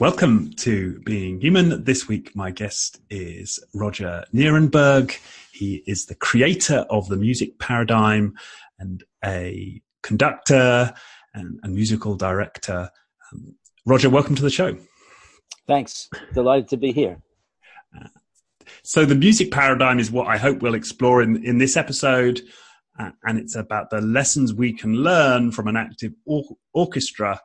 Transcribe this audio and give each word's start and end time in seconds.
Welcome 0.00 0.50
to 0.54 0.98
Being 1.04 1.40
Human. 1.40 1.84
This 1.84 2.08
week, 2.08 2.34
my 2.34 2.50
guest 2.50 3.00
is 3.10 3.64
Roger 3.74 4.24
Nierenberg. 4.34 5.16
He 5.52 5.84
is 5.86 6.06
the 6.06 6.16
creator 6.16 6.84
of 6.90 7.08
the 7.08 7.16
music 7.16 7.60
paradigm 7.60 8.34
and 8.80 9.04
a 9.24 9.80
conductor 10.02 10.92
and 11.32 11.60
a 11.62 11.68
musical 11.68 12.16
director. 12.16 12.90
Um, 13.32 13.54
Roger, 13.86 14.10
welcome 14.10 14.34
to 14.34 14.42
the 14.42 14.50
show. 14.50 14.76
Thanks. 15.68 16.08
Delighted 16.32 16.70
to 16.70 16.76
be 16.76 16.90
here. 16.90 17.22
Uh, 17.96 18.08
so, 18.82 19.04
the 19.04 19.14
music 19.14 19.52
paradigm 19.52 20.00
is 20.00 20.10
what 20.10 20.26
I 20.26 20.38
hope 20.38 20.60
we'll 20.60 20.74
explore 20.74 21.22
in, 21.22 21.44
in 21.44 21.58
this 21.58 21.76
episode. 21.76 22.40
Uh, 22.98 23.10
and 23.22 23.38
it's 23.38 23.54
about 23.54 23.90
the 23.90 24.00
lessons 24.00 24.52
we 24.52 24.72
can 24.72 24.94
learn 24.94 25.52
from 25.52 25.68
an 25.68 25.76
active 25.76 26.14
or- 26.26 26.56
orchestra 26.72 27.40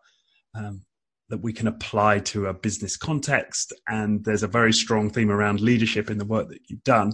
um, 0.55 0.81
that 1.30 1.41
we 1.41 1.54
can 1.54 1.68
apply 1.68 2.20
to 2.20 2.48
a 2.48 2.54
business 2.54 2.98
context. 2.98 3.73
And 3.88 4.23
there's 4.26 4.44
a 4.44 4.48
very 4.48 4.73
strong 4.73 5.09
theme 5.09 5.31
around 5.31 5.62
leadership 5.62 6.09
in 6.09 6.17
the 6.17 6.26
work 6.26 6.49
that 6.49 6.62
you've 6.67 6.84
done. 6.84 7.13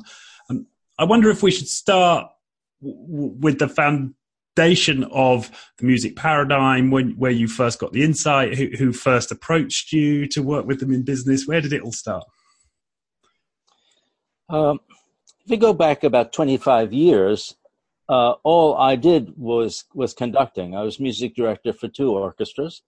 Um, 0.49 0.67
I 0.97 1.03
wonder 1.03 1.29
if 1.29 1.43
we 1.43 1.51
should 1.51 1.67
start 1.67 2.27
w- 2.81 3.35
with 3.39 3.59
the 3.59 3.67
foundation 3.67 5.03
of 5.11 5.51
the 5.77 5.85
music 5.85 6.15
paradigm, 6.15 6.91
when, 6.91 7.11
where 7.11 7.31
you 7.31 7.47
first 7.47 7.79
got 7.79 7.91
the 7.91 8.03
insight, 8.03 8.55
who, 8.55 8.69
who 8.77 8.93
first 8.93 9.31
approached 9.31 9.91
you 9.91 10.27
to 10.29 10.41
work 10.41 10.65
with 10.65 10.79
them 10.79 10.93
in 10.93 11.03
business. 11.03 11.45
Where 11.45 11.61
did 11.61 11.73
it 11.73 11.81
all 11.81 11.91
start? 11.91 12.23
Um, 14.49 14.79
if 15.43 15.49
we 15.49 15.57
go 15.57 15.73
back 15.73 16.03
about 16.03 16.31
25 16.31 16.93
years, 16.93 17.55
uh, 18.07 18.33
all 18.43 18.75
I 18.77 18.95
did 18.95 19.33
was 19.35 19.85
was 19.93 20.13
conducting. 20.13 20.75
I 20.75 20.83
was 20.83 20.99
music 20.99 21.35
director 21.35 21.73
for 21.73 21.87
two 21.87 22.11
orchestras, 22.11 22.83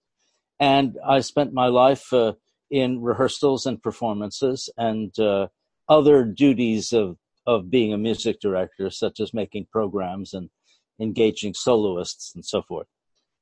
and 0.60 0.96
I 1.06 1.20
spent 1.20 1.52
my 1.52 1.66
life 1.66 2.12
uh, 2.12 2.34
in 2.70 3.02
rehearsals 3.02 3.66
and 3.66 3.82
performances 3.82 4.68
and 4.76 5.16
uh, 5.18 5.48
other 5.88 6.24
duties 6.24 6.92
of 6.92 7.16
of 7.46 7.70
being 7.70 7.94
a 7.94 7.98
music 7.98 8.40
director, 8.40 8.90
such 8.90 9.20
as 9.20 9.32
making 9.32 9.66
programs 9.72 10.34
and 10.34 10.50
engaging 11.00 11.54
soloists 11.54 12.34
and 12.34 12.44
so 12.44 12.60
forth. 12.60 12.86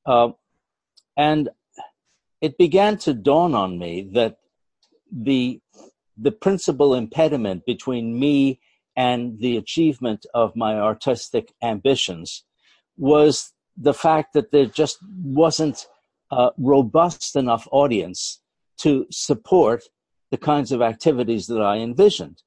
Uh, 0.07 0.29
and 1.17 1.49
it 2.41 2.57
began 2.57 2.97
to 2.99 3.13
dawn 3.13 3.53
on 3.55 3.79
me 3.79 4.09
that 4.13 4.37
the 5.11 5.61
the 6.17 6.31
principal 6.31 6.95
impediment 6.95 7.67
between 7.67 8.19
me 8.19 8.61
and 8.97 9.39
the 9.41 9.57
achievement 9.57 10.25
of 10.33 10.57
my 10.57 10.79
artistic 10.79 11.53
ambitions 11.63 12.45
was 12.97 13.53
the 13.77 13.93
fact 13.93 14.33
that 14.33 14.53
there 14.53 14.67
just 14.67 14.99
wasn't 15.23 15.87
a 16.31 16.51
robust 16.59 17.37
enough 17.37 17.69
audience 17.71 18.41
to 18.79 19.07
support 19.11 19.85
the 20.31 20.37
kinds 20.37 20.73
of 20.73 20.83
activities 20.83 21.47
that 21.47 21.63
I 21.63 21.77
envisioned. 21.77 22.43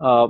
Uh, 0.00 0.28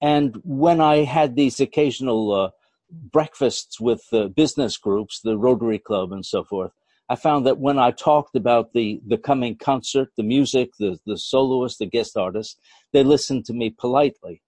and 0.00 0.36
when 0.44 0.80
I 0.80 1.04
had 1.04 1.36
these 1.36 1.60
occasional 1.60 2.32
uh, 2.32 2.50
breakfasts 2.90 3.78
with 3.78 4.02
business 4.34 4.76
groups, 4.76 5.20
the 5.20 5.36
Rotary 5.36 5.78
Club 5.78 6.12
and 6.12 6.24
so 6.24 6.44
forth, 6.44 6.72
I 7.10 7.16
found 7.16 7.44
that 7.46 7.58
when 7.58 7.78
I 7.78 7.90
talked 7.90 8.36
about 8.36 8.72
the, 8.72 9.00
the 9.04 9.18
coming 9.18 9.56
concert, 9.56 10.10
the 10.16 10.22
music, 10.22 10.70
the, 10.78 10.98
the 11.06 11.18
soloist, 11.18 11.80
the 11.80 11.86
guest 11.86 12.16
artist, 12.16 12.60
they 12.92 13.02
listened 13.02 13.44
to 13.46 13.52
me 13.52 13.70
politely. 13.70 14.42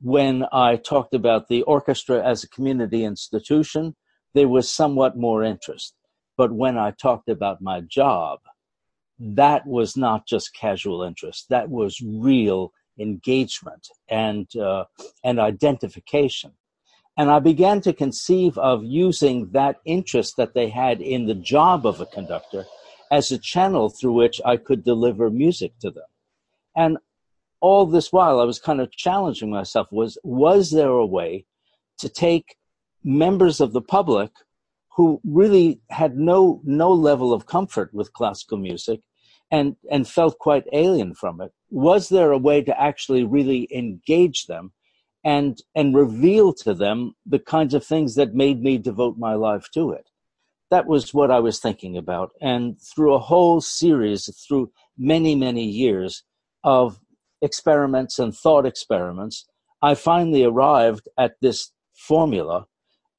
When 0.00 0.44
I 0.52 0.74
talked 0.74 1.14
about 1.14 1.46
the 1.46 1.62
orchestra 1.62 2.20
as 2.20 2.42
a 2.42 2.48
community 2.48 3.04
institution, 3.04 3.94
there 4.34 4.48
was 4.48 4.68
somewhat 4.68 5.16
more 5.16 5.44
interest. 5.44 5.94
But 6.40 6.52
when 6.52 6.78
I 6.78 6.92
talked 6.92 7.28
about 7.28 7.60
my 7.60 7.82
job, 7.82 8.38
that 9.18 9.66
was 9.66 9.94
not 9.94 10.26
just 10.26 10.54
casual 10.54 11.02
interest. 11.02 11.50
That 11.50 11.68
was 11.68 12.00
real 12.00 12.72
engagement 12.98 13.86
and 14.08 14.46
uh, 14.56 14.84
and 15.22 15.38
identification. 15.38 16.52
And 17.18 17.30
I 17.30 17.40
began 17.40 17.82
to 17.82 17.92
conceive 17.92 18.56
of 18.56 18.82
using 18.82 19.50
that 19.50 19.80
interest 19.84 20.38
that 20.38 20.54
they 20.54 20.70
had 20.70 21.02
in 21.02 21.26
the 21.26 21.34
job 21.34 21.84
of 21.84 22.00
a 22.00 22.06
conductor 22.06 22.64
as 23.10 23.30
a 23.30 23.36
channel 23.52 23.90
through 23.90 24.14
which 24.14 24.40
I 24.42 24.56
could 24.56 24.82
deliver 24.82 25.28
music 25.28 25.72
to 25.80 25.90
them. 25.90 26.10
And 26.74 26.96
all 27.60 27.84
this 27.84 28.14
while, 28.14 28.40
I 28.40 28.44
was 28.44 28.58
kind 28.58 28.80
of 28.80 28.90
challenging 28.92 29.50
myself: 29.50 29.88
was 29.92 30.16
was 30.24 30.70
there 30.70 30.88
a 30.88 31.12
way 31.18 31.44
to 31.98 32.08
take 32.08 32.56
members 33.04 33.60
of 33.60 33.74
the 33.74 33.82
public 33.82 34.30
who 34.96 35.20
really 35.24 35.80
had 35.90 36.16
no 36.16 36.60
no 36.64 36.92
level 36.92 37.32
of 37.32 37.46
comfort 37.46 37.92
with 37.94 38.12
classical 38.12 38.58
music 38.58 39.00
and 39.50 39.76
and 39.90 40.08
felt 40.08 40.38
quite 40.38 40.64
alien 40.72 41.14
from 41.14 41.40
it. 41.40 41.52
Was 41.70 42.08
there 42.08 42.32
a 42.32 42.38
way 42.38 42.62
to 42.62 42.80
actually 42.80 43.24
really 43.24 43.68
engage 43.74 44.46
them 44.46 44.72
and 45.24 45.58
and 45.74 45.94
reveal 45.94 46.52
to 46.54 46.74
them 46.74 47.14
the 47.26 47.38
kinds 47.38 47.74
of 47.74 47.84
things 47.84 48.14
that 48.14 48.34
made 48.34 48.62
me 48.62 48.78
devote 48.78 49.16
my 49.18 49.34
life 49.34 49.68
to 49.74 49.92
it? 49.92 50.08
That 50.70 50.86
was 50.86 51.14
what 51.14 51.30
i 51.30 51.40
was 51.40 51.60
thinking 51.60 51.96
about. 51.96 52.30
And 52.40 52.80
through 52.80 53.14
a 53.14 53.18
whole 53.18 53.60
series 53.60 54.28
through 54.46 54.72
many 54.98 55.34
many 55.34 55.64
years 55.64 56.24
of 56.64 57.00
experiments 57.42 58.18
and 58.18 58.36
thought 58.36 58.66
experiments 58.66 59.46
i 59.82 59.94
finally 59.94 60.44
arrived 60.44 61.08
at 61.16 61.32
this 61.40 61.72
formula 61.94 62.66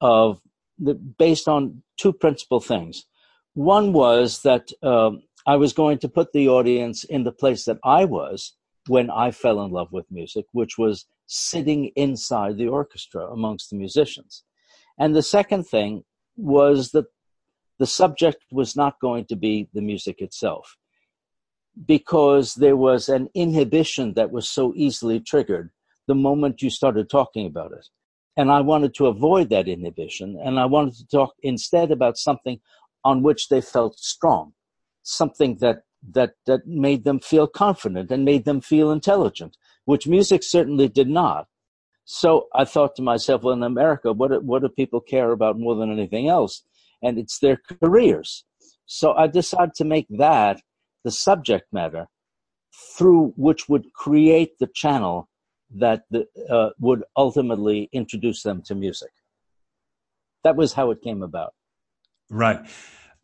of 0.00 0.40
the, 0.82 0.94
based 0.94 1.48
on 1.48 1.82
two 1.98 2.12
principal 2.12 2.60
things. 2.60 3.06
One 3.54 3.92
was 3.92 4.42
that 4.42 4.70
um, 4.82 5.22
I 5.46 5.56
was 5.56 5.72
going 5.72 5.98
to 5.98 6.08
put 6.08 6.32
the 6.32 6.48
audience 6.48 7.04
in 7.04 7.24
the 7.24 7.32
place 7.32 7.64
that 7.64 7.78
I 7.84 8.04
was 8.04 8.54
when 8.88 9.10
I 9.10 9.30
fell 9.30 9.62
in 9.62 9.70
love 9.70 9.92
with 9.92 10.10
music, 10.10 10.46
which 10.52 10.78
was 10.78 11.06
sitting 11.26 11.90
inside 11.96 12.56
the 12.56 12.68
orchestra 12.68 13.26
amongst 13.26 13.70
the 13.70 13.76
musicians. 13.76 14.44
And 14.98 15.14
the 15.14 15.22
second 15.22 15.64
thing 15.64 16.04
was 16.36 16.90
that 16.90 17.06
the 17.78 17.86
subject 17.86 18.44
was 18.50 18.76
not 18.76 19.00
going 19.00 19.24
to 19.26 19.36
be 19.36 19.68
the 19.72 19.80
music 19.80 20.20
itself 20.20 20.76
because 21.86 22.54
there 22.54 22.76
was 22.76 23.08
an 23.08 23.28
inhibition 23.34 24.14
that 24.14 24.30
was 24.30 24.48
so 24.48 24.72
easily 24.76 25.20
triggered 25.20 25.70
the 26.06 26.14
moment 26.14 26.62
you 26.62 26.70
started 26.70 27.08
talking 27.08 27.46
about 27.46 27.72
it. 27.72 27.88
And 28.36 28.50
I 28.50 28.60
wanted 28.60 28.94
to 28.94 29.06
avoid 29.06 29.50
that 29.50 29.68
inhibition. 29.68 30.38
And 30.42 30.58
I 30.58 30.64
wanted 30.64 30.94
to 30.94 31.06
talk 31.06 31.34
instead 31.42 31.90
about 31.90 32.16
something 32.16 32.60
on 33.04 33.22
which 33.22 33.48
they 33.48 33.60
felt 33.60 33.98
strong, 33.98 34.52
something 35.02 35.56
that, 35.56 35.82
that, 36.12 36.34
that 36.46 36.66
made 36.66 37.04
them 37.04 37.20
feel 37.20 37.46
confident 37.46 38.10
and 38.10 38.24
made 38.24 38.44
them 38.44 38.60
feel 38.60 38.90
intelligent, 38.90 39.56
which 39.84 40.06
music 40.06 40.42
certainly 40.42 40.88
did 40.88 41.08
not. 41.08 41.46
So 42.04 42.48
I 42.54 42.64
thought 42.64 42.96
to 42.96 43.02
myself, 43.02 43.42
well, 43.42 43.54
in 43.54 43.62
America, 43.62 44.12
what 44.12 44.42
what 44.44 44.62
do 44.62 44.68
people 44.68 45.00
care 45.00 45.30
about 45.30 45.58
more 45.58 45.76
than 45.76 45.92
anything 45.92 46.28
else? 46.28 46.64
And 47.00 47.18
it's 47.18 47.38
their 47.38 47.60
careers. 47.80 48.44
So 48.86 49.12
I 49.14 49.28
decided 49.28 49.74
to 49.76 49.84
make 49.84 50.06
that 50.10 50.60
the 51.04 51.10
subject 51.10 51.72
matter 51.72 52.08
through 52.96 53.32
which 53.36 53.68
would 53.68 53.92
create 53.92 54.58
the 54.58 54.66
channel 54.66 55.28
that 55.76 56.04
the, 56.10 56.26
uh, 56.50 56.70
would 56.78 57.04
ultimately 57.16 57.88
introduce 57.92 58.42
them 58.42 58.62
to 58.62 58.74
music. 58.74 59.10
That 60.44 60.56
was 60.56 60.72
how 60.72 60.90
it 60.90 61.02
came 61.02 61.22
about. 61.22 61.54
Right. 62.30 62.60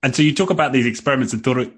And 0.03 0.14
so 0.14 0.22
you 0.22 0.34
talk 0.34 0.50
about 0.50 0.72
these 0.72 0.87
experiments 0.87 1.32
and 1.32 1.42
thought, 1.42 1.72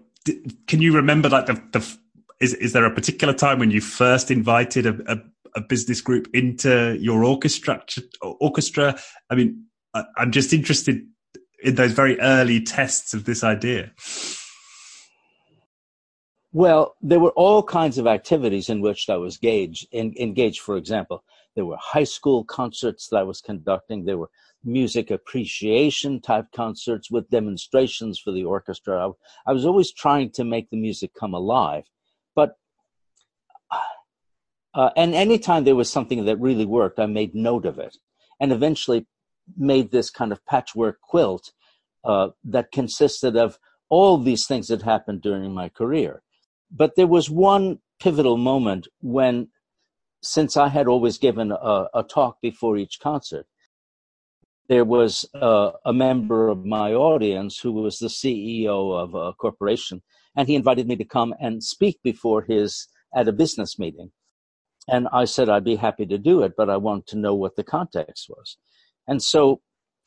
can 0.67 0.83
you 0.83 0.95
remember 0.95 1.29
like 1.29 1.47
the, 1.47 1.55
the 1.73 1.97
is, 2.41 2.55
is 2.55 2.73
there 2.73 2.85
a 2.85 2.95
particular 2.95 3.35
time 3.35 3.59
when 3.59 3.71
you 3.71 3.81
first 3.81 4.31
invited 4.31 4.87
a, 4.87 5.13
a, 5.13 5.19
a 5.57 5.61
business 5.61 6.01
group 6.01 6.29
into 6.35 6.97
your 7.01 7.25
orchestra? 7.25 7.83
Orchestra. 8.23 8.99
I 9.31 9.35
mean, 9.35 9.65
I, 9.95 10.05
I'm 10.17 10.31
just 10.31 10.53
interested 10.53 11.07
in 11.63 11.75
those 11.75 11.93
very 11.93 12.19
early 12.21 12.61
tests 12.61 13.15
of 13.15 13.25
this 13.25 13.45
idea. 13.45 13.93
Well, 16.53 16.97
there 17.01 17.21
were 17.21 17.31
all 17.31 17.63
kinds 17.63 17.97
of 17.99 18.09
activities 18.09 18.69
in 18.69 18.81
which 18.81 19.09
I 19.09 19.17
was 19.17 19.37
engaged. 19.37 19.87
In, 19.93 20.15
engaged, 20.19 20.61
for 20.61 20.77
example, 20.77 21.23
there 21.55 21.65
were 21.65 21.77
high 21.79 22.05
school 22.05 22.45
concerts 22.45 23.09
that 23.09 23.19
I 23.19 23.23
was 23.23 23.41
conducting. 23.41 24.05
There 24.05 24.19
were 24.19 24.31
music 24.65 25.11
appreciation 25.11 26.21
type 26.21 26.47
concerts 26.53 27.11
with 27.11 27.31
demonstrations 27.31 28.19
for 28.19 28.33
the 28.33 28.45
orchestra. 28.45 29.09
I, 29.09 29.13
I 29.51 29.53
was 29.53 29.65
always 29.65 29.93
trying 29.93 30.31
to 30.33 30.45
make 30.45 30.71
the 30.71 30.77
music 30.77 31.13
come 31.19 31.35
alive. 31.35 31.85
But 32.35 32.57
uh, 34.75 34.91
and 34.97 35.15
anytime 35.15 35.65
there 35.65 35.77
was 35.77 35.91
something 35.91 36.25
that 36.25 36.41
really 36.41 36.67
worked, 36.67 36.99
I 36.99 37.07
made 37.07 37.35
note 37.35 37.65
of 37.65 37.79
it, 37.79 37.97
and 38.41 38.53
eventually 38.53 39.07
made 39.57 39.91
this 39.91 40.11
kind 40.11 40.33
of 40.33 40.45
patchwork 40.47 41.01
quilt 41.01 41.53
uh, 42.05 42.29
that 42.45 42.73
consisted 42.73 43.37
of 43.37 43.59
all 43.89 44.19
these 44.19 44.47
things 44.47 44.69
that 44.69 44.83
happened 44.83 45.23
during 45.23 45.53
my 45.53 45.69
career. 45.69 46.23
But 46.71 46.97
there 46.97 47.07
was 47.07 47.29
one 47.29 47.81
pivotal 48.01 48.37
moment 48.37 48.89
when, 49.01 49.49
since 50.23 50.57
I 50.57 50.69
had 50.69 50.87
always 50.87 51.19
given 51.19 51.53
a, 51.53 51.87
a 51.95 52.03
talk 52.03 52.41
before 52.41 52.77
each 52.77 53.01
concert, 53.01 53.47
there 54.69 54.85
was 54.85 55.29
uh, 55.35 55.73
a 55.85 55.93
member 55.93 56.49
of 56.49 56.65
my 56.65 56.93
audience 56.93 57.59
who 57.59 57.73
was 57.73 57.99
the 57.99 58.07
CEO 58.07 58.97
of 58.97 59.15
a 59.15 59.33
corporation, 59.33 60.01
and 60.37 60.47
he 60.47 60.55
invited 60.55 60.87
me 60.87 60.95
to 60.97 61.05
come 61.05 61.35
and 61.41 61.63
speak 61.63 61.99
before 62.05 62.43
his 62.43 62.87
at 63.15 63.27
a 63.27 63.33
business 63.33 63.79
meeting. 63.79 64.13
And 64.89 65.09
I 65.13 65.25
said 65.25 65.49
I'd 65.49 65.65
be 65.65 65.77
happy 65.77 66.07
to 66.07 66.19
do 66.19 66.43
it, 66.43 66.53
but 66.57 66.71
I 66.71 66.77
wanted 66.77 67.09
to 67.09 67.19
know 67.19 67.35
what 67.35 67.57
the 67.57 67.65
context 67.65 68.29
was. 68.29 68.57
And 69.09 69.21
so 69.21 69.61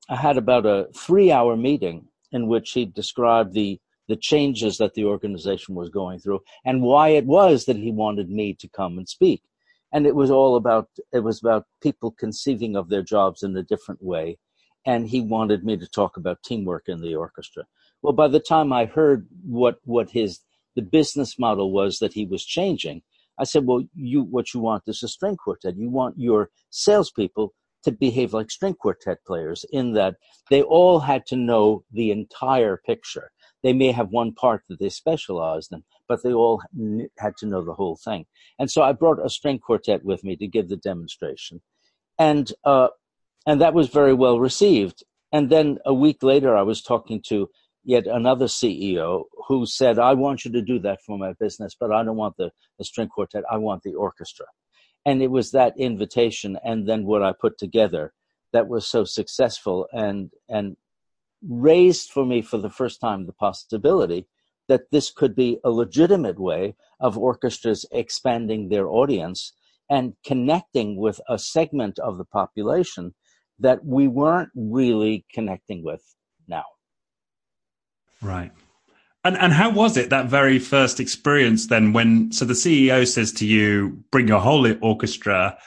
I 0.09 0.15
had 0.15 0.37
about 0.37 0.65
a 0.65 0.87
three 0.95 1.31
hour 1.31 1.57
meeting 1.57 2.07
in 2.31 2.47
which 2.47 2.71
he 2.71 2.85
described 2.85 3.53
the 3.53 3.79
the 4.07 4.15
changes 4.15 4.77
that 4.77 4.93
the 4.93 5.05
organization 5.05 5.75
was 5.75 5.89
going 5.89 6.19
through 6.19 6.41
and 6.65 6.81
why 6.81 7.09
it 7.09 7.25
was 7.25 7.65
that 7.65 7.77
he 7.77 7.91
wanted 7.91 8.29
me 8.29 8.53
to 8.53 8.67
come 8.67 8.97
and 8.97 9.07
speak. 9.07 9.43
And 9.91 10.07
it 10.07 10.15
was 10.15 10.31
all 10.31 10.55
about 10.55 10.89
it 11.11 11.19
was 11.19 11.39
about 11.39 11.65
people 11.81 12.11
conceiving 12.11 12.75
of 12.75 12.89
their 12.89 13.03
jobs 13.03 13.43
in 13.43 13.55
a 13.55 13.63
different 13.63 14.03
way. 14.03 14.37
And 14.85 15.07
he 15.07 15.21
wanted 15.21 15.63
me 15.63 15.77
to 15.77 15.87
talk 15.87 16.17
about 16.17 16.43
teamwork 16.43 16.85
in 16.87 17.01
the 17.01 17.15
orchestra. 17.15 17.63
Well 18.01 18.13
by 18.13 18.27
the 18.27 18.39
time 18.39 18.73
i 18.73 18.85
heard 18.85 19.27
what 19.45 19.77
what 19.85 20.09
his 20.09 20.41
the 20.75 20.81
business 20.81 21.37
model 21.37 21.71
was 21.71 21.99
that 21.99 22.13
he 22.13 22.25
was 22.25 22.43
changing 22.43 23.03
i 23.39 23.43
said 23.43 23.65
well 23.65 23.83
you 23.95 24.23
what 24.23 24.53
you 24.53 24.59
want 24.59 24.83
is 24.87 25.03
a 25.03 25.07
string 25.07 25.37
quartet. 25.37 25.77
You 25.77 25.89
want 25.89 26.17
your 26.17 26.49
salespeople 26.71 27.53
to 27.83 27.91
behave 27.91 28.33
like 28.33 28.49
string 28.49 28.73
quartet 28.73 29.23
players 29.25 29.65
in 29.71 29.93
that 29.93 30.15
they 30.49 30.61
all 30.63 30.99
had 30.99 31.25
to 31.27 31.35
know 31.35 31.83
the 31.91 32.11
entire 32.11 32.77
picture. 32.77 33.31
They 33.63 33.73
may 33.73 33.91
have 33.91 34.09
one 34.09 34.33
part 34.33 34.63
that 34.67 34.79
they 34.79 34.89
specialized 34.89 35.71
in, 35.71 35.83
but 36.07 36.21
they 36.21 36.33
all 36.33 36.61
had 37.17 37.37
to 37.37 37.45
know 37.45 37.63
the 37.63 37.73
whole 37.73 37.95
thing. 37.95 38.25
And 38.59 38.69
so 38.69 38.83
I 38.83 38.91
brought 38.91 39.25
a 39.25 39.29
string 39.29 39.59
quartet 39.59 40.03
with 40.03 40.23
me 40.23 40.35
to 40.35 40.47
give 40.47 40.69
the 40.69 40.77
demonstration. 40.77 41.61
And, 42.19 42.51
uh, 42.63 42.89
and 43.47 43.61
that 43.61 43.73
was 43.73 43.89
very 43.89 44.13
well 44.13 44.39
received. 44.39 45.03
And 45.31 45.49
then 45.49 45.79
a 45.85 45.93
week 45.93 46.21
later, 46.21 46.55
I 46.55 46.61
was 46.61 46.81
talking 46.81 47.21
to 47.27 47.49
yet 47.83 48.05
another 48.05 48.45
CEO 48.45 49.23
who 49.47 49.65
said, 49.65 49.97
I 49.99 50.13
want 50.13 50.45
you 50.45 50.51
to 50.51 50.61
do 50.61 50.79
that 50.79 50.99
for 51.05 51.17
my 51.17 51.33
business, 51.33 51.75
but 51.79 51.91
I 51.91 52.03
don't 52.03 52.15
want 52.17 52.37
the, 52.37 52.51
the 52.77 52.85
string 52.85 53.07
quartet. 53.07 53.43
I 53.49 53.57
want 53.57 53.83
the 53.83 53.95
orchestra 53.95 54.45
and 55.05 55.21
it 55.21 55.31
was 55.31 55.51
that 55.51 55.77
invitation 55.77 56.57
and 56.63 56.87
then 56.87 57.05
what 57.05 57.23
I 57.23 57.33
put 57.33 57.57
together 57.57 58.13
that 58.51 58.67
was 58.67 58.87
so 58.87 59.03
successful 59.03 59.87
and 59.91 60.31
and 60.49 60.77
raised 61.47 62.11
for 62.11 62.25
me 62.25 62.41
for 62.41 62.57
the 62.57 62.69
first 62.69 62.99
time 63.01 63.25
the 63.25 63.33
possibility 63.33 64.27
that 64.67 64.91
this 64.91 65.11
could 65.11 65.35
be 65.35 65.59
a 65.63 65.69
legitimate 65.69 66.39
way 66.39 66.75
of 66.99 67.17
orchestras 67.17 67.85
expanding 67.91 68.69
their 68.69 68.87
audience 68.87 69.53
and 69.89 70.13
connecting 70.25 70.97
with 70.97 71.19
a 71.29 71.37
segment 71.37 71.99
of 71.99 72.17
the 72.17 72.25
population 72.25 73.13
that 73.59 73.85
we 73.85 74.07
weren't 74.07 74.49
really 74.55 75.25
connecting 75.33 75.83
with 75.83 76.01
now. 76.47 76.63
Right. 78.21 78.51
And 79.25 79.37
and 79.37 79.53
how 79.53 79.69
was 79.69 79.95
it 79.95 80.09
that 80.09 80.27
very 80.27 80.59
first 80.59 80.99
experience 80.99 81.67
then 81.67 81.93
when 81.93 82.31
so 82.31 82.45
the 82.45 82.53
CEO 82.53 83.07
says 83.07 83.31
to 83.33 83.45
you, 83.45 84.03
bring 84.11 84.27
your 84.27 84.39
whole 84.39 84.67
orchestra 84.81 85.57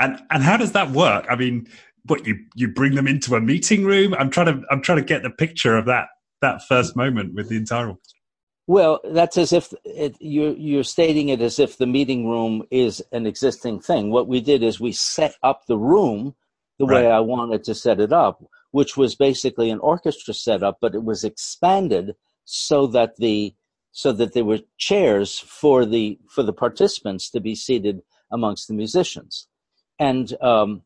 and 0.00 0.20
and 0.30 0.42
how 0.42 0.56
does 0.56 0.72
that 0.72 0.90
work? 0.90 1.26
I 1.30 1.36
mean, 1.36 1.68
what 2.06 2.26
you 2.26 2.38
you 2.54 2.68
bring 2.68 2.94
them 2.94 3.06
into 3.06 3.34
a 3.34 3.40
meeting 3.40 3.84
room? 3.84 4.14
I'm 4.14 4.30
trying 4.30 4.46
to 4.46 4.66
I'm 4.70 4.82
trying 4.82 4.98
to 4.98 5.04
get 5.04 5.22
the 5.22 5.30
picture 5.30 5.76
of 5.76 5.86
that 5.86 6.08
that 6.40 6.62
first 6.68 6.96
moment 6.96 7.34
with 7.34 7.48
the 7.48 7.56
entire 7.56 7.88
orchestra. 7.88 8.20
Well, 8.68 9.00
that's 9.04 9.36
as 9.36 9.52
if 9.52 9.72
it, 9.84 10.16
you're 10.20 10.54
you're 10.56 10.84
stating 10.84 11.28
it 11.28 11.40
as 11.40 11.58
if 11.58 11.78
the 11.78 11.86
meeting 11.86 12.28
room 12.28 12.64
is 12.70 13.02
an 13.12 13.26
existing 13.26 13.80
thing. 13.80 14.10
What 14.10 14.28
we 14.28 14.40
did 14.40 14.62
is 14.62 14.80
we 14.80 14.92
set 14.92 15.34
up 15.42 15.66
the 15.66 15.78
room 15.78 16.34
the 16.78 16.86
right. 16.86 17.04
way 17.04 17.10
I 17.10 17.20
wanted 17.20 17.64
to 17.64 17.74
set 17.74 18.00
it 18.00 18.12
up, 18.12 18.44
which 18.72 18.96
was 18.96 19.14
basically 19.14 19.70
an 19.70 19.78
orchestra 19.78 20.34
setup, 20.34 20.78
but 20.80 20.94
it 20.94 21.04
was 21.04 21.24
expanded 21.24 22.14
so 22.44 22.86
that 22.88 23.16
the 23.16 23.54
so 23.92 24.12
that 24.12 24.34
there 24.34 24.44
were 24.44 24.60
chairs 24.76 25.38
for 25.38 25.86
the 25.86 26.18
for 26.28 26.42
the 26.42 26.52
participants 26.52 27.30
to 27.30 27.40
be 27.40 27.54
seated 27.54 28.02
amongst 28.30 28.68
the 28.68 28.74
musicians 28.74 29.46
and 29.98 30.36
um, 30.42 30.82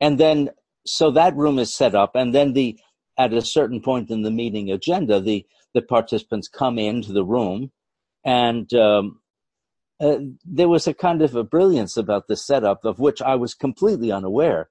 and 0.00 0.18
then 0.18 0.50
so 0.86 1.10
that 1.10 1.36
room 1.36 1.58
is 1.58 1.74
set 1.74 1.94
up 1.94 2.14
and 2.14 2.34
then 2.34 2.52
the 2.52 2.78
at 3.18 3.32
a 3.32 3.42
certain 3.42 3.80
point 3.80 4.10
in 4.10 4.22
the 4.22 4.30
meeting 4.30 4.70
agenda 4.70 5.20
the 5.20 5.44
the 5.74 5.82
participants 5.82 6.48
come 6.48 6.78
into 6.78 7.12
the 7.12 7.24
room 7.24 7.70
and 8.24 8.72
um, 8.74 9.20
uh, 10.00 10.18
there 10.44 10.68
was 10.68 10.86
a 10.86 10.94
kind 10.94 11.22
of 11.22 11.34
a 11.34 11.44
brilliance 11.44 11.96
about 11.96 12.28
the 12.28 12.36
setup 12.36 12.84
of 12.84 12.98
which 12.98 13.20
I 13.20 13.34
was 13.34 13.54
completely 13.54 14.12
unaware. 14.12 14.70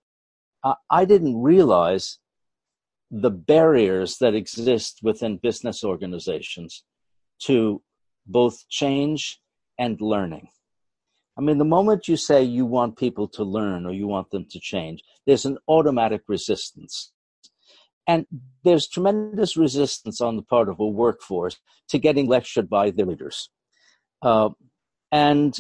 Uh, 0.64 0.76
I 0.90 1.06
didn't 1.06 1.42
realize 1.42 2.20
the 3.12 3.32
barriers 3.32 4.18
that 4.20 4.36
exist 4.36 5.00
within 5.02 5.38
business 5.38 5.84
organizations 5.84 6.84
to 7.44 7.82
both 8.26 8.68
change 8.70 9.40
and 9.78 10.00
learning. 10.02 10.50
I 11.38 11.42
mean, 11.42 11.58
the 11.58 11.66
moment 11.66 12.08
you 12.08 12.18
say 12.18 12.44
you 12.44 12.66
want 12.66 12.98
people 12.98 13.28
to 13.30 13.44
learn 13.44 13.86
or 13.86 13.92
you 13.92 14.08
want 14.08 14.32
them 14.32 14.46
to 14.50 14.60
change, 14.60 15.04
there's 15.26 15.46
an 15.46 15.58
automatic 15.68 16.22
resistance. 16.28 17.12
And 18.08 18.26
there's 18.64 18.88
tremendous 18.88 19.58
resistance 19.58 20.22
on 20.22 20.36
the 20.36 20.42
part 20.42 20.70
of 20.70 20.80
a 20.80 20.88
workforce 20.88 21.58
to 21.90 22.00
getting 22.00 22.28
lectured 22.28 22.70
by 22.70 22.92
the 22.92 23.06
leaders. 23.06 23.50
Uh, 24.22 24.50
and 25.12 25.60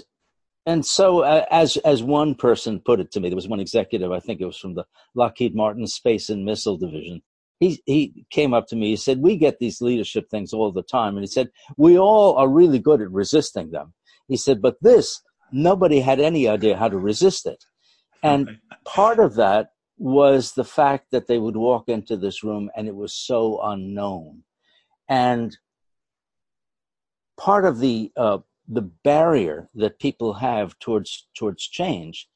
and 0.65 0.85
so, 0.85 1.21
uh, 1.21 1.45
as 1.49 1.77
as 1.77 2.03
one 2.03 2.35
person 2.35 2.81
put 2.81 2.99
it 2.99 3.11
to 3.11 3.19
me, 3.19 3.29
there 3.29 3.37
was 3.37 3.47
one 3.47 3.61
executive, 3.61 4.11
I 4.11 4.19
think 4.19 4.41
it 4.41 4.45
was 4.45 4.57
from 4.57 4.75
the 4.75 4.85
Lockheed 5.15 5.55
Martin 5.55 5.87
Space 5.87 6.29
and 6.29 6.43
Missile 6.43 6.77
Division, 6.77 7.21
he 7.59 7.81
he 7.85 8.25
came 8.29 8.53
up 8.53 8.67
to 8.67 8.75
me. 8.75 8.89
He 8.89 8.95
said, 8.95 9.21
"We 9.21 9.37
get 9.37 9.59
these 9.59 9.81
leadership 9.81 10.29
things 10.29 10.53
all 10.53 10.71
the 10.71 10.83
time," 10.83 11.15
and 11.15 11.23
he 11.23 11.27
said, 11.27 11.49
"We 11.75 11.97
all 11.97 12.35
are 12.35 12.47
really 12.47 12.79
good 12.79 13.01
at 13.01 13.11
resisting 13.11 13.71
them." 13.71 13.93
He 14.27 14.37
said, 14.37 14.61
"But 14.61 14.77
this, 14.81 15.21
nobody 15.51 15.99
had 15.99 16.19
any 16.19 16.47
idea 16.47 16.77
how 16.77 16.89
to 16.89 16.97
resist 16.97 17.45
it." 17.45 17.65
And 18.23 18.59
part 18.85 19.19
of 19.19 19.35
that 19.35 19.71
was 19.97 20.53
the 20.53 20.65
fact 20.65 21.11
that 21.11 21.27
they 21.27 21.39
would 21.39 21.55
walk 21.55 21.89
into 21.89 22.17
this 22.17 22.43
room 22.43 22.69
and 22.75 22.87
it 22.87 22.95
was 22.95 23.13
so 23.13 23.59
unknown, 23.61 24.43
and 25.09 25.57
part 27.37 27.65
of 27.65 27.79
the 27.79 28.11
uh, 28.15 28.39
the 28.67 28.81
barrier 28.81 29.69
that 29.75 29.99
people 29.99 30.33
have 30.33 30.77
towards 30.79 31.27
towards 31.33 31.67
change 31.67 32.27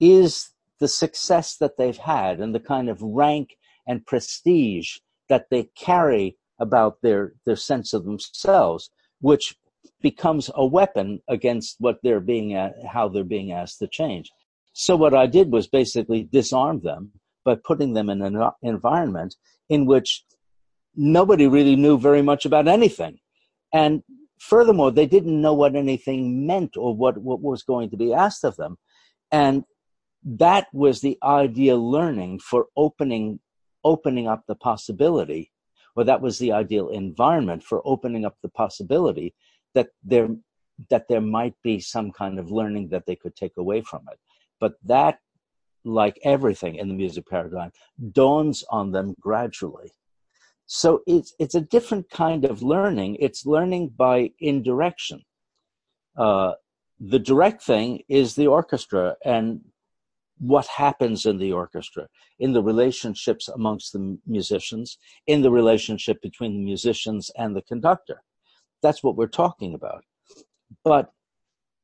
is 0.00 0.50
the 0.80 0.88
success 0.88 1.56
that 1.56 1.76
they've 1.76 1.96
had 1.96 2.40
and 2.40 2.54
the 2.54 2.60
kind 2.60 2.88
of 2.88 3.00
rank 3.00 3.56
and 3.86 4.04
prestige 4.04 4.98
that 5.28 5.46
they 5.50 5.68
carry 5.76 6.36
about 6.58 7.00
their, 7.02 7.34
their 7.46 7.56
sense 7.56 7.92
of 7.92 8.04
themselves, 8.04 8.90
which 9.20 9.56
becomes 10.02 10.50
a 10.54 10.66
weapon 10.66 11.20
against 11.28 11.76
what 11.78 11.98
they're 12.02 12.20
being 12.20 12.54
at, 12.54 12.74
how 12.86 13.08
they're 13.08 13.24
being 13.24 13.52
asked 13.52 13.78
to 13.78 13.88
change. 13.88 14.30
So 14.72 14.96
what 14.96 15.14
I 15.14 15.26
did 15.26 15.52
was 15.52 15.66
basically 15.66 16.24
disarm 16.24 16.80
them 16.80 17.12
by 17.44 17.56
putting 17.56 17.92
them 17.94 18.08
in 18.08 18.22
an 18.22 18.36
uh, 18.36 18.50
environment 18.62 19.36
in 19.68 19.86
which 19.86 20.24
nobody 20.94 21.46
really 21.46 21.76
knew 21.76 21.98
very 21.98 22.22
much 22.22 22.46
about 22.46 22.68
anything. 22.68 23.18
And 23.72 24.02
furthermore, 24.38 24.90
they 24.90 25.06
didn't 25.06 25.40
know 25.40 25.54
what 25.54 25.76
anything 25.76 26.46
meant 26.46 26.76
or 26.76 26.94
what, 26.94 27.18
what 27.18 27.40
was 27.40 27.62
going 27.62 27.90
to 27.90 27.96
be 27.96 28.12
asked 28.12 28.44
of 28.44 28.56
them. 28.56 28.76
And 29.30 29.64
that 30.24 30.68
was 30.72 31.00
the 31.00 31.18
ideal 31.22 31.90
learning 31.90 32.40
for 32.40 32.66
opening 32.76 33.40
opening 33.84 34.28
up 34.28 34.44
the 34.46 34.54
possibility, 34.54 35.50
or 35.96 36.04
that 36.04 36.20
was 36.20 36.38
the 36.38 36.52
ideal 36.52 36.88
environment 36.88 37.64
for 37.64 37.82
opening 37.84 38.24
up 38.24 38.36
the 38.40 38.48
possibility 38.48 39.34
that 39.74 39.88
there 40.02 40.28
that 40.90 41.06
there 41.08 41.20
might 41.20 41.54
be 41.62 41.78
some 41.80 42.10
kind 42.10 42.38
of 42.38 42.50
learning 42.50 42.88
that 42.88 43.06
they 43.06 43.16
could 43.16 43.36
take 43.36 43.56
away 43.56 43.82
from 43.82 44.02
it. 44.10 44.18
But 44.58 44.74
that, 44.84 45.18
like 45.84 46.18
everything 46.24 46.76
in 46.76 46.88
the 46.88 46.94
music 46.94 47.28
paradigm, 47.28 47.72
dawns 48.12 48.64
on 48.70 48.92
them 48.92 49.14
gradually. 49.20 49.92
So 50.66 51.02
it's 51.06 51.34
it's 51.38 51.54
a 51.54 51.60
different 51.60 52.08
kind 52.10 52.44
of 52.44 52.62
learning. 52.62 53.16
It's 53.20 53.44
learning 53.46 53.90
by 53.96 54.32
indirection. 54.40 55.22
Uh, 56.16 56.52
the 57.00 57.18
direct 57.18 57.62
thing 57.62 58.02
is 58.08 58.34
the 58.34 58.46
orchestra 58.46 59.16
and 59.24 59.60
what 60.38 60.66
happens 60.66 61.26
in 61.26 61.38
the 61.38 61.52
orchestra, 61.52 62.08
in 62.38 62.52
the 62.52 62.62
relationships 62.62 63.48
amongst 63.48 63.92
the 63.92 64.18
musicians, 64.26 64.98
in 65.26 65.42
the 65.42 65.50
relationship 65.50 66.20
between 66.20 66.52
the 66.54 66.64
musicians 66.64 67.30
and 67.36 67.54
the 67.54 67.62
conductor. 67.62 68.22
That's 68.82 69.02
what 69.02 69.16
we're 69.16 69.26
talking 69.26 69.74
about. 69.74 70.04
But 70.84 71.12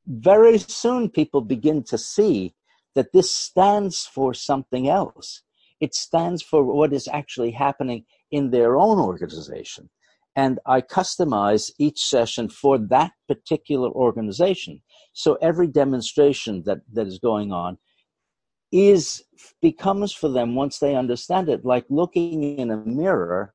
very 0.06 0.58
soon 0.58 1.10
people 1.10 1.40
begin 1.40 1.82
to 1.84 1.98
see 1.98 2.54
that 2.94 3.12
this 3.12 3.32
stands 3.32 4.06
for 4.06 4.34
something 4.34 4.88
else. 4.88 5.42
It 5.80 5.94
stands 5.94 6.42
for 6.42 6.64
what 6.64 6.92
is 6.92 7.08
actually 7.08 7.52
happening 7.52 8.04
in 8.30 8.50
their 8.50 8.76
own 8.76 8.98
organization. 8.98 9.90
And 10.34 10.58
I 10.66 10.80
customize 10.80 11.72
each 11.78 12.00
session 12.00 12.48
for 12.48 12.78
that 12.78 13.12
particular 13.26 13.90
organization. 13.90 14.82
So 15.12 15.36
every 15.42 15.66
demonstration 15.66 16.62
that, 16.64 16.78
that 16.92 17.06
is 17.06 17.18
going 17.18 17.52
on 17.52 17.78
is 18.70 19.24
becomes 19.62 20.12
for 20.12 20.28
them 20.28 20.54
once 20.54 20.78
they 20.78 20.94
understand 20.94 21.48
it 21.48 21.64
like 21.64 21.86
looking 21.88 22.58
in 22.58 22.70
a 22.70 22.76
mirror 22.76 23.54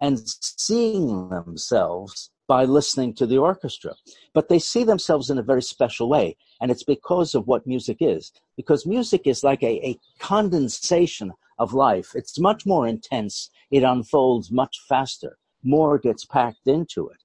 and 0.00 0.20
seeing 0.26 1.28
themselves 1.28 2.30
by 2.52 2.66
listening 2.66 3.14
to 3.14 3.26
the 3.26 3.38
orchestra. 3.38 3.94
But 4.34 4.50
they 4.50 4.58
see 4.58 4.84
themselves 4.84 5.30
in 5.30 5.38
a 5.38 5.48
very 5.50 5.62
special 5.62 6.06
way. 6.06 6.36
And 6.60 6.70
it's 6.70 6.82
because 6.94 7.34
of 7.34 7.46
what 7.46 7.66
music 7.66 7.96
is. 8.00 8.30
Because 8.58 8.84
music 8.84 9.22
is 9.24 9.42
like 9.42 9.62
a, 9.62 9.74
a 9.90 9.98
condensation 10.18 11.32
of 11.58 11.72
life. 11.72 12.10
It's 12.14 12.38
much 12.38 12.66
more 12.66 12.86
intense. 12.86 13.48
It 13.70 13.84
unfolds 13.84 14.50
much 14.50 14.74
faster. 14.86 15.38
More 15.64 15.98
gets 15.98 16.26
packed 16.26 16.66
into 16.66 17.08
it. 17.08 17.20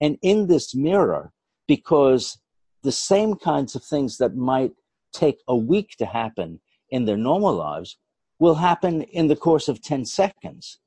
And 0.00 0.16
in 0.22 0.46
this 0.46 0.74
mirror, 0.74 1.30
because 1.68 2.38
the 2.82 2.98
same 3.10 3.34
kinds 3.34 3.74
of 3.74 3.84
things 3.84 4.16
that 4.16 4.34
might 4.34 4.72
take 5.12 5.40
a 5.46 5.56
week 5.72 5.90
to 5.98 6.06
happen 6.06 6.58
in 6.88 7.04
their 7.04 7.18
normal 7.18 7.52
lives 7.52 7.98
will 8.38 8.54
happen 8.54 9.02
in 9.02 9.28
the 9.28 9.42
course 9.46 9.68
of 9.68 9.82
10 9.82 10.06
seconds. 10.06 10.78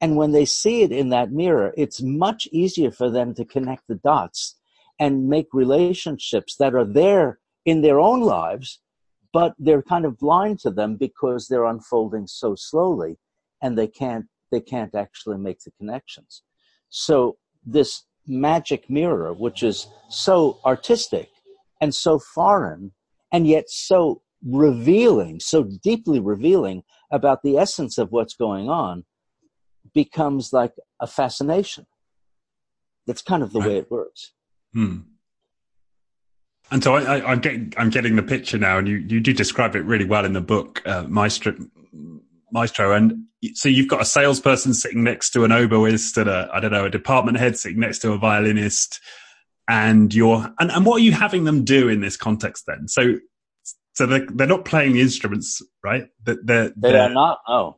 And 0.00 0.16
when 0.16 0.32
they 0.32 0.44
see 0.44 0.82
it 0.82 0.92
in 0.92 1.08
that 1.10 1.32
mirror, 1.32 1.72
it's 1.76 2.02
much 2.02 2.46
easier 2.52 2.90
for 2.90 3.10
them 3.10 3.34
to 3.34 3.44
connect 3.44 3.88
the 3.88 3.94
dots 3.94 4.56
and 4.98 5.28
make 5.28 5.48
relationships 5.52 6.56
that 6.56 6.74
are 6.74 6.84
there 6.84 7.38
in 7.64 7.82
their 7.82 7.98
own 7.98 8.20
lives, 8.20 8.80
but 9.32 9.54
they're 9.58 9.82
kind 9.82 10.04
of 10.04 10.18
blind 10.18 10.60
to 10.60 10.70
them 10.70 10.96
because 10.96 11.48
they're 11.48 11.64
unfolding 11.64 12.26
so 12.26 12.54
slowly 12.54 13.18
and 13.62 13.76
they 13.76 13.88
can't 13.88 14.26
they 14.52 14.60
can't 14.60 14.94
actually 14.94 15.36
make 15.36 15.58
the 15.60 15.72
connections. 15.72 16.42
So 16.88 17.36
this 17.64 18.04
magic 18.26 18.88
mirror, 18.88 19.32
which 19.32 19.62
is 19.62 19.88
so 20.08 20.60
artistic 20.64 21.28
and 21.80 21.94
so 21.94 22.18
foreign 22.18 22.92
and 23.32 23.46
yet 23.46 23.68
so 23.68 24.22
revealing, 24.44 25.40
so 25.40 25.64
deeply 25.82 26.20
revealing 26.20 26.84
about 27.10 27.42
the 27.42 27.56
essence 27.56 27.98
of 27.98 28.12
what's 28.12 28.34
going 28.34 28.68
on, 28.68 29.04
becomes 29.96 30.52
like 30.52 30.74
a 31.00 31.06
fascination. 31.06 31.86
That's 33.06 33.22
kind 33.22 33.42
of 33.42 33.52
the 33.52 33.60
right. 33.60 33.68
way 33.68 33.76
it 33.78 33.90
works. 33.90 34.32
Hmm. 34.74 34.98
And 36.70 36.84
so 36.84 36.94
I, 36.94 37.32
am 37.32 37.40
getting 37.40 37.72
I'm 37.76 37.90
getting 37.90 38.16
the 38.16 38.22
picture 38.22 38.58
now, 38.58 38.76
and 38.78 38.86
you, 38.86 38.96
you 38.96 39.20
do 39.20 39.32
describe 39.32 39.74
it 39.74 39.84
really 39.84 40.04
well 40.04 40.24
in 40.24 40.34
the 40.34 40.40
book, 40.40 40.82
uh, 40.84 41.04
Maestro. 41.08 41.54
Maestro, 42.52 42.92
and 42.92 43.24
so 43.54 43.68
you've 43.68 43.88
got 43.88 44.00
a 44.00 44.04
salesperson 44.04 44.74
sitting 44.74 45.02
next 45.02 45.30
to 45.30 45.44
an 45.44 45.50
oboist, 45.50 46.16
and 46.16 46.28
a 46.28 46.48
I 46.52 46.60
don't 46.60 46.72
know 46.72 46.84
a 46.84 46.90
department 46.90 47.38
head 47.38 47.56
sitting 47.56 47.80
next 47.80 48.00
to 48.00 48.12
a 48.12 48.18
violinist, 48.18 49.00
and 49.68 50.12
you're 50.12 50.52
and, 50.58 50.70
and 50.70 50.84
what 50.84 50.96
are 50.96 51.04
you 51.04 51.12
having 51.12 51.44
them 51.44 51.64
do 51.64 51.88
in 51.88 52.00
this 52.00 52.16
context 52.16 52.64
then? 52.66 52.88
So 52.88 53.18
so 53.94 54.04
they're, 54.06 54.26
they're 54.26 54.46
not 54.46 54.66
playing 54.66 54.92
the 54.92 55.00
instruments, 55.00 55.62
right? 55.82 56.08
They're, 56.24 56.38
they're, 56.42 56.72
they 56.76 56.98
are 56.98 57.08
not. 57.08 57.38
Oh, 57.48 57.76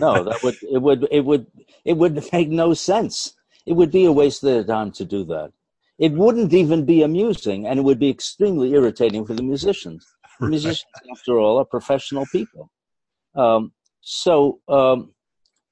no, 0.00 0.24
that 0.24 0.42
would 0.42 0.56
it 0.62 0.80
would 0.80 1.08
it 1.10 1.24
would 1.24 1.46
it 1.84 1.96
would 1.96 2.22
make 2.32 2.48
no 2.48 2.74
sense. 2.74 3.34
It 3.66 3.74
would 3.74 3.90
be 3.90 4.04
a 4.04 4.12
waste 4.12 4.42
of 4.42 4.50
their 4.50 4.64
time 4.64 4.92
to 4.92 5.04
do 5.04 5.24
that. 5.24 5.52
It 5.98 6.12
wouldn't 6.12 6.52
even 6.52 6.84
be 6.84 7.02
amusing, 7.02 7.66
and 7.66 7.78
it 7.78 7.82
would 7.82 7.98
be 7.98 8.10
extremely 8.10 8.72
irritating 8.72 9.24
for 9.26 9.34
the 9.34 9.42
musicians. 9.42 10.06
Right. 10.38 10.50
Musicians, 10.50 10.84
after 11.10 11.38
all, 11.38 11.58
are 11.58 11.64
professional 11.64 12.26
people. 12.30 12.70
Um, 13.34 13.72
so, 14.02 14.60
um, 14.68 15.14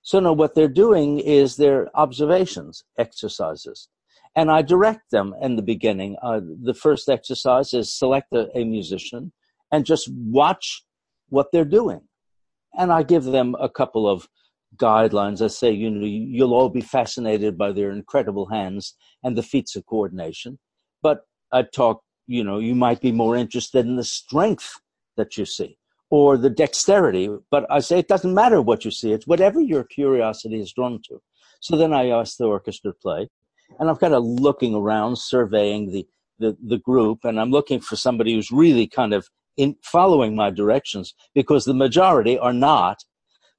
so 0.00 0.20
no, 0.20 0.32
what 0.32 0.54
they're 0.54 0.68
doing 0.68 1.18
is 1.18 1.56
their 1.56 1.94
observations, 1.94 2.82
exercises, 2.96 3.90
and 4.34 4.50
I 4.50 4.62
direct 4.62 5.10
them 5.10 5.34
in 5.42 5.56
the 5.56 5.62
beginning. 5.62 6.16
Uh, 6.22 6.40
the 6.62 6.72
first 6.72 7.10
exercise 7.10 7.74
is 7.74 7.92
select 7.92 8.32
a, 8.32 8.48
a 8.56 8.64
musician 8.64 9.34
and 9.70 9.84
just 9.84 10.08
watch 10.10 10.86
what 11.28 11.48
they're 11.52 11.66
doing 11.66 12.00
and 12.76 12.92
I 12.92 13.02
give 13.02 13.24
them 13.24 13.56
a 13.60 13.68
couple 13.68 14.08
of 14.08 14.28
guidelines. 14.76 15.42
I 15.42 15.48
say, 15.48 15.70
you 15.70 15.90
know, 15.90 16.04
you'll 16.04 16.54
all 16.54 16.68
be 16.68 16.80
fascinated 16.80 17.56
by 17.56 17.72
their 17.72 17.90
incredible 17.90 18.46
hands 18.46 18.94
and 19.22 19.36
the 19.36 19.42
feats 19.42 19.76
of 19.76 19.86
coordination. 19.86 20.58
But 21.02 21.20
I 21.52 21.62
talk, 21.62 22.02
you 22.26 22.42
know, 22.42 22.58
you 22.58 22.74
might 22.74 23.00
be 23.00 23.12
more 23.12 23.36
interested 23.36 23.86
in 23.86 23.96
the 23.96 24.04
strength 24.04 24.80
that 25.16 25.36
you 25.36 25.44
see 25.44 25.78
or 26.10 26.36
the 26.36 26.50
dexterity. 26.50 27.28
But 27.50 27.66
I 27.70 27.80
say 27.80 27.98
it 27.98 28.08
doesn't 28.08 28.34
matter 28.34 28.60
what 28.60 28.84
you 28.84 28.90
see, 28.90 29.12
it's 29.12 29.26
whatever 29.26 29.60
your 29.60 29.84
curiosity 29.84 30.60
is 30.60 30.72
drawn 30.72 31.00
to. 31.08 31.20
So 31.60 31.76
then 31.76 31.92
I 31.92 32.08
ask 32.08 32.36
the 32.36 32.44
orchestra 32.44 32.92
to 32.92 32.98
play, 32.98 33.28
and 33.78 33.88
I'm 33.88 33.96
kind 33.96 34.14
of 34.14 34.24
looking 34.24 34.74
around, 34.74 35.16
surveying 35.16 35.90
the, 35.90 36.06
the, 36.38 36.56
the 36.62 36.78
group, 36.78 37.20
and 37.24 37.40
I'm 37.40 37.50
looking 37.50 37.80
for 37.80 37.96
somebody 37.96 38.34
who's 38.34 38.50
really 38.50 38.86
kind 38.86 39.14
of 39.14 39.28
in 39.56 39.76
following 39.82 40.34
my 40.34 40.50
directions 40.50 41.14
because 41.34 41.64
the 41.64 41.74
majority 41.74 42.38
are 42.38 42.52
not. 42.52 43.04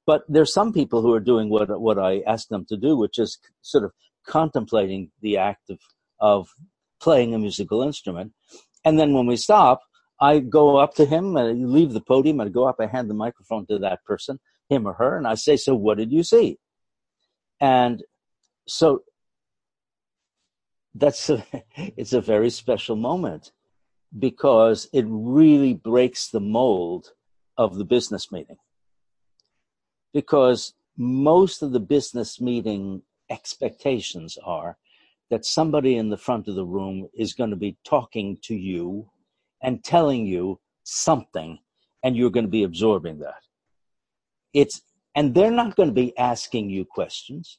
But 0.06 0.22
there's 0.28 0.52
some 0.52 0.72
people 0.72 1.02
who 1.02 1.12
are 1.12 1.20
doing 1.20 1.48
what 1.48 1.80
what 1.80 1.98
I 1.98 2.20
ask 2.26 2.48
them 2.48 2.64
to 2.68 2.76
do, 2.76 2.96
which 2.96 3.18
is 3.18 3.38
sort 3.62 3.84
of 3.84 3.92
contemplating 4.26 5.10
the 5.20 5.36
act 5.36 5.70
of 5.70 5.78
of 6.20 6.48
playing 7.00 7.34
a 7.34 7.38
musical 7.38 7.82
instrument. 7.82 8.32
And 8.84 8.98
then 8.98 9.14
when 9.14 9.26
we 9.26 9.36
stop, 9.36 9.80
I 10.20 10.38
go 10.38 10.76
up 10.76 10.94
to 10.94 11.04
him, 11.04 11.36
and 11.36 11.64
uh, 11.64 11.68
leave 11.68 11.92
the 11.92 12.00
podium, 12.00 12.40
and 12.40 12.48
I 12.48 12.52
go 12.52 12.68
up, 12.68 12.76
I 12.80 12.86
hand 12.86 13.10
the 13.10 13.14
microphone 13.14 13.66
to 13.66 13.78
that 13.80 14.04
person, 14.04 14.38
him 14.68 14.86
or 14.86 14.94
her, 14.94 15.16
and 15.16 15.26
I 15.26 15.34
say, 15.34 15.56
"So 15.56 15.74
what 15.74 15.98
did 15.98 16.12
you 16.12 16.22
see?" 16.22 16.58
And 17.60 18.02
so 18.68 19.02
that's 20.94 21.30
a, 21.30 21.44
it's 21.76 22.12
a 22.12 22.20
very 22.20 22.50
special 22.50 22.96
moment 22.96 23.50
because 24.18 24.88
it 24.92 25.04
really 25.08 25.74
breaks 25.74 26.28
the 26.28 26.40
mold 26.40 27.12
of 27.58 27.76
the 27.76 27.84
business 27.84 28.30
meeting. 28.32 28.56
Because 30.12 30.74
most 30.96 31.62
of 31.62 31.72
the 31.72 31.80
business 31.80 32.40
meeting 32.40 33.02
expectations 33.30 34.38
are 34.44 34.78
that 35.30 35.44
somebody 35.44 35.96
in 35.96 36.08
the 36.08 36.16
front 36.16 36.48
of 36.48 36.54
the 36.54 36.64
room 36.64 37.08
is 37.14 37.34
going 37.34 37.50
to 37.50 37.56
be 37.56 37.76
talking 37.84 38.38
to 38.42 38.54
you 38.54 39.10
and 39.62 39.82
telling 39.82 40.26
you 40.26 40.60
something, 40.84 41.58
and 42.02 42.16
you're 42.16 42.30
going 42.30 42.46
to 42.46 42.50
be 42.50 42.62
absorbing 42.62 43.18
that. 43.18 43.42
It's 44.54 44.82
and 45.14 45.34
they're 45.34 45.50
not 45.50 45.76
going 45.76 45.88
to 45.88 45.94
be 45.94 46.16
asking 46.18 46.70
you 46.70 46.84
questions. 46.84 47.58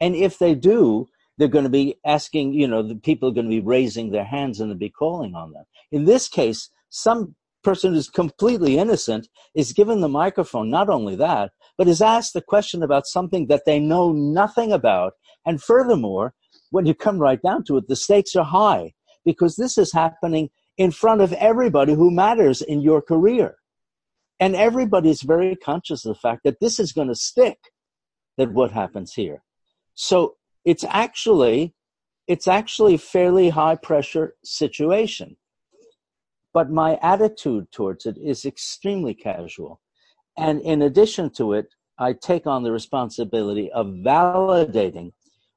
And 0.00 0.14
if 0.14 0.38
they 0.38 0.54
do, 0.54 1.08
they're 1.38 1.48
going 1.48 1.64
to 1.64 1.70
be 1.70 1.96
asking, 2.04 2.52
you 2.52 2.66
know, 2.66 2.82
the 2.82 2.96
people 2.96 3.28
are 3.28 3.32
going 3.32 3.46
to 3.46 3.50
be 3.50 3.60
raising 3.60 4.10
their 4.10 4.24
hands 4.24 4.60
and 4.60 4.70
they'll 4.70 4.78
be 4.78 4.90
calling 4.90 5.34
on 5.34 5.52
them. 5.52 5.64
In 5.92 6.04
this 6.04 6.28
case, 6.28 6.68
some 6.90 7.36
person 7.62 7.94
who's 7.94 8.08
completely 8.08 8.76
innocent 8.76 9.28
is 9.54 9.72
given 9.72 10.00
the 10.00 10.08
microphone. 10.08 10.68
Not 10.68 10.88
only 10.88 11.14
that, 11.16 11.52
but 11.76 11.88
is 11.88 12.02
asked 12.02 12.34
a 12.36 12.40
question 12.40 12.82
about 12.82 13.06
something 13.06 13.46
that 13.46 13.64
they 13.66 13.78
know 13.78 14.12
nothing 14.12 14.72
about. 14.72 15.12
And 15.46 15.62
furthermore, 15.62 16.34
when 16.70 16.86
you 16.86 16.94
come 16.94 17.18
right 17.18 17.40
down 17.40 17.64
to 17.64 17.76
it, 17.76 17.88
the 17.88 17.96
stakes 17.96 18.34
are 18.36 18.44
high 18.44 18.92
because 19.24 19.56
this 19.56 19.78
is 19.78 19.92
happening 19.92 20.50
in 20.76 20.90
front 20.90 21.20
of 21.20 21.32
everybody 21.34 21.94
who 21.94 22.10
matters 22.10 22.62
in 22.62 22.80
your 22.80 23.00
career. 23.00 23.56
And 24.40 24.54
everybody 24.54 25.10
is 25.10 25.22
very 25.22 25.56
conscious 25.56 26.04
of 26.04 26.14
the 26.14 26.20
fact 26.20 26.42
that 26.44 26.60
this 26.60 26.78
is 26.78 26.92
going 26.92 27.08
to 27.08 27.14
stick, 27.14 27.58
that 28.36 28.52
what 28.52 28.70
happens 28.70 29.12
here. 29.14 29.42
So 29.94 30.36
it's 30.64 30.84
actually 30.84 31.74
it's 32.26 32.46
actually 32.46 32.94
a 32.94 32.98
fairly 32.98 33.48
high 33.48 33.74
pressure 33.74 34.34
situation. 34.44 35.36
But 36.52 36.70
my 36.70 36.98
attitude 37.02 37.72
towards 37.72 38.04
it 38.04 38.18
is 38.18 38.44
extremely 38.44 39.14
casual. 39.14 39.80
And 40.36 40.60
in 40.60 40.82
addition 40.82 41.30
to 41.34 41.54
it 41.54 41.68
i 42.00 42.12
take 42.12 42.46
on 42.46 42.62
the 42.62 42.70
responsibility 42.70 43.70
of 43.72 43.86
validating 43.86 45.12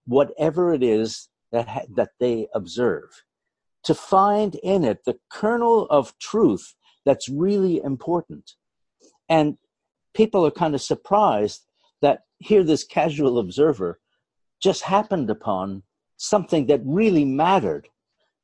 whatever 0.05 0.73
it 0.73 0.83
is 0.83 1.29
that 1.51 1.85
that 1.95 2.11
they 2.19 2.47
observe. 2.53 3.09
To 3.85 3.93
find 3.93 4.55
in 4.55 4.83
it 4.83 5.05
the 5.05 5.17
kernel 5.29 5.87
of 5.89 6.17
truth 6.19 6.75
that's 7.05 7.29
really 7.29 7.81
important. 7.83 8.53
And 9.29 9.57
people 10.13 10.45
are 10.45 10.51
kind 10.51 10.75
of 10.75 10.81
surprised 10.81 11.65
that 12.01 12.21
here 12.39 12.63
this 12.63 12.83
casual 12.83 13.39
observer 13.39 13.99
just 14.61 14.83
happened 14.83 15.29
upon 15.29 15.83
something 16.17 16.67
that 16.67 16.81
really 16.85 17.25
mattered. 17.25 17.89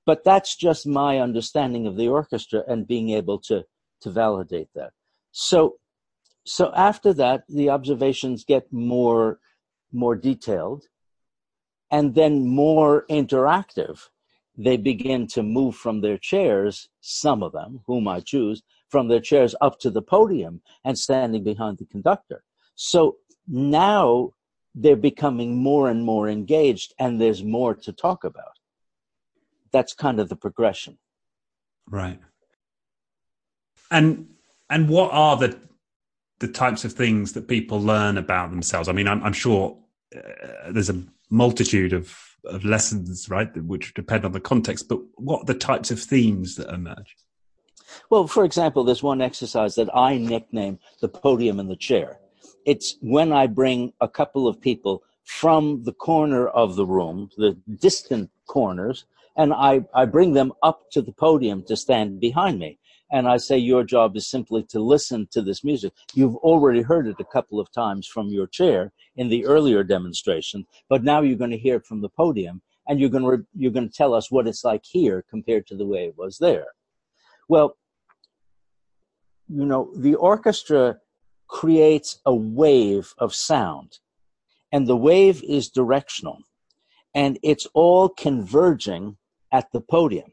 But 0.05 0.23
that's 0.23 0.55
just 0.55 0.87
my 0.87 1.19
understanding 1.19 1.85
of 1.85 1.97
the 1.97 2.07
orchestra 2.07 2.63
and 2.67 2.87
being 2.87 3.09
able 3.11 3.39
to, 3.39 3.65
to 4.01 4.09
validate 4.09 4.69
that. 4.73 4.93
So, 5.31 5.77
so 6.45 6.71
after 6.73 7.13
that, 7.13 7.43
the 7.49 7.69
observations 7.69 8.45
get 8.45 8.71
more, 8.71 9.39
more 9.91 10.15
detailed 10.15 10.85
and 11.91 12.15
then 12.15 12.47
more 12.47 13.05
interactive. 13.09 14.07
They 14.57 14.77
begin 14.77 15.27
to 15.27 15.43
move 15.43 15.75
from 15.75 16.01
their 16.01 16.17
chairs, 16.17 16.89
some 17.01 17.43
of 17.43 17.51
them, 17.51 17.81
whom 17.85 18.07
I 18.07 18.21
choose, 18.21 18.63
from 18.89 19.07
their 19.07 19.19
chairs 19.19 19.53
up 19.61 19.79
to 19.79 19.89
the 19.91 20.01
podium 20.01 20.61
and 20.83 20.97
standing 20.97 21.43
behind 21.43 21.77
the 21.77 21.85
conductor. 21.85 22.43
So 22.75 23.17
now 23.47 24.31
they're 24.79 24.95
becoming 24.95 25.57
more 25.57 25.89
and 25.89 26.03
more 26.03 26.29
engaged 26.29 26.93
and 26.99 27.19
there's 27.19 27.43
more 27.43 27.73
to 27.73 27.91
talk 27.91 28.23
about. 28.23 28.59
That's 29.71 29.93
kind 29.93 30.19
of 30.19 30.29
the 30.29 30.35
progression. 30.35 30.97
Right. 31.89 32.19
And 33.89 34.27
and 34.69 34.87
what 34.89 35.11
are 35.11 35.35
the 35.37 35.59
the 36.39 36.47
types 36.47 36.85
of 36.85 36.93
things 36.93 37.33
that 37.33 37.47
people 37.47 37.81
learn 37.81 38.17
about 38.17 38.51
themselves? 38.51 38.87
I 38.87 38.91
mean, 38.91 39.07
I'm, 39.07 39.23
I'm 39.23 39.33
sure 39.33 39.77
uh, 40.15 40.71
there's 40.71 40.89
a 40.89 41.03
multitude 41.29 41.93
of 41.93 42.15
of 42.45 42.63
lessons, 42.63 43.29
right, 43.29 43.55
which 43.63 43.93
depend 43.93 44.25
on 44.25 44.31
the 44.31 44.39
context. 44.39 44.87
But 44.87 44.99
what 45.15 45.41
are 45.41 45.45
the 45.45 45.55
types 45.55 45.89
of 45.91 45.99
themes 45.99 46.55
that 46.55 46.69
emerge? 46.69 47.15
Well, 48.09 48.27
for 48.27 48.45
example, 48.45 48.83
there's 48.83 49.03
one 49.03 49.21
exercise 49.21 49.75
that 49.75 49.93
I 49.95 50.17
nickname 50.17 50.79
the 51.01 51.09
podium 51.09 51.59
and 51.59 51.69
the 51.69 51.75
chair. 51.75 52.19
It's 52.67 52.97
when 52.99 53.31
I 53.31 53.47
bring 53.47 53.93
a 54.01 54.09
couple 54.09 54.45
of 54.45 54.59
people 54.59 55.01
from 55.23 55.85
the 55.85 55.93
corner 55.93 56.49
of 56.49 56.75
the 56.75 56.85
room, 56.85 57.29
the 57.37 57.57
distant 57.79 58.29
corners, 58.45 59.05
and 59.37 59.53
I, 59.53 59.85
I 59.95 60.03
bring 60.03 60.33
them 60.33 60.51
up 60.61 60.91
to 60.91 61.01
the 61.01 61.13
podium 61.13 61.63
to 61.67 61.77
stand 61.77 62.19
behind 62.19 62.59
me. 62.59 62.77
And 63.09 63.25
I 63.25 63.37
say, 63.37 63.57
your 63.57 63.85
job 63.85 64.17
is 64.17 64.27
simply 64.27 64.63
to 64.63 64.81
listen 64.81 65.29
to 65.31 65.41
this 65.41 65.63
music. 65.63 65.93
You've 66.13 66.35
already 66.35 66.81
heard 66.81 67.07
it 67.07 67.15
a 67.21 67.31
couple 67.31 67.61
of 67.61 67.71
times 67.71 68.05
from 68.05 68.27
your 68.27 68.47
chair 68.47 68.91
in 69.15 69.29
the 69.29 69.45
earlier 69.45 69.81
demonstration, 69.81 70.67
but 70.89 71.05
now 71.05 71.21
you're 71.21 71.37
going 71.37 71.51
to 71.51 71.57
hear 71.57 71.77
it 71.77 71.85
from 71.85 72.01
the 72.01 72.09
podium 72.09 72.61
and 72.89 72.99
you're 72.99 73.09
going 73.09 73.23
to, 73.23 73.29
re- 73.29 73.45
you're 73.55 73.71
going 73.71 73.87
to 73.87 73.95
tell 73.95 74.13
us 74.13 74.29
what 74.29 74.45
it's 74.45 74.65
like 74.65 74.83
here 74.83 75.23
compared 75.29 75.67
to 75.67 75.77
the 75.77 75.85
way 75.85 76.03
it 76.03 76.17
was 76.17 76.37
there. 76.37 76.67
Well, 77.47 77.77
you 79.47 79.65
know, 79.65 79.89
the 79.95 80.15
orchestra 80.15 80.97
creates 81.47 82.19
a 82.25 82.35
wave 82.35 83.13
of 83.17 83.33
sound 83.33 83.99
and 84.71 84.87
the 84.87 84.97
wave 84.97 85.43
is 85.43 85.69
directional 85.69 86.39
and 87.15 87.39
it's 87.43 87.67
all 87.73 88.09
converging 88.09 89.17
at 89.51 89.71
the 89.71 89.81
podium 89.81 90.31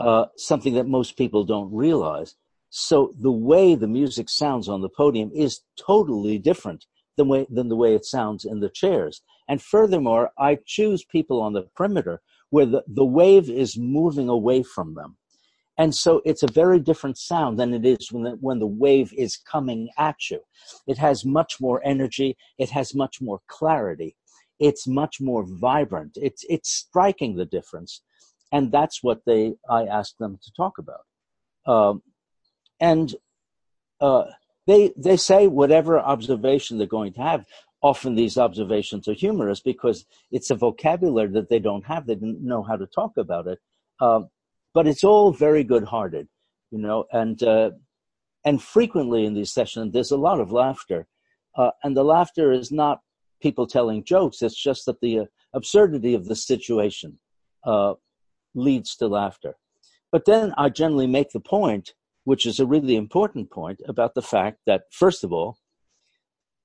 uh, 0.00 0.26
something 0.36 0.74
that 0.74 0.86
most 0.86 1.16
people 1.16 1.44
don't 1.44 1.72
realize. 1.72 2.34
So 2.70 3.12
the 3.20 3.30
way 3.30 3.74
the 3.74 3.86
music 3.86 4.30
sounds 4.30 4.68
on 4.68 4.80
the 4.80 4.88
podium 4.88 5.30
is 5.34 5.60
totally 5.78 6.38
different 6.38 6.86
than, 7.16 7.28
way, 7.28 7.46
than 7.50 7.68
the 7.68 7.76
way 7.76 7.94
it 7.94 8.06
sounds 8.06 8.44
in 8.44 8.60
the 8.60 8.70
chairs. 8.70 9.22
And 9.48 9.60
furthermore, 9.60 10.30
I 10.38 10.58
choose 10.64 11.04
people 11.04 11.42
on 11.42 11.52
the 11.52 11.68
perimeter 11.76 12.22
where 12.48 12.66
the, 12.66 12.82
the 12.86 13.04
wave 13.04 13.50
is 13.50 13.76
moving 13.76 14.28
away 14.28 14.62
from 14.62 14.94
them. 14.94 15.16
And 15.80 15.94
so 15.94 16.20
it's 16.24 16.44
a 16.44 16.52
very 16.52 16.78
different 16.78 17.18
sound 17.18 17.58
than 17.58 17.74
it 17.74 17.84
is 17.84 18.12
when 18.12 18.24
the, 18.24 18.30
when 18.46 18.58
the 18.60 18.66
wave 18.84 19.12
is 19.16 19.36
coming 19.36 19.88
at 19.98 20.30
you. 20.30 20.40
It 20.86 20.98
has 20.98 21.24
much 21.24 21.60
more 21.60 21.80
energy. 21.84 22.36
It 22.58 22.70
has 22.70 22.94
much 22.94 23.20
more 23.20 23.40
clarity. 23.48 24.14
It's 24.58 24.86
much 24.86 25.20
more 25.20 25.44
vibrant. 25.46 26.12
It's, 26.16 26.44
it's 26.48 26.70
striking 26.70 27.36
the 27.36 27.46
difference 27.46 28.02
and 28.52 28.72
that's 28.72 29.02
what 29.02 29.20
they 29.26 29.54
I 29.68 29.84
asked 29.84 30.18
them 30.18 30.38
to 30.42 30.52
talk 30.52 30.78
about. 30.78 31.04
Um, 31.66 32.02
and 32.80 33.14
uh, 34.00 34.24
they 34.66 34.92
they 34.96 35.16
say 35.16 35.46
whatever 35.46 35.98
observation 35.98 36.78
they're 36.78 36.86
going 36.86 37.12
to 37.14 37.22
have. 37.22 37.44
Often 37.82 38.14
these 38.14 38.36
observations 38.36 39.08
are 39.08 39.14
humorous 39.14 39.60
because 39.60 40.04
it's 40.30 40.50
a 40.50 40.54
vocabulary 40.54 41.28
that 41.28 41.48
they 41.48 41.58
don't 41.58 41.86
have. 41.86 42.06
They 42.06 42.14
didn't 42.14 42.44
know 42.44 42.62
how 42.62 42.76
to 42.76 42.86
talk 42.86 43.16
about 43.16 43.46
it. 43.46 43.58
Um, 44.00 44.28
but 44.74 44.86
it's 44.86 45.04
all 45.04 45.32
very 45.32 45.64
good-hearted, 45.64 46.28
you 46.70 46.78
know. 46.78 47.04
And 47.12 47.42
uh, 47.42 47.70
and 48.44 48.62
frequently 48.62 49.26
in 49.26 49.34
these 49.34 49.52
sessions, 49.52 49.92
there's 49.92 50.12
a 50.12 50.16
lot 50.16 50.40
of 50.40 50.52
laughter, 50.52 51.06
uh, 51.56 51.72
and 51.82 51.96
the 51.96 52.04
laughter 52.04 52.52
is 52.52 52.70
not 52.70 53.00
people 53.42 53.66
telling 53.66 54.04
jokes. 54.04 54.42
It's 54.42 54.62
just 54.62 54.86
that 54.86 55.00
the 55.00 55.20
uh, 55.20 55.24
absurdity 55.54 56.14
of 56.14 56.26
the 56.26 56.36
situation 56.36 57.18
uh, 57.64 57.94
leads 58.54 58.96
to 58.96 59.08
laughter. 59.08 59.56
But 60.12 60.24
then 60.24 60.54
I 60.56 60.68
generally 60.68 61.06
make 61.06 61.30
the 61.30 61.40
point, 61.40 61.94
which 62.24 62.46
is 62.46 62.60
a 62.60 62.66
really 62.66 62.96
important 62.96 63.50
point, 63.50 63.80
about 63.88 64.14
the 64.14 64.22
fact 64.22 64.58
that, 64.66 64.82
first 64.90 65.24
of 65.24 65.32
all, 65.32 65.58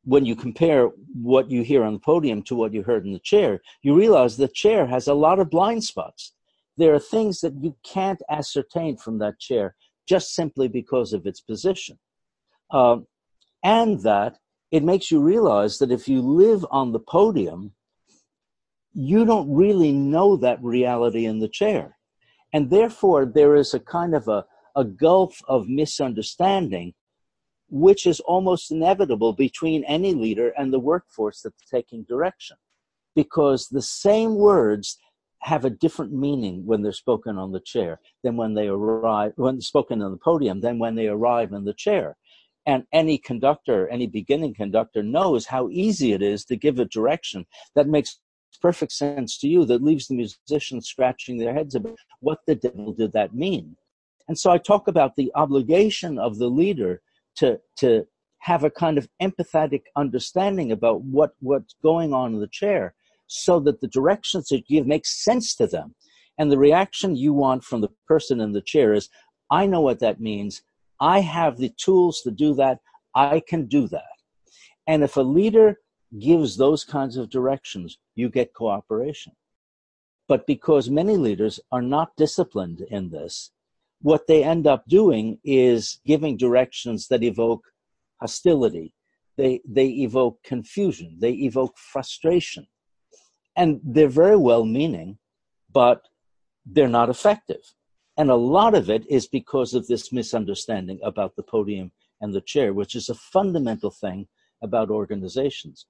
when 0.03 0.25
you 0.25 0.35
compare 0.35 0.91
what 1.21 1.49
you 1.49 1.63
hear 1.63 1.83
on 1.83 1.93
the 1.93 1.99
podium 1.99 2.43
to 2.43 2.55
what 2.55 2.73
you 2.73 2.83
heard 2.83 3.05
in 3.05 3.13
the 3.13 3.19
chair, 3.19 3.59
you 3.81 3.95
realize 3.95 4.37
the 4.37 4.47
chair 4.47 4.85
has 4.85 5.07
a 5.07 5.13
lot 5.13 5.39
of 5.39 5.49
blind 5.49 5.83
spots. 5.83 6.33
There 6.77 6.93
are 6.93 6.99
things 6.99 7.41
that 7.41 7.53
you 7.61 7.75
can't 7.83 8.21
ascertain 8.29 8.97
from 8.97 9.19
that 9.19 9.39
chair 9.39 9.75
just 10.07 10.33
simply 10.33 10.67
because 10.67 11.13
of 11.13 11.25
its 11.25 11.41
position. 11.41 11.97
Um, 12.71 13.07
and 13.63 14.01
that 14.01 14.37
it 14.71 14.83
makes 14.83 15.09
you 15.11 15.19
realize 15.21 15.77
that 15.79 15.91
if 15.91 16.07
you 16.07 16.21
live 16.21 16.65
on 16.69 16.91
the 16.91 16.99
podium, 16.99 17.73
you 18.93 19.25
don't 19.25 19.53
really 19.53 19.91
know 19.91 20.37
that 20.37 20.63
reality 20.63 21.25
in 21.25 21.39
the 21.39 21.49
chair. 21.49 21.97
And 22.53 22.69
therefore, 22.69 23.25
there 23.25 23.55
is 23.55 23.73
a 23.73 23.79
kind 23.79 24.15
of 24.15 24.27
a, 24.27 24.45
a 24.75 24.85
gulf 24.85 25.41
of 25.47 25.67
misunderstanding, 25.67 26.93
which 27.69 28.05
is 28.05 28.19
almost 28.21 28.71
inevitable 28.71 29.33
between 29.33 29.83
any 29.83 30.13
leader 30.13 30.53
and 30.57 30.71
the 30.71 30.79
workforce 30.79 31.41
that's 31.41 31.69
taking 31.69 32.03
direction. 32.03 32.57
Because 33.15 33.67
the 33.67 33.81
same 33.81 34.35
words 34.35 34.97
have 35.45 35.63
a 35.63 35.69
different 35.69 36.11
meaning 36.11 36.65
when 36.65 36.81
they're 36.81 36.91
spoken 36.91 37.37
on 37.37 37.51
the 37.51 37.59
chair 37.59 37.99
than 38.23 38.35
when 38.35 38.55
they 38.55 38.67
arrive, 38.67 39.31
when 39.35 39.61
spoken 39.61 40.01
on 40.01 40.09
the 40.09 40.17
podium 40.17 40.59
than 40.59 40.79
when 40.79 40.95
they 40.95 41.07
arrive 41.07 41.51
in 41.51 41.65
the 41.65 41.73
chair. 41.73 42.17
And 42.65 42.83
any 42.91 43.19
conductor, 43.19 43.87
any 43.89 44.07
beginning 44.07 44.55
conductor 44.55 45.03
knows 45.03 45.45
how 45.45 45.69
easy 45.69 46.13
it 46.13 46.23
is 46.23 46.45
to 46.45 46.55
give 46.55 46.79
a 46.79 46.85
direction 46.85 47.45
that 47.75 47.87
makes 47.87 48.19
perfect 48.59 48.91
sense 48.91 49.37
to 49.37 49.47
you 49.47 49.65
that 49.65 49.83
leaves 49.83 50.07
the 50.07 50.15
musicians 50.15 50.87
scratching 50.87 51.37
their 51.37 51.53
heads 51.53 51.75
about 51.75 51.95
what 52.21 52.39
the 52.47 52.55
devil 52.55 52.91
did 52.91 53.13
that 53.13 53.35
mean. 53.35 53.75
And 54.27 54.39
so 54.39 54.49
I 54.49 54.57
talk 54.57 54.87
about 54.87 55.15
the 55.15 55.31
obligation 55.35 56.17
of 56.17 56.39
the 56.39 56.47
leader 56.47 57.01
to, 57.35 57.59
to 57.77 58.07
have 58.39 58.63
a 58.63 58.71
kind 58.71 58.97
of 58.97 59.07
empathetic 59.21 59.83
understanding 59.95 60.71
about 60.71 61.01
what, 61.01 61.35
what's 61.39 61.75
going 61.83 62.13
on 62.13 62.33
in 62.33 62.39
the 62.39 62.47
chair 62.47 62.95
so 63.27 63.59
that 63.61 63.81
the 63.81 63.87
directions 63.87 64.47
that 64.47 64.63
you 64.67 64.77
give 64.77 64.87
make 64.87 65.05
sense 65.05 65.55
to 65.55 65.67
them. 65.67 65.95
And 66.37 66.51
the 66.51 66.57
reaction 66.57 67.15
you 67.15 67.33
want 67.33 67.63
from 67.63 67.81
the 67.81 67.91
person 68.07 68.41
in 68.41 68.51
the 68.51 68.61
chair 68.61 68.93
is, 68.93 69.09
I 69.51 69.65
know 69.65 69.81
what 69.81 69.99
that 69.99 70.19
means. 70.19 70.61
I 70.99 71.21
have 71.21 71.57
the 71.57 71.73
tools 71.77 72.21
to 72.21 72.31
do 72.31 72.53
that. 72.55 72.79
I 73.15 73.41
can 73.47 73.67
do 73.67 73.87
that. 73.87 74.03
And 74.87 75.03
if 75.03 75.17
a 75.17 75.21
leader 75.21 75.79
gives 76.19 76.57
those 76.57 76.83
kinds 76.83 77.17
of 77.17 77.29
directions, 77.29 77.97
you 78.15 78.29
get 78.29 78.53
cooperation. 78.53 79.33
But 80.27 80.47
because 80.47 80.89
many 80.89 81.17
leaders 81.17 81.59
are 81.71 81.81
not 81.81 82.15
disciplined 82.17 82.81
in 82.89 83.09
this, 83.09 83.51
what 84.01 84.27
they 84.27 84.43
end 84.43 84.67
up 84.67 84.85
doing 84.87 85.39
is 85.43 85.99
giving 86.05 86.37
directions 86.37 87.07
that 87.07 87.23
evoke 87.23 87.63
hostility. 88.19 88.93
They, 89.37 89.61
they 89.67 89.87
evoke 89.87 90.41
confusion. 90.43 91.17
They 91.19 91.31
evoke 91.31 91.77
frustration. 91.77 92.67
And 93.55 93.79
they're 93.83 94.07
very 94.07 94.37
well 94.37 94.65
meaning, 94.65 95.17
but 95.71 96.07
they're 96.65 96.87
not 96.87 97.09
effective. 97.09 97.61
And 98.17 98.29
a 98.29 98.35
lot 98.35 98.75
of 98.75 98.89
it 98.89 99.05
is 99.09 99.27
because 99.27 99.73
of 99.73 99.87
this 99.87 100.11
misunderstanding 100.11 100.99
about 101.03 101.35
the 101.35 101.43
podium 101.43 101.91
and 102.21 102.33
the 102.33 102.41
chair, 102.41 102.73
which 102.73 102.95
is 102.95 103.09
a 103.09 103.15
fundamental 103.15 103.91
thing 103.91 104.27
about 104.61 104.89
organizations. 104.89 105.85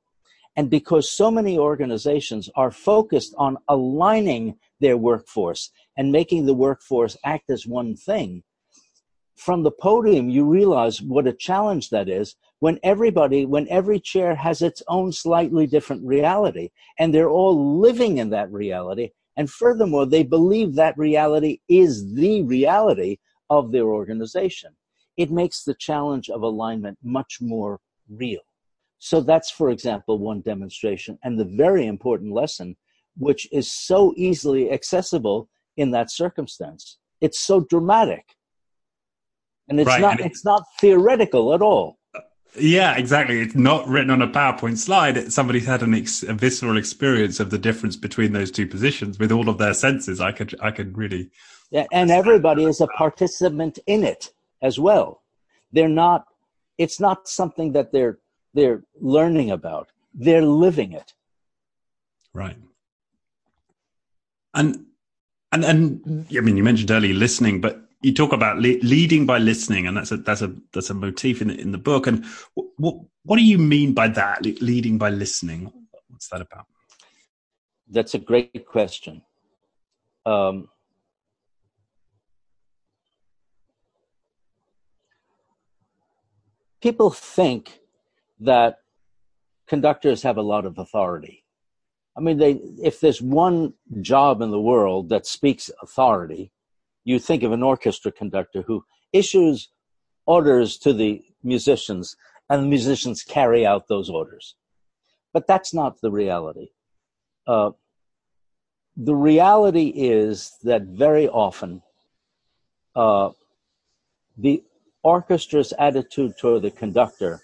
And 0.56 0.70
because 0.70 1.12
so 1.12 1.30
many 1.30 1.58
organizations 1.58 2.50
are 2.56 2.72
focused 2.72 3.36
on 3.38 3.58
aligning 3.68 4.58
their 4.80 4.98
workforce 4.98 5.72
and 5.98 6.12
making 6.12 6.46
the 6.46 6.54
workforce 6.54 7.18
act 7.26 7.50
as 7.50 7.68
one 7.68 7.96
thing, 7.96 8.44
from 9.36 9.64
the 9.64 9.72
podium, 9.72 10.30
you 10.30 10.46
realize 10.46 11.02
what 11.02 11.28
a 11.28 11.34
challenge 11.34 11.90
that 11.90 12.08
is 12.08 12.36
when 12.66 12.80
everybody, 12.82 13.46
when 13.46 13.68
every 13.70 14.00
chair 14.00 14.34
has 14.34 14.64
its 14.64 14.82
own 14.88 15.12
slightly 15.12 15.68
different 15.68 16.04
reality 16.04 16.72
and 16.98 17.14
they're 17.14 17.30
all 17.30 17.80
living 17.80 18.18
in 18.18 18.32
that 18.32 18.52
reality. 18.52 19.12
And 19.38 19.48
furthermore, 19.48 20.08
they 20.08 20.24
believe 20.24 20.74
that 20.74 20.98
reality 20.98 21.60
is 21.70 22.16
the 22.16 22.42
reality 22.42 23.20
of 23.52 23.72
their 23.72 23.86
organization. 23.86 24.72
It 25.16 25.30
makes 25.30 25.64
the 25.64 25.76
challenge 25.76 26.32
of 26.32 26.42
alignment 26.42 26.98
much 27.04 27.38
more 27.40 27.82
real. 28.10 28.42
So 28.98 29.22
that's, 29.22 29.52
for 29.52 29.70
example, 29.70 30.18
one 30.18 30.42
demonstration 30.42 31.20
and 31.24 31.40
the 31.40 31.52
very 31.64 31.86
important 31.86 32.34
lesson, 32.34 32.78
which 33.16 33.48
is 33.52 33.72
so 33.72 34.16
easily 34.18 34.72
accessible 34.72 35.50
in 35.78 35.92
that 35.92 36.10
circumstance. 36.10 36.98
It's 37.22 37.40
so 37.40 37.60
dramatic. 37.60 38.26
And 39.70 39.80
it's 39.80 39.88
right. 39.88 40.02
not, 40.02 40.18
and 40.20 40.26
it's 40.32 40.44
not 40.44 40.64
theoretical 40.82 41.54
at 41.54 41.62
all. 41.62 42.00
Yeah, 42.58 42.96
exactly. 42.98 43.42
It's 43.42 43.56
not 43.56 43.88
written 43.88 44.10
on 44.10 44.22
a 44.22 44.28
PowerPoint 44.28 44.78
slide. 44.78 45.32
Somebody's 45.32 45.66
had 45.66 45.82
an 45.82 45.94
ex- 45.94 46.24
a 46.24 46.34
visceral 46.34 46.78
experience 46.78 47.40
of 47.40 47.50
the 47.50 47.58
difference 47.58 47.96
between 47.96 48.34
those 48.34 48.52
two 48.52 48.68
positions 48.68 49.20
with 49.20 49.32
all 49.32 49.50
of 49.50 49.58
their 49.58 49.74
senses. 49.74 50.22
I 50.22 50.32
could, 50.32 50.56
I 50.62 50.72
could 50.72 50.98
really. 50.98 51.32
Yeah, 51.72 51.86
and 51.92 52.12
everybody 52.12 52.64
is 52.64 52.82
a 52.82 52.88
participant 52.88 53.80
in 53.88 54.04
it 54.04 54.32
as 54.62 54.80
well. 54.80 55.22
They're 55.72 55.90
not. 55.90 56.26
It's 56.78 57.00
not 57.00 57.28
something 57.28 57.74
that 57.74 57.92
they're 57.92 58.20
they're 58.54 58.84
learning 59.00 59.52
about. 59.52 59.90
They're 60.14 60.42
living 60.42 60.94
it. 60.94 61.14
Right. 62.34 62.58
And 64.54 64.86
and 65.52 65.66
and 65.66 66.28
I 66.36 66.42
mean, 66.42 66.58
you 66.58 66.64
mentioned 66.64 66.92
earlier 66.92 67.14
listening, 67.14 67.62
but 67.62 67.85
you 68.02 68.14
talk 68.14 68.34
about 68.34 68.58
le- 68.58 68.80
leading 68.82 69.26
by 69.26 69.38
listening, 69.38 69.88
and 69.88 69.98
that's 69.98 70.12
a 70.12 70.18
that's 70.18 70.42
a 70.42 70.54
that's 70.74 70.90
a 70.90 70.94
motif 70.94 71.42
in 71.42 71.48
the, 71.48 71.60
in 71.60 71.72
the 71.72 71.78
book. 71.78 72.08
And 72.08 72.26
what 72.78 72.96
what 73.24 73.38
do 73.38 73.44
you 73.44 73.58
mean 73.58 73.94
by 73.94 74.08
that? 74.10 74.46
Leading 74.62 74.98
by 74.98 75.10
listening. 75.10 75.72
What's 76.10 76.28
that 76.30 76.42
about? 76.42 76.66
That's 77.90 78.14
a 78.14 78.20
great 78.20 78.66
question. 78.66 79.22
Um, 80.26 80.70
people 86.82 87.10
think 87.10 87.80
that 88.40 88.80
conductors 89.68 90.24
have 90.24 90.38
a 90.38 90.42
lot 90.42 90.66
of 90.66 90.78
authority. 90.78 91.44
I 92.18 92.22
mean, 92.22 92.38
they, 92.38 92.54
if 92.82 93.00
there's 93.00 93.22
one 93.22 93.74
job 94.02 94.42
in 94.42 94.52
the 94.52 94.62
world 94.62 95.10
that 95.10 95.26
speaks 95.26 95.70
authority, 95.82 96.52
you 97.06 97.20
think 97.20 97.44
of 97.44 97.52
an 97.54 97.64
orchestra 97.64 98.12
conductor 98.12 98.64
who 98.64 98.84
issues 99.14 99.70
orders 100.26 100.78
to 100.80 100.92
the 100.92 101.24
musicians 101.44 102.18
and 102.50 102.64
the 102.64 102.68
musicians 102.68 103.24
carry 103.24 103.66
out 103.66 103.88
those 103.88 104.10
orders. 104.10 104.56
But 105.34 105.48
that's 105.48 105.74
not 105.74 106.02
the 106.02 106.12
reality. 106.12 106.70
Uh, 107.48 107.72
the 108.98 109.16
reality 109.16 109.88
is 109.96 110.58
that 110.64 110.84
very 110.84 111.28
often 111.28 111.82
uh, 112.96 113.32
the 114.38 114.64
orchestra's 115.04 115.74
attitude 115.78 116.34
toward 116.40 116.64
the 116.64 116.72
conductor 116.72 117.42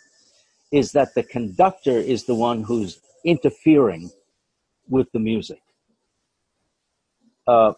is 0.71 0.93
that 0.93 1.13
the 1.13 1.24
conductor 1.24 1.97
is 1.97 2.26
the 2.26 2.36
one 2.36 2.63
who's 2.63 3.00
interfering 3.26 4.10
with 4.89 5.12
the 5.12 5.19
music. 5.19 5.62
Uh, 7.45 7.74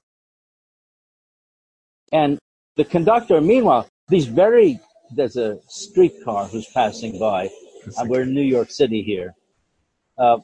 and 2.13 2.39
the 2.78 2.86
conductor, 2.86 3.41
meanwhile, 3.41 3.89
these 4.08 4.28
very, 4.28 4.80
there's 5.12 5.36
a 5.36 5.60
streetcar 5.67 6.45
who's 6.45 6.67
passing 6.67 7.19
by. 7.19 7.49
Uh, 7.97 8.06
we're 8.08 8.21
in 8.21 8.34
New 8.34 8.41
York 8.41 8.71
City 8.71 9.02
here. 9.02 9.34
Uh, 10.17 10.38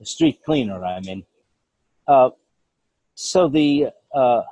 a 0.00 0.04
street 0.04 0.40
cleaner, 0.44 0.84
I 0.84 1.00
mean. 1.00 1.24
Uh, 2.06 2.30
so 3.14 3.48
the, 3.48 3.88
uh, 4.14 4.42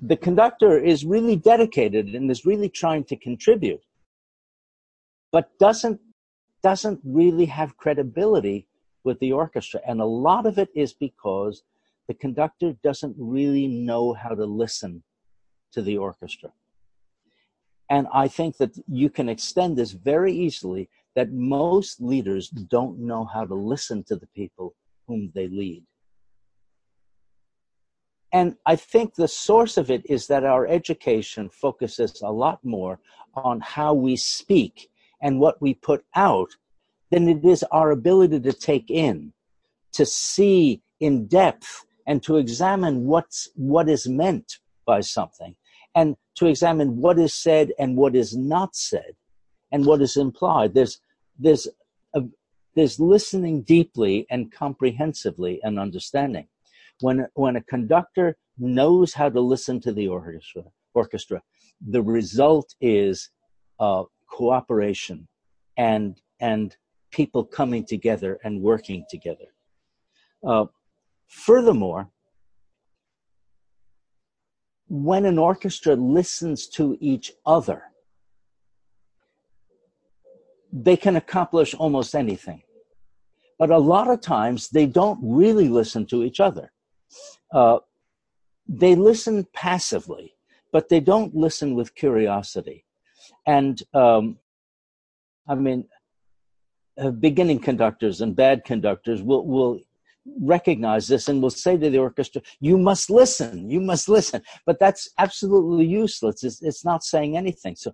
the 0.00 0.16
conductor 0.16 0.78
is 0.78 1.04
really 1.04 1.36
dedicated 1.36 2.14
and 2.14 2.30
is 2.30 2.46
really 2.46 2.68
trying 2.68 3.04
to 3.04 3.16
contribute, 3.16 3.82
but 5.32 5.56
doesn't 5.58 6.00
doesn't 6.62 7.00
really 7.04 7.46
have 7.46 7.76
credibility 7.76 8.66
with 9.04 9.20
the 9.20 9.30
orchestra. 9.30 9.80
And 9.86 10.00
a 10.00 10.04
lot 10.04 10.46
of 10.46 10.58
it 10.58 10.68
is 10.74 10.92
because 10.92 11.62
the 12.08 12.14
conductor 12.14 12.74
doesn't 12.82 13.14
really 13.18 13.66
know 13.66 14.12
how 14.12 14.30
to 14.30 14.44
listen 14.44 15.02
to 15.72 15.82
the 15.82 15.98
orchestra. 15.98 16.52
And 17.90 18.06
I 18.12 18.28
think 18.28 18.56
that 18.58 18.76
you 18.88 19.10
can 19.10 19.28
extend 19.28 19.76
this 19.76 19.92
very 19.92 20.32
easily 20.32 20.88
that 21.14 21.32
most 21.32 22.00
leaders 22.00 22.48
don't 22.48 22.98
know 22.98 23.24
how 23.24 23.44
to 23.44 23.54
listen 23.54 24.04
to 24.04 24.16
the 24.16 24.26
people 24.28 24.74
whom 25.06 25.30
they 25.34 25.48
lead. 25.48 25.84
And 28.32 28.56
I 28.66 28.76
think 28.76 29.14
the 29.14 29.28
source 29.28 29.76
of 29.76 29.90
it 29.90 30.02
is 30.10 30.26
that 30.26 30.44
our 30.44 30.66
education 30.66 31.48
focuses 31.48 32.20
a 32.22 32.30
lot 32.30 32.58
more 32.64 32.98
on 33.34 33.60
how 33.60 33.94
we 33.94 34.16
speak 34.16 34.90
and 35.22 35.40
what 35.40 35.60
we 35.62 35.74
put 35.74 36.04
out 36.14 36.50
than 37.10 37.28
it 37.28 37.44
is 37.44 37.64
our 37.70 37.92
ability 37.92 38.40
to 38.40 38.52
take 38.52 38.90
in, 38.90 39.32
to 39.92 40.04
see 40.04 40.82
in 41.00 41.26
depth, 41.26 41.85
and 42.06 42.22
to 42.22 42.36
examine 42.36 43.04
what's, 43.06 43.48
what 43.54 43.88
is 43.88 44.08
meant 44.08 44.58
by 44.86 45.00
something, 45.00 45.56
and 45.94 46.16
to 46.36 46.46
examine 46.46 47.00
what 47.00 47.18
is 47.18 47.34
said 47.34 47.72
and 47.78 47.96
what 47.96 48.14
is 48.14 48.36
not 48.36 48.76
said, 48.76 49.16
and 49.72 49.84
what 49.84 50.00
is 50.00 50.16
implied. 50.16 50.74
There's, 50.74 51.00
there's, 51.38 51.66
a, 52.14 52.22
there's 52.74 53.00
listening 53.00 53.62
deeply 53.62 54.26
and 54.30 54.52
comprehensively 54.52 55.60
and 55.62 55.78
understanding. 55.78 56.46
When, 57.00 57.26
when 57.34 57.56
a 57.56 57.62
conductor 57.62 58.36
knows 58.58 59.12
how 59.12 59.28
to 59.28 59.40
listen 59.40 59.80
to 59.80 59.92
the 59.92 60.08
orchestra, 60.08 60.64
orchestra 60.94 61.42
the 61.84 62.02
result 62.02 62.74
is 62.80 63.30
uh, 63.80 64.04
cooperation 64.28 65.28
and 65.76 66.20
and 66.40 66.76
people 67.10 67.44
coming 67.44 67.84
together 67.84 68.38
and 68.44 68.60
working 68.60 69.04
together. 69.08 69.46
Uh, 70.46 70.66
furthermore, 71.26 72.10
when 74.88 75.24
an 75.24 75.38
orchestra 75.38 75.94
listens 75.94 76.68
to 76.68 76.96
each 77.00 77.32
other, 77.44 77.82
they 80.72 80.96
can 80.96 81.16
accomplish 81.16 81.74
almost 81.74 82.14
anything. 82.14 82.62
But 83.58 83.70
a 83.70 83.78
lot 83.78 84.08
of 84.10 84.20
times 84.20 84.68
they 84.68 84.86
don't 84.86 85.18
really 85.22 85.68
listen 85.68 86.06
to 86.06 86.22
each 86.22 86.40
other. 86.40 86.72
Uh, 87.52 87.78
they 88.68 88.94
listen 88.94 89.46
passively, 89.54 90.34
but 90.72 90.88
they 90.88 91.00
don't 91.00 91.34
listen 91.34 91.74
with 91.74 91.94
curiosity. 91.94 92.84
And 93.46 93.82
um, 93.94 94.38
I 95.48 95.54
mean, 95.54 95.86
uh, 96.98 97.10
beginning 97.10 97.60
conductors 97.60 98.20
and 98.20 98.34
bad 98.34 98.64
conductors 98.64 99.22
will 99.22 99.46
will 99.46 99.80
recognize 100.40 101.08
this 101.08 101.28
and 101.28 101.42
will 101.42 101.50
say 101.50 101.76
to 101.76 101.90
the 101.90 101.98
orchestra, 101.98 102.42
"You 102.60 102.78
must 102.78 103.10
listen. 103.10 103.70
You 103.70 103.80
must 103.80 104.08
listen." 104.08 104.42
But 104.64 104.78
that's 104.78 105.08
absolutely 105.18 105.86
useless. 105.86 106.42
It's, 106.44 106.62
it's 106.62 106.84
not 106.84 107.04
saying 107.04 107.36
anything. 107.36 107.76
So, 107.76 107.92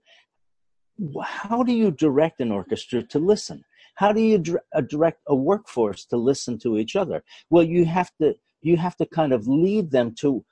how 1.23 1.63
do 1.63 1.73
you 1.73 1.91
direct 1.91 2.41
an 2.41 2.53
orchestra 2.53 3.03
to 3.03 3.19
listen? 3.19 3.65
How 3.97 4.13
do 4.13 4.21
you 4.21 4.43
uh, 4.75 4.81
direct 4.83 5.21
a 5.29 5.35
workforce 5.35 6.05
to 6.07 6.17
listen 6.17 6.59
to 6.61 6.79
each 6.79 6.97
other? 6.97 7.23
Well, 7.51 7.65
you 7.65 7.85
have 7.85 8.11
to 8.21 8.35
you 8.63 8.77
have 8.77 8.97
to 8.97 9.07
kind 9.07 9.33
of 9.33 9.47
lead 9.47 9.91
them 9.91 10.15
to 10.21 10.45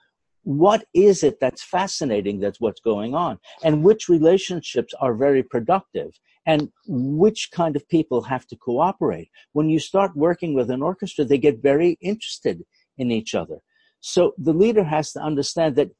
what 0.42 0.84
is 0.94 1.22
it 1.22 1.38
that's 1.40 1.62
fascinating 1.62 2.40
that's 2.40 2.60
what's 2.60 2.80
going 2.80 3.14
on 3.14 3.38
and 3.62 3.84
which 3.84 4.08
relationships 4.08 4.94
are 5.00 5.14
very 5.14 5.42
productive 5.42 6.18
and 6.46 6.70
which 6.86 7.50
kind 7.52 7.76
of 7.76 7.88
people 7.88 8.22
have 8.22 8.46
to 8.48 8.56
cooperate? 8.56 9.30
When 9.52 9.68
you 9.68 9.78
start 9.78 10.16
working 10.16 10.54
with 10.54 10.70
an 10.70 10.82
orchestra 10.82 11.24
they 11.24 11.38
get 11.38 11.62
very 11.62 11.98
interested 12.00 12.64
in 12.98 13.10
each 13.10 13.34
other. 13.34 13.58
So 14.00 14.34
the 14.38 14.52
leader 14.52 14.84
has 14.84 15.12
to 15.12 15.20
understand 15.20 15.76
that 15.76 15.90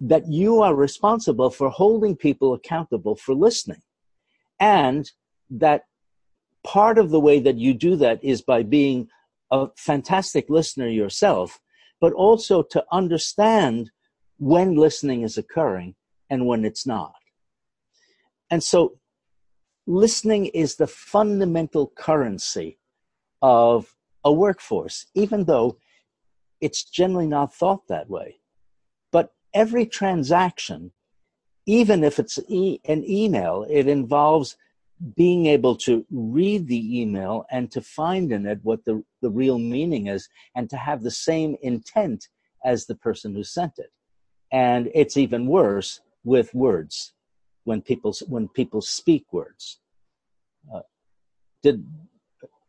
that 0.00 0.28
you 0.28 0.62
are 0.62 0.76
responsible 0.76 1.50
for 1.50 1.70
holding 1.70 2.14
people 2.16 2.54
accountable 2.54 3.16
for 3.16 3.34
listening. 3.34 3.82
And 4.60 5.10
that 5.50 5.82
part 6.64 6.98
of 6.98 7.10
the 7.10 7.18
way 7.18 7.40
that 7.40 7.56
you 7.56 7.74
do 7.74 7.96
that 7.96 8.22
is 8.22 8.40
by 8.42 8.62
being 8.62 9.08
a 9.50 9.66
fantastic 9.76 10.48
listener 10.48 10.88
yourself 10.88 11.58
but 12.00 12.12
also 12.12 12.62
to 12.62 12.84
understand 12.92 13.90
when 14.38 14.76
listening 14.76 15.22
is 15.22 15.36
occurring 15.36 15.94
and 16.30 16.46
when 16.46 16.64
it's 16.64 16.86
not. 16.86 17.14
And 18.50 18.62
so 18.62 18.97
listening 19.88 20.46
is 20.46 20.76
the 20.76 20.86
fundamental 20.86 21.90
currency 21.96 22.78
of 23.40 23.94
a 24.22 24.32
workforce, 24.32 25.06
even 25.14 25.44
though 25.44 25.78
it's 26.60 26.84
generally 26.84 27.26
not 27.26 27.54
thought 27.54 27.88
that 27.88 28.10
way. 28.10 28.36
But 29.10 29.30
every 29.54 29.86
transaction, 29.86 30.92
even 31.66 32.04
if 32.04 32.18
it's 32.18 32.38
e- 32.48 32.80
an 32.84 33.02
email, 33.08 33.64
it 33.70 33.88
involves 33.88 34.56
being 35.16 35.46
able 35.46 35.76
to 35.76 36.04
read 36.10 36.68
the 36.68 37.00
email 37.00 37.46
and 37.50 37.70
to 37.70 37.80
find 37.80 38.30
in 38.30 38.44
it 38.46 38.58
what 38.64 38.84
the, 38.84 39.02
the 39.22 39.30
real 39.30 39.58
meaning 39.58 40.08
is 40.08 40.28
and 40.54 40.68
to 40.68 40.76
have 40.76 41.02
the 41.02 41.10
same 41.10 41.56
intent 41.62 42.28
as 42.64 42.84
the 42.84 42.96
person 42.96 43.34
who 43.34 43.44
sent 43.44 43.78
it. 43.78 43.90
And 44.52 44.90
it's 44.94 45.16
even 45.16 45.46
worse 45.46 46.00
with 46.24 46.52
words 46.52 47.14
when 47.68 47.80
people, 47.82 48.14
when 48.28 48.48
people 48.48 48.80
speak 48.80 49.24
words. 49.32 49.78
Uh, 50.72 50.80
did, 51.62 51.86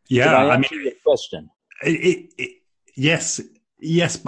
yeah, 0.08 0.24
did 0.24 0.34
I, 0.34 0.54
I 0.54 0.56
mean, 0.58 0.68
your 0.72 0.92
question? 1.04 1.50
It, 1.82 2.32
it, 2.38 2.50
yes, 2.96 3.40
yes, 3.78 4.22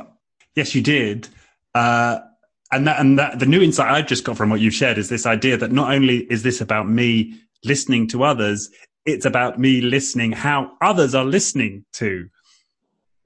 yes, 0.56 0.74
you 0.74 0.82
did. 0.82 1.28
Uh, 1.74 2.20
and 2.72 2.87
that, 2.87 3.00
and 3.00 3.18
that, 3.18 3.38
the 3.38 3.46
new 3.46 3.61
insight 3.61 3.90
I 3.90 4.00
just 4.02 4.24
got 4.24 4.37
from 4.37 4.48
what 4.50 4.61
you've 4.61 4.74
shared 4.74 4.96
is 4.96 5.08
this 5.08 5.26
idea 5.26 5.56
that 5.58 5.72
not 5.72 5.92
only 5.92 6.18
is 6.32 6.42
this 6.42 6.61
about 6.61 6.88
me 6.88 7.38
listening 7.64 8.08
to 8.08 8.24
others. 8.24 8.70
It's 9.04 9.26
about 9.26 9.58
me 9.58 9.80
listening 9.80 10.32
how 10.32 10.72
others 10.80 11.14
are 11.14 11.24
listening 11.24 11.85
to, 11.94 12.28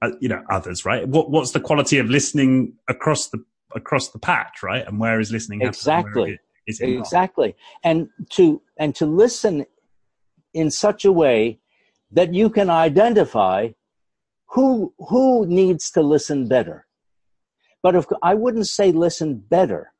uh, 0.01 0.11
you 0.19 0.29
know, 0.29 0.43
others, 0.49 0.85
right? 0.85 1.07
What, 1.07 1.29
what's 1.29 1.51
the 1.51 1.59
quality 1.59 1.99
of 1.99 2.09
listening 2.09 2.73
across 2.87 3.29
the, 3.29 3.43
across 3.75 4.09
the 4.09 4.19
patch, 4.19 4.63
right? 4.63 4.85
And 4.87 4.99
where 4.99 5.19
is 5.19 5.31
listening? 5.31 5.61
Exactly. 5.61 6.39
Exactly. 6.67 7.55
And 7.83 8.09
to, 8.31 8.61
and 8.77 8.93
to 8.95 9.05
listen 9.05 9.65
in 10.53 10.71
such 10.71 11.05
a 11.05 11.11
way 11.11 11.59
that 12.11 12.33
you 12.33 12.49
can 12.49 12.69
identify 12.69 13.69
who, 14.47 14.93
who 14.99 15.45
needs 15.45 15.91
to 15.91 16.01
listen 16.01 16.47
better. 16.47 16.85
But 17.83 18.05
I 18.23 18.33
wouldn't 18.33 18.67
say 18.67 18.91
listen 18.91 19.35
better. 19.35 19.93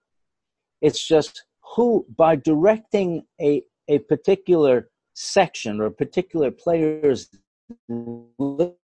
It's 0.81 1.05
just 1.05 1.45
who, 1.75 2.05
by 2.15 2.35
directing 2.35 3.25
a, 3.39 3.63
a 3.87 3.99
particular 3.99 4.89
section 5.13 5.81
or 5.81 5.89
particular 5.89 6.51
player's 6.51 7.29
listening 7.89 8.77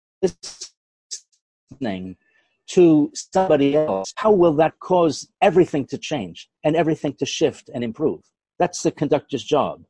to 2.67 3.11
somebody 3.13 3.75
else, 3.75 4.13
how 4.15 4.31
will 4.31 4.53
that 4.53 4.79
cause 4.79 5.27
everything 5.41 5.85
to 5.87 5.97
change 5.97 6.49
and 6.63 6.75
everything 6.75 7.13
to 7.15 7.25
shift 7.25 7.69
and 7.73 7.83
improve? 7.83 8.21
That's 8.59 8.83
the 8.83 8.91
conductor's 8.91 9.43
job 9.43 9.83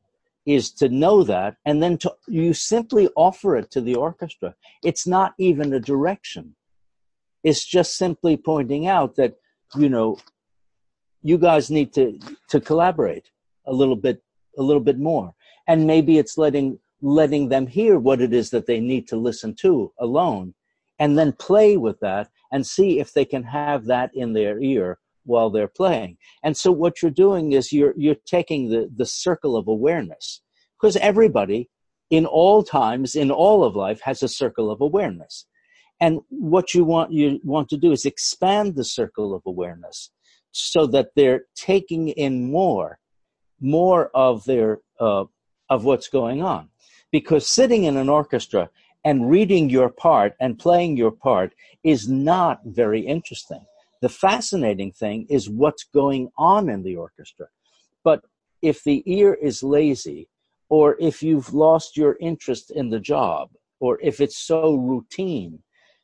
is 0.45 0.71
to 0.71 0.89
know 0.89 1.23
that 1.23 1.55
and 1.65 1.81
then 1.81 1.97
to 1.97 2.13
you 2.27 2.53
simply 2.53 3.07
offer 3.15 3.55
it 3.55 3.71
to 3.71 3.81
the 3.81 3.95
orchestra. 3.95 4.53
It's 4.83 5.07
not 5.07 5.33
even 5.37 5.73
a 5.73 5.79
direction. 5.79 6.55
It's 7.43 7.65
just 7.65 7.97
simply 7.97 8.37
pointing 8.37 8.87
out 8.87 9.15
that 9.15 9.35
you 9.75 9.89
know 9.89 10.17
you 11.21 11.37
guys 11.37 11.69
need 11.69 11.93
to 11.93 12.19
to 12.49 12.59
collaborate 12.59 13.29
a 13.65 13.73
little 13.73 13.95
bit 13.95 14.21
a 14.57 14.63
little 14.63 14.83
bit 14.83 14.99
more. 14.99 15.33
And 15.67 15.87
maybe 15.87 16.17
it's 16.17 16.37
letting 16.37 16.79
letting 17.01 17.49
them 17.49 17.67
hear 17.67 17.99
what 17.99 18.21
it 18.21 18.33
is 18.33 18.49
that 18.49 18.65
they 18.65 18.79
need 18.79 19.07
to 19.09 19.15
listen 19.15 19.53
to 19.55 19.91
alone 19.99 20.53
and 20.99 21.17
then 21.17 21.33
play 21.33 21.75
with 21.77 21.99
that 21.99 22.29
and 22.53 22.65
see 22.65 22.99
if 22.99 23.11
they 23.11 23.25
can 23.25 23.43
have 23.43 23.85
that 23.85 24.11
in 24.13 24.31
their 24.31 24.61
ear 24.61 24.99
while 25.25 25.49
they're 25.49 25.67
playing. 25.67 26.17
And 26.43 26.55
so 26.55 26.71
what 26.71 27.01
you're 27.01 27.11
doing 27.11 27.51
is 27.51 27.73
you're 27.73 27.93
you're 27.97 28.23
taking 28.25 28.69
the 28.69 28.89
the 28.95 29.05
circle 29.05 29.57
of 29.57 29.67
awareness 29.67 30.41
because 30.79 30.95
everybody 30.97 31.69
in 32.09 32.25
all 32.25 32.63
times 32.63 33.15
in 33.15 33.31
all 33.31 33.63
of 33.63 33.75
life 33.75 33.99
has 34.01 34.21
a 34.23 34.27
circle 34.27 34.69
of 34.69 34.79
awareness. 34.81 35.45
And 35.99 36.19
what 36.29 36.73
you 36.73 36.83
want 36.85 37.11
you 37.11 37.39
want 37.43 37.69
to 37.69 37.77
do 37.77 37.91
is 37.91 38.05
expand 38.05 38.75
the 38.75 38.83
circle 38.83 39.33
of 39.33 39.41
awareness 39.45 40.11
so 40.51 40.85
that 40.87 41.09
they're 41.15 41.45
taking 41.55 42.09
in 42.09 42.51
more 42.51 42.99
more 43.59 44.11
of 44.13 44.45
their 44.45 44.79
uh, 44.99 45.25
of 45.69 45.85
what's 45.85 46.09
going 46.09 46.43
on 46.43 46.69
because 47.11 47.47
sitting 47.47 47.85
in 47.85 47.97
an 47.97 48.09
orchestra 48.09 48.69
and 49.05 49.29
reading 49.29 49.69
your 49.69 49.89
part 49.89 50.33
and 50.39 50.59
playing 50.59 50.97
your 50.97 51.11
part 51.11 51.53
is 51.83 52.07
not 52.07 52.61
very 52.65 53.01
interesting 53.01 53.65
the 54.03 54.09
fascinating 54.09 54.91
thing 54.91 55.25
is 55.29 55.49
what's 55.49 55.85
going 55.85 56.29
on 56.37 56.67
in 56.67 56.83
the 56.83 56.97
orchestra. 56.97 57.47
But 58.03 58.19
if 58.61 58.83
the 58.83 59.01
ear 59.05 59.33
is 59.33 59.63
lazy, 59.63 60.27
or 60.67 60.97
if 60.99 61.23
you've 61.23 61.53
lost 61.53 61.95
your 61.95 62.17
interest 62.19 62.69
in 62.69 62.89
the 62.89 62.99
job, 62.99 63.51
or 63.79 63.97
if 64.01 64.19
it's 64.19 64.37
so 64.37 64.75
routine 64.75 65.63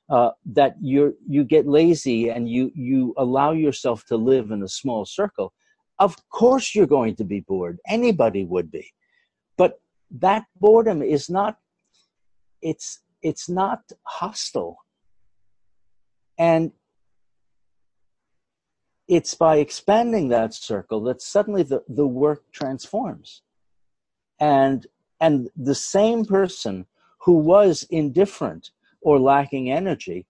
uh, 0.09 0.31
that 0.45 0.75
you 0.81 1.17
you 1.27 1.43
get 1.43 1.67
lazy 1.67 2.29
and 2.29 2.47
you 2.47 2.71
you 2.73 3.13
allow 3.17 3.51
yourself 3.51 4.05
to 4.05 4.15
live 4.15 4.51
in 4.51 4.63
a 4.63 4.75
small 4.81 5.03
circle, 5.03 5.51
of 5.99 6.15
course 6.29 6.73
you're 6.73 6.95
going 6.99 7.17
to 7.17 7.25
be 7.25 7.41
bored. 7.41 7.79
Anybody 7.85 8.45
would 8.45 8.71
be, 8.71 8.87
but 9.57 9.81
that 10.09 10.45
boredom 10.57 11.01
is 11.01 11.29
not. 11.29 11.57
It's 12.61 13.01
it's 13.21 13.49
not 13.49 13.81
hostile. 14.03 14.77
And 16.37 16.71
it's 19.07 19.33
by 19.33 19.57
expanding 19.57 20.29
that 20.29 20.53
circle 20.53 21.01
that 21.03 21.21
suddenly 21.21 21.63
the, 21.63 21.83
the 21.87 22.07
work 22.07 22.43
transforms. 22.51 23.41
And, 24.39 24.85
and 25.19 25.49
the 25.57 25.75
same 25.75 26.23
person 26.25 26.85
who 27.21 27.33
was 27.33 27.85
indifferent 27.89 28.71
or 29.01 29.19
lacking 29.19 29.69
energy 29.71 30.27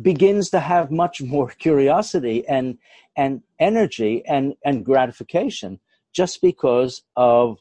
begins 0.00 0.50
to 0.50 0.60
have 0.60 0.90
much 0.90 1.22
more 1.22 1.48
curiosity 1.58 2.46
and, 2.48 2.78
and 3.16 3.42
energy 3.58 4.22
and, 4.26 4.54
and 4.64 4.84
gratification 4.84 5.78
just 6.12 6.42
because 6.42 7.02
of 7.16 7.58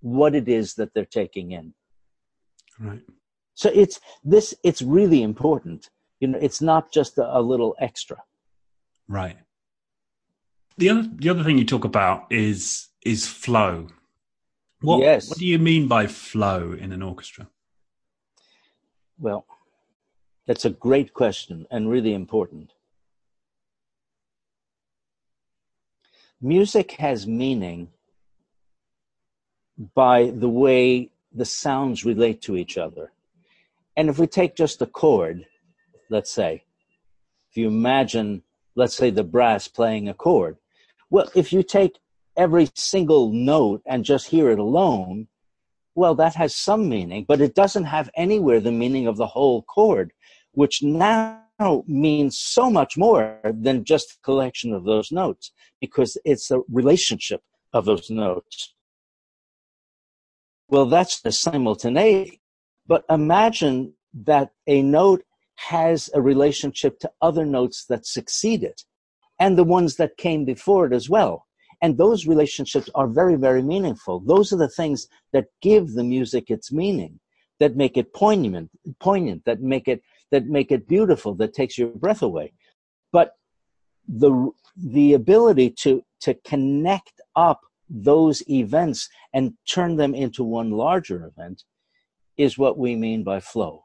what 0.00 0.34
it 0.34 0.48
is 0.48 0.74
that 0.74 0.92
they're 0.92 1.06
taking 1.06 1.52
in. 1.52 1.72
Right. 2.78 3.02
So 3.54 3.70
it's 3.72 4.00
this, 4.24 4.54
it's 4.62 4.82
really 4.82 5.22
important. 5.22 5.90
You 6.20 6.28
know, 6.28 6.38
it's 6.40 6.60
not 6.60 6.92
just 6.92 7.18
a, 7.18 7.38
a 7.38 7.40
little 7.40 7.76
extra. 7.78 8.22
Right. 9.08 9.36
The 10.76 10.90
other 10.90 11.08
the 11.14 11.28
other 11.28 11.44
thing 11.44 11.58
you 11.58 11.64
talk 11.64 11.84
about 11.84 12.26
is 12.30 12.88
is 13.04 13.26
flow. 13.26 13.88
What 14.80 15.00
yes. 15.00 15.28
what 15.28 15.38
do 15.38 15.46
you 15.46 15.58
mean 15.58 15.86
by 15.86 16.06
flow 16.06 16.72
in 16.72 16.90
an 16.90 17.02
orchestra? 17.02 17.48
Well, 19.18 19.46
that's 20.46 20.64
a 20.64 20.70
great 20.70 21.14
question 21.14 21.66
and 21.70 21.88
really 21.88 22.12
important. 22.12 22.72
Music 26.40 26.92
has 26.92 27.26
meaning 27.26 27.88
by 29.94 30.30
the 30.30 30.48
way 30.48 31.10
the 31.34 31.44
sounds 31.44 32.04
relate 32.04 32.40
to 32.42 32.56
each 32.56 32.78
other. 32.78 33.12
And 33.96 34.08
if 34.08 34.18
we 34.18 34.26
take 34.26 34.56
just 34.56 34.82
a 34.82 34.86
chord, 34.86 35.46
let's 36.10 36.30
say, 36.30 36.64
if 37.50 37.56
you 37.56 37.68
imagine 37.68 38.42
let's 38.76 38.96
say 38.96 39.10
the 39.10 39.24
brass 39.24 39.68
playing 39.68 40.08
a 40.08 40.14
chord. 40.14 40.56
Well, 41.10 41.30
if 41.34 41.52
you 41.52 41.62
take 41.62 41.98
every 42.36 42.68
single 42.74 43.30
note 43.32 43.82
and 43.86 44.04
just 44.04 44.28
hear 44.28 44.50
it 44.50 44.58
alone, 44.58 45.28
well, 45.94 46.14
that 46.16 46.34
has 46.34 46.56
some 46.56 46.88
meaning, 46.88 47.24
but 47.28 47.40
it 47.40 47.54
doesn't 47.54 47.84
have 47.84 48.10
anywhere 48.16 48.60
the 48.60 48.72
meaning 48.72 49.06
of 49.06 49.16
the 49.16 49.26
whole 49.26 49.62
chord, 49.62 50.12
which 50.52 50.82
now 50.82 51.40
means 51.86 52.38
so 52.38 52.68
much 52.68 52.96
more 52.96 53.38
than 53.44 53.84
just 53.84 54.08
the 54.08 54.20
collection 54.24 54.72
of 54.72 54.84
those 54.84 55.12
notes 55.12 55.52
because 55.80 56.18
it's 56.24 56.48
the 56.48 56.62
relationship 56.68 57.42
of 57.72 57.84
those 57.84 58.10
notes. 58.10 58.74
Well, 60.68 60.86
that's 60.86 61.20
the 61.20 61.32
simultaneity. 61.32 62.40
But 62.86 63.04
imagine 63.08 63.94
that 64.24 64.50
a 64.66 64.82
note 64.82 65.22
has 65.56 66.10
a 66.14 66.20
relationship 66.20 66.98
to 67.00 67.10
other 67.22 67.46
notes 67.46 67.86
that 67.88 68.06
succeed 68.06 68.62
it 68.62 68.82
and 69.38 69.56
the 69.56 69.64
ones 69.64 69.96
that 69.96 70.16
came 70.16 70.44
before 70.44 70.86
it 70.86 70.92
as 70.92 71.08
well. 71.08 71.46
And 71.82 71.98
those 71.98 72.26
relationships 72.26 72.88
are 72.94 73.08
very, 73.08 73.36
very 73.36 73.62
meaningful. 73.62 74.20
Those 74.20 74.52
are 74.52 74.56
the 74.56 74.68
things 74.68 75.08
that 75.32 75.46
give 75.60 75.92
the 75.92 76.04
music 76.04 76.50
its 76.50 76.72
meaning, 76.72 77.20
that 77.60 77.76
make 77.76 77.96
it 77.96 78.14
poignant, 78.14 78.70
poignant, 79.00 79.44
that 79.44 79.60
make 79.60 79.88
it 79.88 80.02
that 80.30 80.46
make 80.46 80.72
it 80.72 80.88
beautiful, 80.88 81.34
that 81.34 81.52
takes 81.52 81.76
your 81.76 81.88
breath 81.88 82.22
away. 82.22 82.52
But 83.12 83.32
the 84.08 84.50
the 84.76 85.14
ability 85.14 85.70
to 85.82 86.02
to 86.20 86.34
connect 86.46 87.20
up 87.36 87.60
those 87.88 88.42
events 88.48 89.08
and 89.32 89.54
turn 89.68 89.96
them 89.96 90.14
into 90.14 90.42
one 90.42 90.70
larger 90.70 91.24
event 91.24 91.64
is 92.36 92.58
what 92.58 92.78
we 92.78 92.96
mean 92.96 93.22
by 93.22 93.40
flow. 93.40 93.84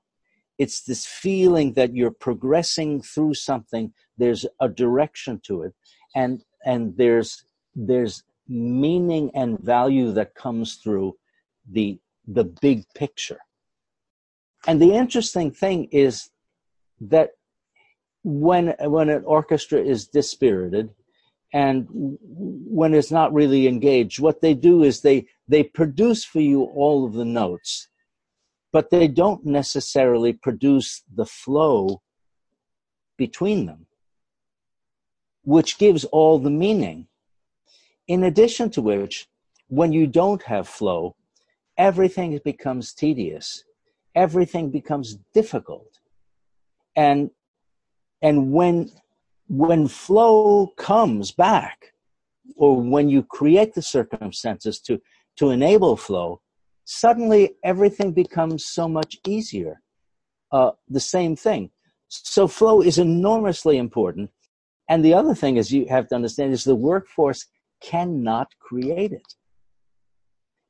It's 0.57 0.81
this 0.81 1.05
feeling 1.05 1.73
that 1.73 1.95
you're 1.95 2.11
progressing 2.11 3.01
through 3.01 3.35
something 3.35 3.93
there's 4.17 4.45
a 4.59 4.67
direction 4.67 5.39
to 5.45 5.63
it 5.63 5.73
and 6.15 6.43
and 6.65 6.95
there's 6.97 7.45
there's 7.75 8.23
meaning 8.47 9.31
and 9.33 9.59
value 9.59 10.11
that 10.13 10.35
comes 10.35 10.75
through 10.75 11.15
the 11.71 11.99
the 12.27 12.43
big 12.43 12.83
picture. 12.95 13.39
And 14.67 14.81
the 14.81 14.93
interesting 14.93 15.51
thing 15.51 15.85
is 15.91 16.29
that 16.99 17.31
when 18.23 18.75
when 18.81 19.09
an 19.09 19.23
orchestra 19.25 19.79
is 19.79 20.07
dispirited 20.07 20.89
and 21.53 21.87
when 21.91 22.93
it's 22.93 23.11
not 23.11 23.33
really 23.33 23.67
engaged 23.67 24.19
what 24.19 24.41
they 24.41 24.53
do 24.53 24.83
is 24.83 25.01
they 25.01 25.25
they 25.47 25.63
produce 25.63 26.23
for 26.23 26.41
you 26.41 26.63
all 26.75 27.05
of 27.05 27.13
the 27.13 27.25
notes 27.25 27.89
but 28.71 28.89
they 28.89 29.07
don't 29.07 29.45
necessarily 29.45 30.33
produce 30.33 31.03
the 31.15 31.25
flow 31.25 32.01
between 33.17 33.65
them, 33.65 33.85
which 35.43 35.77
gives 35.77 36.05
all 36.05 36.39
the 36.39 36.49
meaning. 36.51 37.07
In 38.07 38.23
addition 38.23 38.69
to 38.71 38.81
which, 38.81 39.27
when 39.67 39.91
you 39.91 40.07
don't 40.07 40.41
have 40.43 40.67
flow, 40.67 41.15
everything 41.77 42.39
becomes 42.43 42.93
tedious, 42.93 43.63
everything 44.15 44.69
becomes 44.69 45.17
difficult. 45.33 45.99
And, 46.95 47.31
and 48.21 48.51
when, 48.51 48.89
when 49.49 49.87
flow 49.87 50.67
comes 50.77 51.31
back, 51.31 51.93
or 52.55 52.79
when 52.79 53.09
you 53.09 53.23
create 53.23 53.73
the 53.73 53.81
circumstances 53.81 54.79
to, 54.79 55.01
to 55.37 55.49
enable 55.49 55.97
flow, 55.97 56.41
suddenly 56.85 57.55
everything 57.63 58.11
becomes 58.11 58.65
so 58.65 58.87
much 58.87 59.17
easier. 59.27 59.81
Uh, 60.51 60.71
the 60.87 60.99
same 60.99 61.35
thing. 61.35 61.71
So 62.09 62.47
flow 62.47 62.81
is 62.81 62.99
enormously 62.99 63.77
important. 63.77 64.29
And 64.87 65.03
the 65.03 65.13
other 65.13 65.35
thing 65.35 65.57
is 65.57 65.71
you 65.71 65.85
have 65.89 66.07
to 66.09 66.15
understand 66.15 66.53
is 66.53 66.63
the 66.63 66.75
workforce 66.75 67.45
cannot 67.81 68.53
create 68.59 69.11
it. 69.11 69.35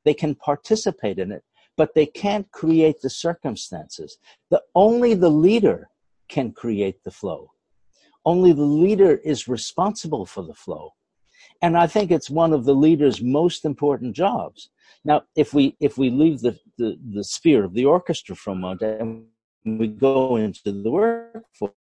They 0.05 0.13
can 0.13 0.35
participate 0.35 1.19
in 1.19 1.31
it, 1.31 1.43
but 1.77 1.93
they 1.95 2.05
can't 2.05 2.49
create 2.51 3.01
the 3.01 3.09
circumstances. 3.09 4.17
The 4.49 4.61
only 4.75 5.13
the 5.13 5.29
leader 5.29 5.89
can 6.29 6.51
create 6.51 7.03
the 7.03 7.11
flow. 7.11 7.51
Only 8.25 8.53
the 8.53 8.63
leader 8.63 9.15
is 9.15 9.47
responsible 9.47 10.25
for 10.25 10.43
the 10.43 10.53
flow. 10.53 10.93
And 11.61 11.77
I 11.77 11.87
think 11.87 12.11
it's 12.11 12.29
one 12.29 12.53
of 12.53 12.65
the 12.65 12.73
leader's 12.73 13.21
most 13.21 13.65
important 13.65 14.15
jobs. 14.15 14.69
Now, 15.03 15.23
if 15.35 15.53
we 15.53 15.75
if 15.79 15.97
we 15.97 16.09
leave 16.09 16.41
the, 16.41 16.57
the, 16.77 16.97
the 17.13 17.23
sphere 17.23 17.63
of 17.63 17.73
the 17.73 17.85
orchestra 17.85 18.35
for 18.35 18.51
a 18.51 18.55
moment 18.55 18.81
and 19.65 19.79
we 19.79 19.87
go 19.87 20.35
into 20.35 20.59
the 20.65 20.89
workforce, 20.89 21.71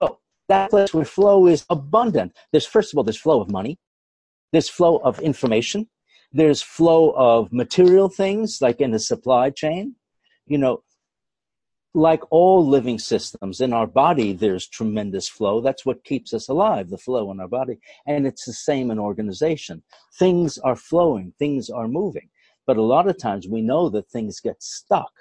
oh, 0.00 0.18
that 0.48 0.70
place 0.70 0.94
where 0.94 1.04
flow 1.04 1.46
is 1.46 1.64
abundant. 1.70 2.32
There's 2.50 2.66
first 2.66 2.92
of 2.92 2.98
all, 2.98 3.04
there's 3.04 3.20
flow 3.20 3.40
of 3.40 3.50
money, 3.50 3.78
there's 4.52 4.68
flow 4.68 4.98
of 4.98 5.20
information, 5.20 5.88
there's 6.32 6.62
flow 6.62 7.10
of 7.10 7.52
material 7.52 8.08
things 8.08 8.58
like 8.60 8.80
in 8.80 8.90
the 8.90 8.98
supply 8.98 9.50
chain. 9.50 9.96
You 10.46 10.58
know, 10.58 10.82
like 11.94 12.20
all 12.30 12.66
living 12.66 12.98
systems 12.98 13.60
in 13.60 13.72
our 13.72 13.86
body, 13.86 14.32
there's 14.32 14.66
tremendous 14.66 15.28
flow. 15.28 15.60
That's 15.60 15.84
what 15.84 16.04
keeps 16.04 16.32
us 16.32 16.48
alive, 16.48 16.88
the 16.88 16.98
flow 16.98 17.30
in 17.30 17.40
our 17.40 17.48
body. 17.48 17.78
And 18.06 18.26
it's 18.26 18.46
the 18.46 18.52
same 18.52 18.90
in 18.90 18.98
organization. 18.98 19.82
Things 20.18 20.58
are 20.58 20.76
flowing, 20.76 21.34
things 21.38 21.68
are 21.68 21.88
moving. 21.88 22.30
But 22.66 22.78
a 22.78 22.82
lot 22.82 23.08
of 23.08 23.18
times 23.18 23.46
we 23.46 23.60
know 23.60 23.88
that 23.90 24.08
things 24.08 24.40
get 24.40 24.62
stuck. 24.62 25.12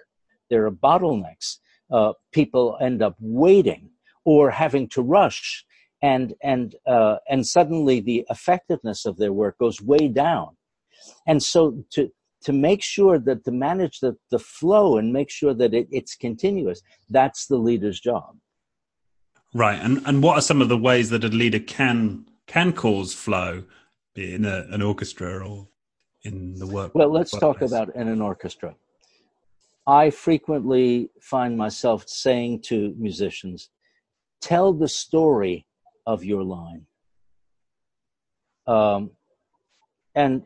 There 0.49 0.65
are 0.65 0.71
bottlenecks. 0.71 1.57
Uh, 1.91 2.13
people 2.31 2.77
end 2.79 3.01
up 3.01 3.15
waiting 3.19 3.89
or 4.23 4.51
having 4.51 4.87
to 4.89 5.01
rush 5.01 5.65
and 6.01 6.33
and 6.41 6.75
uh, 6.87 7.17
and 7.29 7.45
suddenly 7.45 7.99
the 7.99 8.25
effectiveness 8.29 9.05
of 9.05 9.17
their 9.17 9.33
work 9.33 9.57
goes 9.59 9.81
way 9.81 10.07
down 10.07 10.55
and 11.27 11.43
so 11.43 11.83
to 11.91 12.11
to 12.43 12.53
make 12.53 12.81
sure 12.81 13.19
that 13.19 13.43
to 13.45 13.51
manage 13.51 13.99
the, 13.99 14.15
the 14.29 14.39
flow 14.39 14.97
and 14.97 15.13
make 15.13 15.29
sure 15.29 15.53
that 15.53 15.73
it, 15.73 15.87
it's 15.91 16.15
continuous 16.15 16.81
that's 17.09 17.47
the 17.47 17.57
leader's 17.57 17.99
job. 17.99 18.37
Right 19.53 19.79
and 19.79 20.01
and 20.05 20.23
what 20.23 20.37
are 20.37 20.41
some 20.41 20.61
of 20.61 20.69
the 20.69 20.77
ways 20.77 21.09
that 21.09 21.23
a 21.23 21.29
leader 21.29 21.59
can 21.59 22.25
can 22.47 22.73
cause 22.73 23.13
flow 23.13 23.63
in 24.15 24.45
a, 24.45 24.65
an 24.71 24.81
orchestra 24.81 25.47
or 25.47 25.67
in 26.23 26.55
the 26.55 26.67
work 26.67 26.93
well 26.93 27.09
let's 27.09 27.33
workplace? 27.33 27.41
talk 27.41 27.61
about 27.61 27.95
in 27.95 28.07
an 28.07 28.21
orchestra. 28.21 28.75
I 29.87 30.11
frequently 30.11 31.09
find 31.19 31.57
myself 31.57 32.07
saying 32.07 32.61
to 32.63 32.93
musicians 32.97 33.69
tell 34.41 34.73
the 34.73 34.87
story 34.87 35.65
of 36.05 36.23
your 36.23 36.43
line. 36.43 36.85
Um, 38.67 39.11
and 40.15 40.43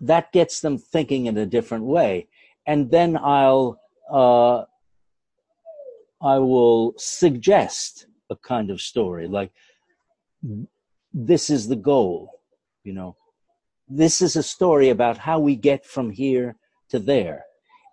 that 0.00 0.32
gets 0.32 0.60
them 0.60 0.78
thinking 0.78 1.26
in 1.26 1.36
a 1.36 1.46
different 1.46 1.84
way. 1.84 2.28
And 2.66 2.90
then 2.90 3.16
I'll, 3.16 3.80
uh, 4.10 4.64
I 6.22 6.38
will 6.38 6.94
suggest 6.96 8.06
a 8.30 8.36
kind 8.36 8.70
of 8.70 8.80
story 8.80 9.28
like, 9.28 9.52
this 11.12 11.50
is 11.50 11.68
the 11.68 11.76
goal, 11.76 12.40
you 12.84 12.92
know, 12.92 13.16
this 13.88 14.20
is 14.20 14.36
a 14.36 14.42
story 14.42 14.90
about 14.90 15.18
how 15.18 15.38
we 15.38 15.56
get 15.56 15.86
from 15.86 16.10
here 16.10 16.56
to 16.90 16.98
there. 16.98 17.44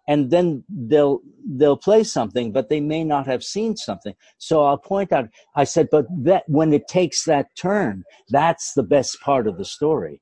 And 0.08 0.30
then 0.30 0.66
they'll, 0.68 1.22
they'll 1.48 1.78
play 1.78 2.04
something, 2.04 2.52
but 2.52 2.68
they 2.68 2.82
may 2.82 3.06
not 3.06 3.26
have 3.26 3.44
seen 3.44 3.78
something. 3.78 4.14
So 4.38 4.66
I'll 4.66 4.78
point 4.78 5.14
out, 5.14 5.30
I 5.56 5.64
said, 5.64 5.88
but 5.90 6.08
that 6.26 6.44
when 6.48 6.74
it 6.74 6.90
takes 6.90 7.24
that 7.24 7.48
turn, 7.56 8.04
that's 8.30 8.74
the 8.74 8.84
best 8.84 9.22
part 9.22 9.48
of 9.48 9.58
the 9.58 9.66
story 9.66 10.22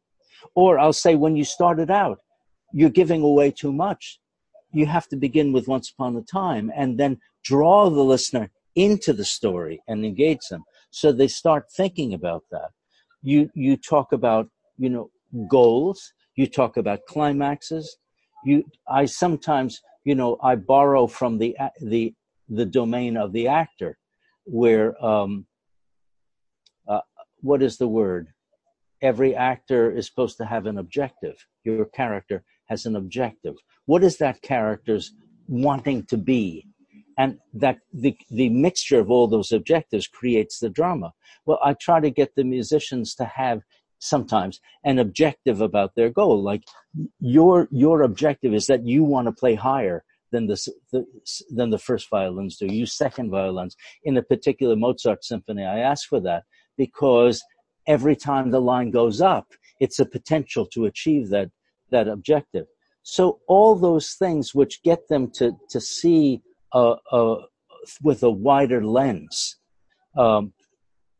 or 0.55 0.79
I'll 0.79 0.93
say, 0.93 1.15
when 1.15 1.35
you 1.35 1.43
started 1.43 1.89
out, 1.89 2.19
you're 2.73 2.89
giving 2.89 3.21
away 3.21 3.51
too 3.51 3.71
much. 3.71 4.19
You 4.73 4.85
have 4.85 5.07
to 5.09 5.17
begin 5.17 5.51
with 5.51 5.67
once 5.67 5.91
upon 5.91 6.15
a 6.15 6.21
time 6.21 6.71
and 6.75 6.97
then 6.97 7.19
draw 7.43 7.89
the 7.89 8.03
listener 8.03 8.51
into 8.75 9.13
the 9.13 9.25
story 9.25 9.81
and 9.87 10.05
engage 10.05 10.47
them. 10.49 10.63
So 10.91 11.11
they 11.11 11.27
start 11.27 11.71
thinking 11.71 12.13
about 12.13 12.43
that. 12.51 12.69
You, 13.21 13.49
you 13.53 13.77
talk 13.77 14.13
about, 14.13 14.49
you 14.77 14.89
know, 14.89 15.09
goals. 15.49 16.13
You 16.35 16.47
talk 16.47 16.77
about 16.77 17.05
climaxes. 17.07 17.97
You, 18.45 18.63
I 18.89 19.05
sometimes, 19.05 19.81
you 20.05 20.15
know, 20.15 20.37
I 20.41 20.55
borrow 20.55 21.07
from 21.07 21.37
the, 21.37 21.55
the, 21.81 22.13
the 22.49 22.65
domain 22.65 23.17
of 23.17 23.33
the 23.33 23.47
actor 23.47 23.97
where, 24.45 25.03
um, 25.03 25.45
uh, 26.87 27.01
what 27.41 27.61
is 27.61 27.77
the 27.77 27.87
word? 27.87 28.29
Every 29.01 29.35
actor 29.35 29.91
is 29.91 30.07
supposed 30.07 30.37
to 30.37 30.45
have 30.45 30.65
an 30.65 30.77
objective. 30.77 31.35
Your 31.63 31.85
character 31.85 32.43
has 32.65 32.85
an 32.85 32.95
objective. 32.95 33.55
What 33.85 34.03
is 34.03 34.17
that 34.17 34.41
character's 34.41 35.13
wanting 35.47 36.03
to 36.05 36.17
be? 36.17 36.67
And 37.17 37.39
that 37.53 37.79
the, 37.93 38.15
the 38.29 38.49
mixture 38.49 38.99
of 38.99 39.11
all 39.11 39.27
those 39.27 39.51
objectives 39.51 40.07
creates 40.07 40.59
the 40.59 40.69
drama. 40.69 41.13
Well, 41.45 41.59
I 41.63 41.73
try 41.73 41.99
to 41.99 42.09
get 42.09 42.35
the 42.35 42.43
musicians 42.43 43.13
to 43.15 43.25
have 43.25 43.61
sometimes 43.99 44.59
an 44.83 44.97
objective 44.97 45.61
about 45.61 45.95
their 45.95 46.09
goal. 46.09 46.41
Like 46.41 46.63
your, 47.19 47.67
your 47.71 48.01
objective 48.01 48.53
is 48.53 48.67
that 48.67 48.85
you 48.85 49.03
want 49.03 49.27
to 49.27 49.31
play 49.31 49.55
higher 49.55 50.03
than 50.31 50.47
the, 50.47 50.59
the, 50.91 51.05
than 51.49 51.69
the 51.69 51.77
first 51.77 52.09
violins 52.09 52.57
do. 52.57 52.65
You 52.65 52.85
second 52.85 53.29
violins 53.29 53.75
in 54.03 54.17
a 54.17 54.23
particular 54.23 54.75
Mozart 54.75 55.23
symphony. 55.23 55.65
I 55.65 55.79
ask 55.79 56.07
for 56.07 56.21
that 56.21 56.43
because 56.77 57.43
every 57.87 58.15
time 58.15 58.51
the 58.51 58.61
line 58.61 58.91
goes 58.91 59.21
up, 59.21 59.47
it's 59.79 59.99
a 59.99 60.05
potential 60.05 60.65
to 60.67 60.85
achieve 60.85 61.29
that, 61.29 61.49
that 61.89 62.07
objective. 62.07 62.67
So 63.03 63.39
all 63.47 63.75
those 63.75 64.13
things 64.13 64.53
which 64.53 64.83
get 64.83 65.07
them 65.07 65.31
to, 65.31 65.53
to 65.69 65.81
see 65.81 66.41
uh, 66.73 66.95
uh, 67.11 67.37
with 68.01 68.23
a 68.23 68.29
wider 68.29 68.85
lens, 68.85 69.57
um, 70.17 70.53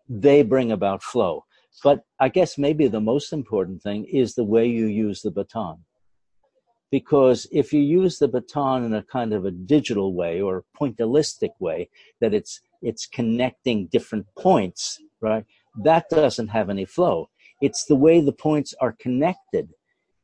they 0.08 0.44
bring 0.44 0.72
about 0.72 1.02
flow. 1.02 1.46
But 1.84 2.04
I 2.20 2.30
guess 2.30 2.58
maybe 2.58 2.88
the 2.88 3.00
most 3.00 3.34
important 3.34 3.82
thing 3.82 4.06
is 4.06 4.36
the 4.36 4.44
way 4.44 4.68
you 4.68 4.86
use 4.88 5.22
the 5.22 5.32
baton. 5.32 5.80
Because 6.92 7.48
if 7.52 7.72
you 7.72 7.80
use 7.80 8.20
the 8.20 8.28
baton 8.28 8.84
in 8.84 8.94
a 8.94 9.04
kind 9.04 9.34
of 9.34 9.46
a 9.46 9.52
digital 9.52 10.14
way 10.14 10.42
or 10.42 10.66
pointillistic 10.80 11.52
way, 11.60 11.90
that 12.20 12.34
it's, 12.34 12.60
it's 12.82 13.08
connecting 13.08 13.88
different 13.88 14.26
points, 14.38 15.00
right? 15.22 15.46
That 15.76 16.10
doesn't 16.10 16.50
have 16.50 16.70
any 16.70 16.86
flow. 16.86 17.30
It's 17.62 17.86
the 17.86 17.96
way 17.96 18.22
the 18.22 18.34
points 18.34 18.74
are 18.82 18.96
connected 19.00 19.70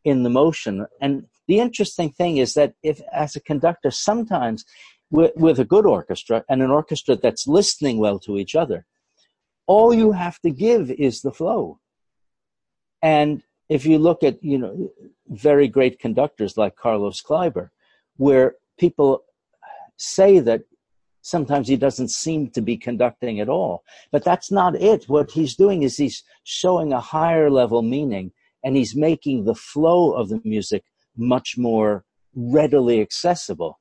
in 0.03 0.23
the 0.23 0.29
motion. 0.29 0.86
And 1.01 1.27
the 1.47 1.60
interesting 1.60 2.12
thing 2.12 2.38
is 2.38 2.53
that 2.55 2.73
if, 2.83 3.01
as 3.13 3.36
a 3.36 3.41
conductor, 3.41 3.91
sometimes 3.91 4.65
with, 5.12 5.31
with 5.36 5.60
a 5.60 5.65
good 5.65 5.86
orchestra 5.86 6.43
and 6.49 6.62
an 6.62 6.71
orchestra 6.71 7.15
that's 7.15 7.47
listening 7.47 7.97
well 7.97 8.19
to 8.19 8.38
each 8.38 8.55
other, 8.55 8.86
all 9.67 9.93
you 9.93 10.13
have 10.13 10.39
to 10.41 10.49
give 10.49 10.91
is 10.91 11.21
the 11.21 11.31
flow. 11.31 11.79
And 13.01 13.43
if 13.69 13.86
you 13.86 13.97
look 13.99 14.23
at, 14.23 14.43
you 14.43 14.57
know, 14.57 14.91
very 15.27 15.67
great 15.67 15.99
conductors 15.99 16.57
like 16.57 16.75
Carlos 16.75 17.21
Kleiber, 17.21 17.69
where 18.15 18.55
people 18.79 19.23
say 19.97 20.39
that 20.39 20.62
sometimes 21.27 21.67
he 21.67 21.75
doesn't 21.75 22.09
seem 22.09 22.49
to 22.51 22.61
be 22.61 22.77
conducting 22.77 23.41
at 23.41 23.49
all. 23.49 23.83
But 24.13 24.23
that's 24.23 24.49
not 24.49 24.75
it. 24.75 25.09
What 25.09 25.31
he's 25.31 25.55
doing 25.55 25.83
is 25.83 25.97
he's 25.97 26.23
showing 26.43 26.93
a 26.93 27.01
higher 27.01 27.49
level 27.49 27.81
meaning 27.81 28.31
and 28.63 28.77
he's 28.77 28.95
making 28.95 29.43
the 29.43 29.55
flow 29.55 30.13
of 30.13 30.29
the 30.29 30.41
music 30.45 30.83
much 31.17 31.57
more 31.57 32.05
readily 32.33 33.01
accessible 33.01 33.79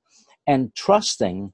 and 0.48 0.74
trusting 0.74 1.52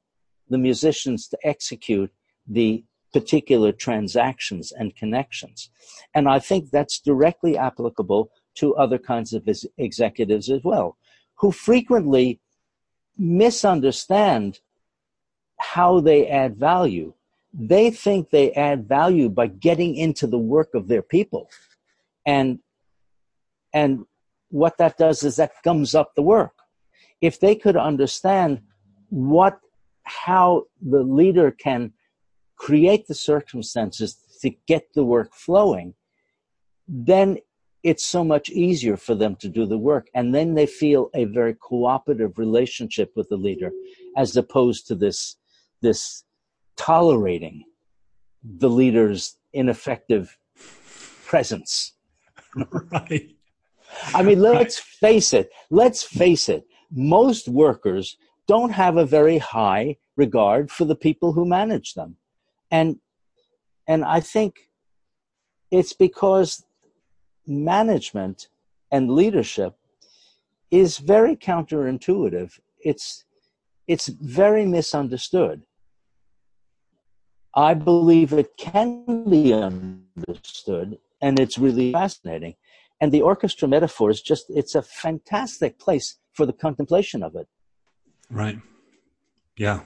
the 0.49 0.59
musicians 0.59 1.29
to 1.29 1.39
execute 1.45 2.11
the 2.47 2.85
particular 3.13 3.71
transactions 3.71 4.73
and 4.73 4.97
connections. 4.97 5.69
And 6.15 6.27
I 6.27 6.39
think 6.39 6.71
that's 6.71 7.01
directly 7.01 7.59
applicable 7.59 8.31
to 8.57 8.75
other 8.77 8.99
kinds 8.99 9.35
of 9.35 9.47
executives 9.77 10.49
as 10.49 10.63
well, 10.65 10.97
who 11.35 11.53
frequently 11.53 12.41
misunderstand 13.19 14.61
how 15.63 16.01
they 16.01 16.27
add 16.27 16.57
value. 16.57 17.15
They 17.55 17.91
think 17.91 18.31
they 18.31 18.53
add 18.53 18.89
value 18.89 19.29
by 19.29 19.47
getting 19.47 19.95
into 19.97 20.27
the 20.27 20.39
work 20.39 20.71
of 20.75 20.89
their 20.89 21.03
people. 21.03 21.49
And, 22.27 22.59
and 23.73 24.05
what 24.49 24.79
that 24.79 24.99
does 24.99 25.23
is 25.23 25.37
that 25.37 25.53
gums 25.65 25.95
up 25.95 26.15
the 26.15 26.23
work. 26.23 26.55
If 27.21 27.39
they 27.41 27.55
could 27.55 27.77
understand 27.77 28.63
what, 29.11 29.61
how 30.05 30.65
the 30.81 31.03
leader 31.03 31.51
can 31.51 31.93
create 32.57 33.07
the 33.07 33.15
circumstances 33.15 34.17
to 34.41 34.51
get 34.67 34.93
the 34.95 35.05
work 35.05 35.35
flowing, 35.35 35.95
then 36.89 37.39
it's 37.83 38.05
so 38.05 38.23
much 38.25 38.49
easier 38.51 38.97
for 38.97 39.15
them 39.15 39.37
to 39.37 39.49
do 39.49 39.67
the 39.67 39.79
work. 39.79 40.09
And 40.15 40.35
then 40.35 40.55
they 40.55 40.67
feel 40.67 41.11
a 41.15 41.25
very 41.25 41.55
cooperative 41.55 42.39
relationship 42.39 43.13
with 43.17 43.29
the 43.29 43.37
leader 43.37 43.73
as 44.17 44.37
opposed 44.37 44.87
to 44.89 44.95
this 44.95 45.37
this 45.83 46.25
tolerating 46.77 47.65
the 48.43 48.71
leader's 48.71 49.37
ineffective 49.53 50.37
presence. 51.25 51.95
right. 52.93 53.31
I 54.15 54.23
mean, 54.23 54.41
let's 54.41 54.79
face 54.79 55.33
it. 55.33 55.51
Let's 55.71 56.03
face 56.03 56.49
it. 56.49 56.67
Most 56.91 57.49
workers 57.49 58.17
don't 58.47 58.71
have 58.71 58.97
a 58.97 59.07
very 59.07 59.39
high 59.39 59.97
regard 60.17 60.71
for 60.71 60.85
the 60.85 60.97
people 60.97 61.33
who 61.33 61.45
manage 61.45 61.95
them. 61.95 62.17
And 62.71 62.99
And 63.87 64.05
I 64.05 64.21
think 64.21 64.71
it's 65.71 65.93
because 65.93 66.65
management 67.47 68.49
and 68.91 69.11
leadership 69.11 69.75
is 70.71 70.99
very 70.99 71.37
counterintuitive. 71.37 72.59
It's 72.81 73.25
it's 73.87 74.09
very 74.09 74.65
misunderstood. 74.65 75.63
I 77.55 77.75
believe 77.75 78.33
it 78.33 78.57
can 78.57 79.29
be 79.29 79.53
understood, 79.53 80.99
and 81.21 81.39
it's 81.39 81.59
really 81.59 81.93
fascinating. 81.93 82.55
And 83.01 83.13
the 83.13 83.23
orchestra 83.23 83.69
metaphor 83.69 84.11
is 84.11 84.23
just, 84.23 84.47
it's 84.49 84.75
a 84.75 84.83
fantastic 84.83 85.79
place 85.79 86.19
for 86.33 86.47
the 86.47 86.53
contemplation 86.53 87.23
of 87.23 87.35
it. 87.35 87.49
Right. 88.31 88.59
Yeah. 89.57 89.81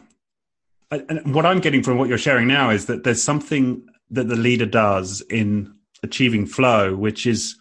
And 0.90 1.34
what 1.34 1.46
I'm 1.46 1.60
getting 1.60 1.82
from 1.82 1.98
what 1.98 2.08
you're 2.08 2.18
sharing 2.18 2.46
now 2.46 2.70
is 2.70 2.86
that 2.86 3.04
there's 3.04 3.22
something 3.22 3.86
that 4.10 4.28
the 4.28 4.36
leader 4.36 4.66
does 4.66 5.20
in 5.22 5.74
achieving 6.02 6.46
flow, 6.46 6.94
which 6.94 7.26
is 7.26 7.56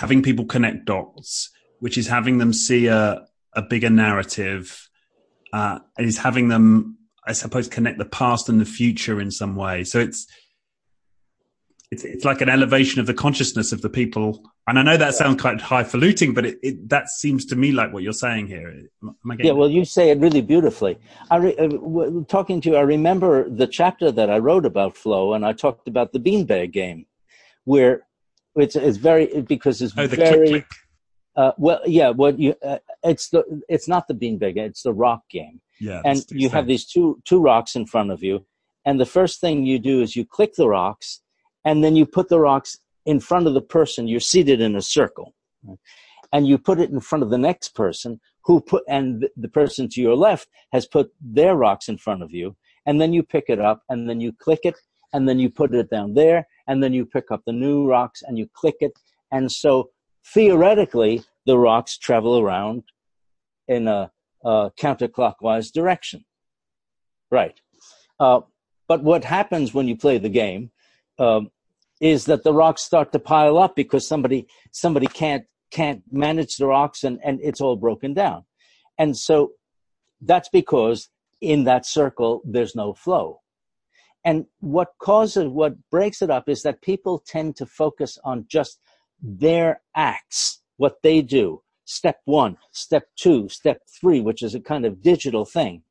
having 0.00 0.22
people 0.22 0.44
connect 0.44 0.84
dots, 0.84 1.50
which 1.80 1.98
is 1.98 2.06
having 2.06 2.38
them 2.38 2.52
see 2.52 2.86
a, 2.86 3.26
a 3.54 3.62
bigger 3.62 3.90
narrative, 3.90 4.88
uh, 5.52 5.80
is 5.98 6.18
having 6.18 6.48
them, 6.48 6.97
I 7.28 7.32
suppose, 7.32 7.68
connect 7.68 7.98
the 7.98 8.04
past 8.06 8.48
and 8.48 8.60
the 8.60 8.64
future 8.64 9.20
in 9.20 9.30
some 9.30 9.54
way. 9.54 9.84
So 9.84 10.00
it's 10.00 10.26
it's 11.90 12.04
it's 12.04 12.24
like 12.24 12.40
an 12.40 12.48
elevation 12.48 13.00
of 13.00 13.06
the 13.06 13.14
consciousness 13.14 13.72
of 13.72 13.82
the 13.82 13.88
people. 13.88 14.42
And 14.66 14.78
I 14.78 14.82
know 14.82 14.96
that 14.96 15.14
sounds 15.14 15.40
quite 15.40 15.60
highfalutin, 15.60 16.34
but 16.34 16.44
it, 16.44 16.58
it, 16.62 16.88
that 16.90 17.08
seems 17.08 17.46
to 17.46 17.56
me 17.56 17.72
like 17.72 17.92
what 17.92 18.02
you're 18.02 18.12
saying 18.12 18.48
here. 18.48 18.82
yeah, 19.38 19.52
well, 19.52 19.70
you 19.70 19.84
say 19.84 20.10
it 20.10 20.18
really 20.18 20.42
beautifully. 20.42 20.98
I 21.30 21.36
re, 21.36 21.56
uh, 21.56 22.24
talking 22.28 22.60
to 22.60 22.70
you, 22.70 22.76
I 22.76 22.82
remember 22.82 23.48
the 23.48 23.66
chapter 23.66 24.12
that 24.12 24.28
I 24.28 24.38
wrote 24.38 24.66
about 24.66 24.96
flow, 24.96 25.32
and 25.32 25.46
I 25.46 25.54
talked 25.54 25.88
about 25.88 26.12
the 26.12 26.20
beanbag 26.20 26.72
game, 26.72 27.06
where 27.64 28.02
it's, 28.56 28.76
it's 28.76 28.98
very 28.98 29.40
because 29.42 29.80
it's 29.80 29.94
oh, 29.96 30.06
very. 30.06 30.48
Click, 30.48 30.48
click. 30.48 30.66
Uh, 31.36 31.52
well, 31.56 31.80
yeah, 31.86 32.10
what 32.10 32.38
you 32.38 32.54
uh, 32.62 32.78
it's 33.04 33.30
the 33.30 33.62
it's 33.68 33.88
not 33.88 34.08
the 34.08 34.14
beanbag, 34.14 34.58
it's 34.58 34.82
the 34.82 34.92
rock 34.92 35.22
game. 35.30 35.60
Yeah, 35.80 36.02
and 36.04 36.24
you 36.30 36.48
have 36.50 36.66
these 36.66 36.84
two 36.84 37.20
two 37.24 37.40
rocks 37.40 37.76
in 37.76 37.86
front 37.86 38.10
of 38.10 38.22
you, 38.22 38.44
and 38.84 39.00
the 39.00 39.06
first 39.06 39.40
thing 39.40 39.64
you 39.64 39.78
do 39.78 40.00
is 40.00 40.16
you 40.16 40.24
click 40.24 40.54
the 40.54 40.68
rocks 40.68 41.20
and 41.64 41.84
then 41.84 41.96
you 41.96 42.06
put 42.06 42.28
the 42.28 42.40
rocks 42.40 42.78
in 43.06 43.20
front 43.20 43.46
of 43.46 43.54
the 43.54 43.60
person 43.60 44.08
you're 44.08 44.20
seated 44.20 44.60
in 44.60 44.76
a 44.76 44.82
circle 44.82 45.34
and 46.32 46.46
you 46.46 46.58
put 46.58 46.78
it 46.80 46.90
in 46.90 47.00
front 47.00 47.22
of 47.22 47.30
the 47.30 47.38
next 47.38 47.74
person 47.74 48.20
who 48.44 48.60
put 48.60 48.82
and 48.88 49.28
the 49.36 49.48
person 49.48 49.88
to 49.88 50.00
your 50.00 50.16
left 50.16 50.48
has 50.72 50.86
put 50.86 51.10
their 51.20 51.56
rocks 51.56 51.88
in 51.88 51.98
front 51.98 52.22
of 52.22 52.32
you 52.32 52.56
and 52.86 53.00
then 53.00 53.12
you 53.12 53.22
pick 53.22 53.44
it 53.48 53.60
up 53.60 53.82
and 53.88 54.08
then 54.08 54.20
you 54.20 54.32
click 54.32 54.60
it 54.64 54.76
and 55.12 55.28
then 55.28 55.38
you 55.38 55.50
put 55.50 55.74
it 55.74 55.90
down 55.90 56.14
there 56.14 56.46
and 56.66 56.82
then 56.82 56.92
you 56.92 57.04
pick 57.04 57.30
up 57.30 57.42
the 57.46 57.52
new 57.52 57.86
rocks 57.86 58.22
and 58.22 58.38
you 58.38 58.48
click 58.54 58.76
it. 58.80 58.92
And 59.32 59.50
so 59.50 59.90
theoretically 60.34 61.22
the 61.46 61.58
rocks 61.58 61.96
travel 61.98 62.38
around 62.38 62.84
in 63.68 63.88
a, 63.88 64.10
a 64.44 64.70
counterclockwise 64.78 65.72
direction. 65.72 66.24
Right. 67.30 67.60
Uh, 68.18 68.40
but 68.86 69.02
what 69.02 69.24
happens 69.24 69.74
when 69.74 69.86
you 69.86 69.96
play 69.96 70.18
the 70.18 70.28
game 70.28 70.70
um, 71.18 71.50
is 72.00 72.24
that 72.26 72.44
the 72.44 72.52
rocks 72.52 72.82
start 72.82 73.12
to 73.12 73.18
pile 73.18 73.58
up 73.58 73.76
because 73.76 74.06
somebody 74.06 74.46
somebody 74.70 75.06
can't 75.06 75.44
can't 75.70 76.02
manage 76.10 76.56
the 76.56 76.66
rocks 76.66 77.04
and 77.04 77.20
and 77.24 77.38
it's 77.42 77.60
all 77.60 77.76
broken 77.76 78.14
down. 78.14 78.44
And 78.98 79.16
so 79.16 79.52
that's 80.20 80.48
because 80.48 81.08
in 81.40 81.64
that 81.64 81.86
circle 81.86 82.40
there's 82.44 82.74
no 82.74 82.94
flow. 82.94 83.40
And 84.24 84.46
what 84.60 84.88
causes 85.00 85.48
what 85.48 85.74
breaks 85.90 86.22
it 86.22 86.30
up 86.30 86.48
is 86.48 86.62
that 86.62 86.82
people 86.82 87.22
tend 87.26 87.56
to 87.56 87.66
focus 87.66 88.18
on 88.24 88.46
just 88.48 88.80
their 89.20 89.80
acts 89.94 90.62
what 90.76 90.96
they 91.02 91.22
do 91.22 91.62
step 91.88 92.20
1 92.24 92.56
step 92.72 93.04
2 93.16 93.48
step 93.48 93.80
3 94.00 94.20
which 94.20 94.42
is 94.42 94.54
a 94.54 94.60
kind 94.60 94.84
of 94.84 95.02
digital 95.02 95.44
thing 95.44 95.82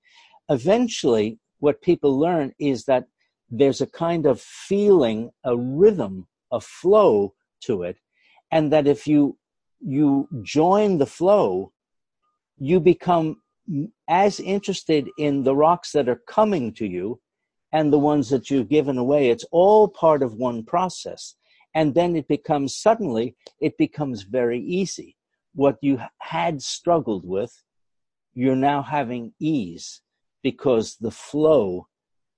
eventually 0.50 1.40
what 1.60 1.82
people 1.82 2.20
learn 2.20 2.54
is 2.60 2.86
that 2.86 3.06
there's 3.50 3.82
a 3.82 3.88
kind 3.88 4.26
of 4.26 4.42
feeling, 4.42 5.32
a 5.44 5.56
rhythm, 5.56 6.28
a 6.52 6.60
flow 6.60 7.34
to 7.62 7.84
it. 7.84 7.98
And 8.52 8.72
that 8.72 8.88
if 8.88 9.08
you, 9.08 9.38
you 9.80 10.28
join 10.42 10.98
the 10.98 11.06
flow, 11.06 11.72
you 12.58 12.80
become 12.80 13.42
as 14.08 14.40
interested 14.40 15.10
in 15.18 15.44
the 15.44 15.56
rocks 15.56 15.92
that 15.92 16.08
are 16.08 16.22
coming 16.28 16.74
to 16.74 16.88
you 16.88 17.20
and 17.74 17.92
the 17.92 18.00
ones 18.00 18.30
that 18.30 18.50
you've 18.50 18.70
given 18.70 18.98
away. 18.98 19.30
It's 19.30 19.46
all 19.52 19.90
part 19.90 20.24
of 20.24 20.36
one 20.36 20.64
process. 20.64 21.36
And 21.76 21.94
then 21.94 22.16
it 22.16 22.28
becomes 22.28 22.76
suddenly, 22.76 23.36
it 23.60 23.78
becomes 23.78 24.24
very 24.24 24.62
easy. 24.62 25.17
What 25.58 25.78
you 25.82 26.00
had 26.20 26.62
struggled 26.62 27.26
with, 27.26 27.52
you're 28.36 28.56
now 28.56 28.84
having 28.84 29.34
ease 29.40 30.04
because 30.44 30.98
the 30.98 31.10
flow 31.10 31.88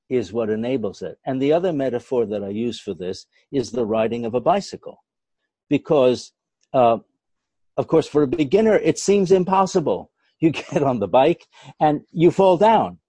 is 0.08 0.32
what 0.32 0.50
enables 0.50 1.02
it. 1.02 1.18
And 1.26 1.42
the 1.42 1.52
other 1.52 1.74
metaphor 1.74 2.26
that 2.28 2.46
I 2.46 2.48
use 2.48 2.80
for 2.80 2.94
this 2.94 3.26
is 3.52 3.72
the 3.72 3.86
riding 3.86 4.24
of 4.24 4.36
a 4.36 4.40
bicycle. 4.40 5.04
Because, 5.70 6.32
uh, 6.74 7.00
of 7.76 7.88
course, 7.88 8.08
for 8.08 8.24
a 8.24 8.28
beginner, 8.28 8.76
it 8.78 8.98
seems 8.98 9.34
impossible. 9.34 10.12
You 10.42 10.52
get 10.52 10.84
on 10.84 11.00
the 11.00 11.08
bike 11.10 11.46
and 11.82 12.00
you 12.14 12.32
fall 12.32 12.56
down. 12.56 13.00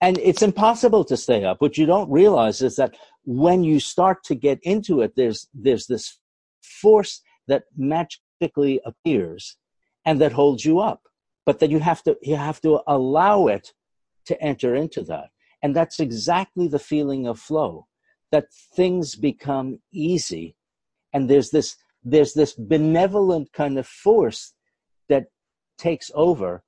And 0.00 0.18
it's 0.18 0.42
impossible 0.42 1.04
to 1.06 1.16
stay 1.16 1.44
up. 1.44 1.60
What 1.60 1.76
you 1.76 1.86
don't 1.86 2.08
realize 2.08 2.62
is 2.62 2.76
that 2.76 2.94
when 3.24 3.64
you 3.64 3.80
start 3.80 4.22
to 4.26 4.36
get 4.36 4.60
into 4.62 5.00
it, 5.00 5.14
there's, 5.16 5.48
there's 5.52 5.88
this 5.88 6.20
force 6.62 7.22
that 7.48 7.64
appears 8.40 9.56
and 10.04 10.20
that 10.20 10.32
holds 10.32 10.64
you 10.64 10.80
up. 10.80 11.02
But 11.44 11.60
that 11.60 11.70
you 11.70 11.78
have 11.78 12.02
to, 12.04 12.16
you 12.22 12.36
have 12.36 12.60
to 12.62 12.80
allow 12.86 13.46
it 13.46 13.72
to 14.26 14.40
enter 14.42 14.74
into 14.74 15.02
that. 15.04 15.30
And 15.62 15.74
that's 15.74 16.00
exactly 16.00 16.68
the 16.68 16.78
feeling 16.78 17.26
of 17.26 17.38
flow, 17.38 17.86
that 18.32 18.52
things 18.74 19.14
become 19.14 19.80
easy. 19.92 20.56
And 21.12 21.30
there's 21.30 21.50
this, 21.50 21.76
there's 22.04 22.34
this 22.34 22.52
benevolent 22.52 23.52
kind 23.52 23.78
of 23.78 23.86
force 23.86 24.54
that 25.08 25.26
takes 25.78 26.10
over 26.14 26.64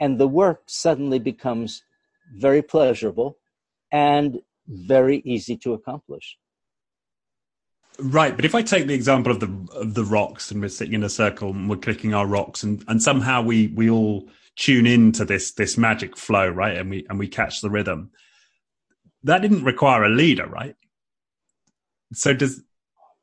and 0.00 0.18
the 0.18 0.28
work 0.28 0.62
suddenly 0.66 1.18
becomes 1.18 1.82
very 2.36 2.62
pleasurable 2.62 3.38
and 3.92 4.40
very 4.66 5.18
easy 5.24 5.56
to 5.58 5.72
accomplish. 5.72 6.38
Right, 7.98 8.34
but 8.34 8.44
if 8.44 8.56
I 8.56 8.62
take 8.62 8.88
the 8.88 8.94
example 8.94 9.30
of 9.30 9.38
the 9.38 9.78
of 9.78 9.94
the 9.94 10.04
rocks 10.04 10.50
and 10.50 10.60
we're 10.60 10.68
sitting 10.68 10.94
in 10.94 11.04
a 11.04 11.08
circle 11.08 11.50
and 11.50 11.70
we're 11.70 11.76
clicking 11.76 12.12
our 12.12 12.26
rocks 12.26 12.64
and, 12.64 12.84
and 12.88 13.00
somehow 13.00 13.42
we 13.42 13.68
we 13.68 13.88
all 13.88 14.28
tune 14.56 14.86
into 14.86 15.24
this 15.24 15.52
this 15.52 15.78
magic 15.78 16.16
flow, 16.16 16.48
right? 16.48 16.76
And 16.76 16.90
we 16.90 17.06
and 17.08 17.18
we 17.20 17.28
catch 17.28 17.60
the 17.60 17.70
rhythm. 17.70 18.10
That 19.22 19.42
didn't 19.42 19.62
require 19.62 20.04
a 20.04 20.08
leader, 20.08 20.46
right? 20.46 20.74
So 22.12 22.34
does 22.34 22.62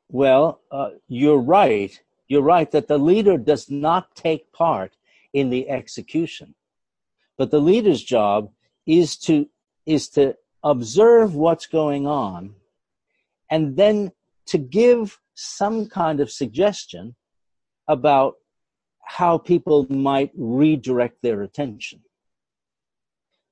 well, 0.08 0.60
uh, 0.70 0.90
you're 1.06 1.38
right. 1.38 1.98
You're 2.28 2.42
right 2.42 2.70
that 2.70 2.88
the 2.88 2.98
leader 2.98 3.36
does 3.36 3.70
not 3.70 4.14
take 4.14 4.52
part 4.52 4.96
in 5.34 5.50
the 5.50 5.68
execution, 5.68 6.54
but 7.36 7.50
the 7.50 7.60
leader's 7.60 8.02
job 8.02 8.50
is 8.86 9.18
to 9.18 9.50
is 9.84 10.08
to 10.10 10.34
observe 10.64 11.34
what's 11.34 11.66
going 11.66 12.06
on, 12.06 12.54
and 13.50 13.76
then 13.76 14.12
to 14.46 14.58
give 14.58 15.18
some 15.34 15.86
kind 15.88 16.20
of 16.20 16.30
suggestion 16.30 17.14
about 17.88 18.34
how 19.04 19.38
people 19.38 19.86
might 19.88 20.30
redirect 20.36 21.18
their 21.22 21.42
attention. 21.42 22.00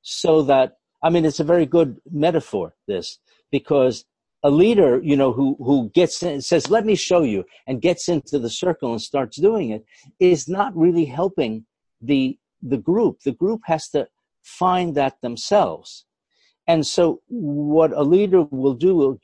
So 0.03 0.43
that 0.43 0.76
i 1.03 1.09
mean 1.11 1.24
it's 1.24 1.41
a 1.41 1.45
very 1.45 1.66
good 1.66 1.99
metaphor 2.11 2.74
this 2.86 3.18
because 3.51 4.05
a 4.43 4.51
leader 4.51 5.01
you 5.03 5.16
know 5.16 5.32
who 5.32 5.57
who 5.59 5.91
gets 5.95 6.22
in 6.22 6.41
says 6.43 6.70
let 6.70 6.84
me 6.84 6.95
show 6.95 7.22
you 7.22 7.45
and 7.66 7.80
gets 7.80 8.09
into 8.09 8.38
the 8.38 8.51
circle 8.51 8.93
and 8.93 9.01
starts 9.01 9.36
doing 9.38 9.70
it 9.70 9.84
is 10.18 10.49
not 10.49 10.76
really 10.76 11.07
helping 11.07 11.64
the 12.03 12.38
the 12.62 12.78
group. 12.78 13.20
The 13.20 13.32
group 13.32 13.62
has 13.64 13.88
to 13.91 14.09
find 14.43 14.95
that 14.95 15.20
themselves. 15.20 16.05
And 16.66 16.86
so 16.86 17.20
what 17.28 17.93
a 17.93 18.03
leader 18.03 18.43
will 18.43 18.74
do 18.74 18.95
will 18.95 19.18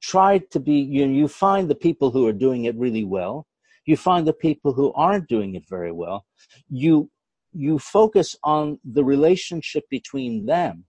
try 0.00 0.38
to 0.38 0.60
be 0.60 0.74
you 0.74 1.06
you 1.06 1.28
find 1.28 1.68
the 1.68 1.74
people 1.74 2.10
who 2.10 2.26
are 2.26 2.32
doing 2.32 2.64
it 2.64 2.76
really 2.76 3.04
well. 3.04 3.46
You 3.86 3.96
find 3.96 4.26
the 4.26 4.32
people 4.32 4.72
who 4.72 4.92
aren't 4.92 5.28
doing 5.28 5.54
it 5.54 5.64
very 5.68 5.92
well. 5.92 6.26
You 6.68 7.10
you 7.52 7.78
focus 7.78 8.36
on 8.44 8.78
the 8.84 9.04
relationship 9.04 9.84
between 9.90 10.46
them. 10.46 10.84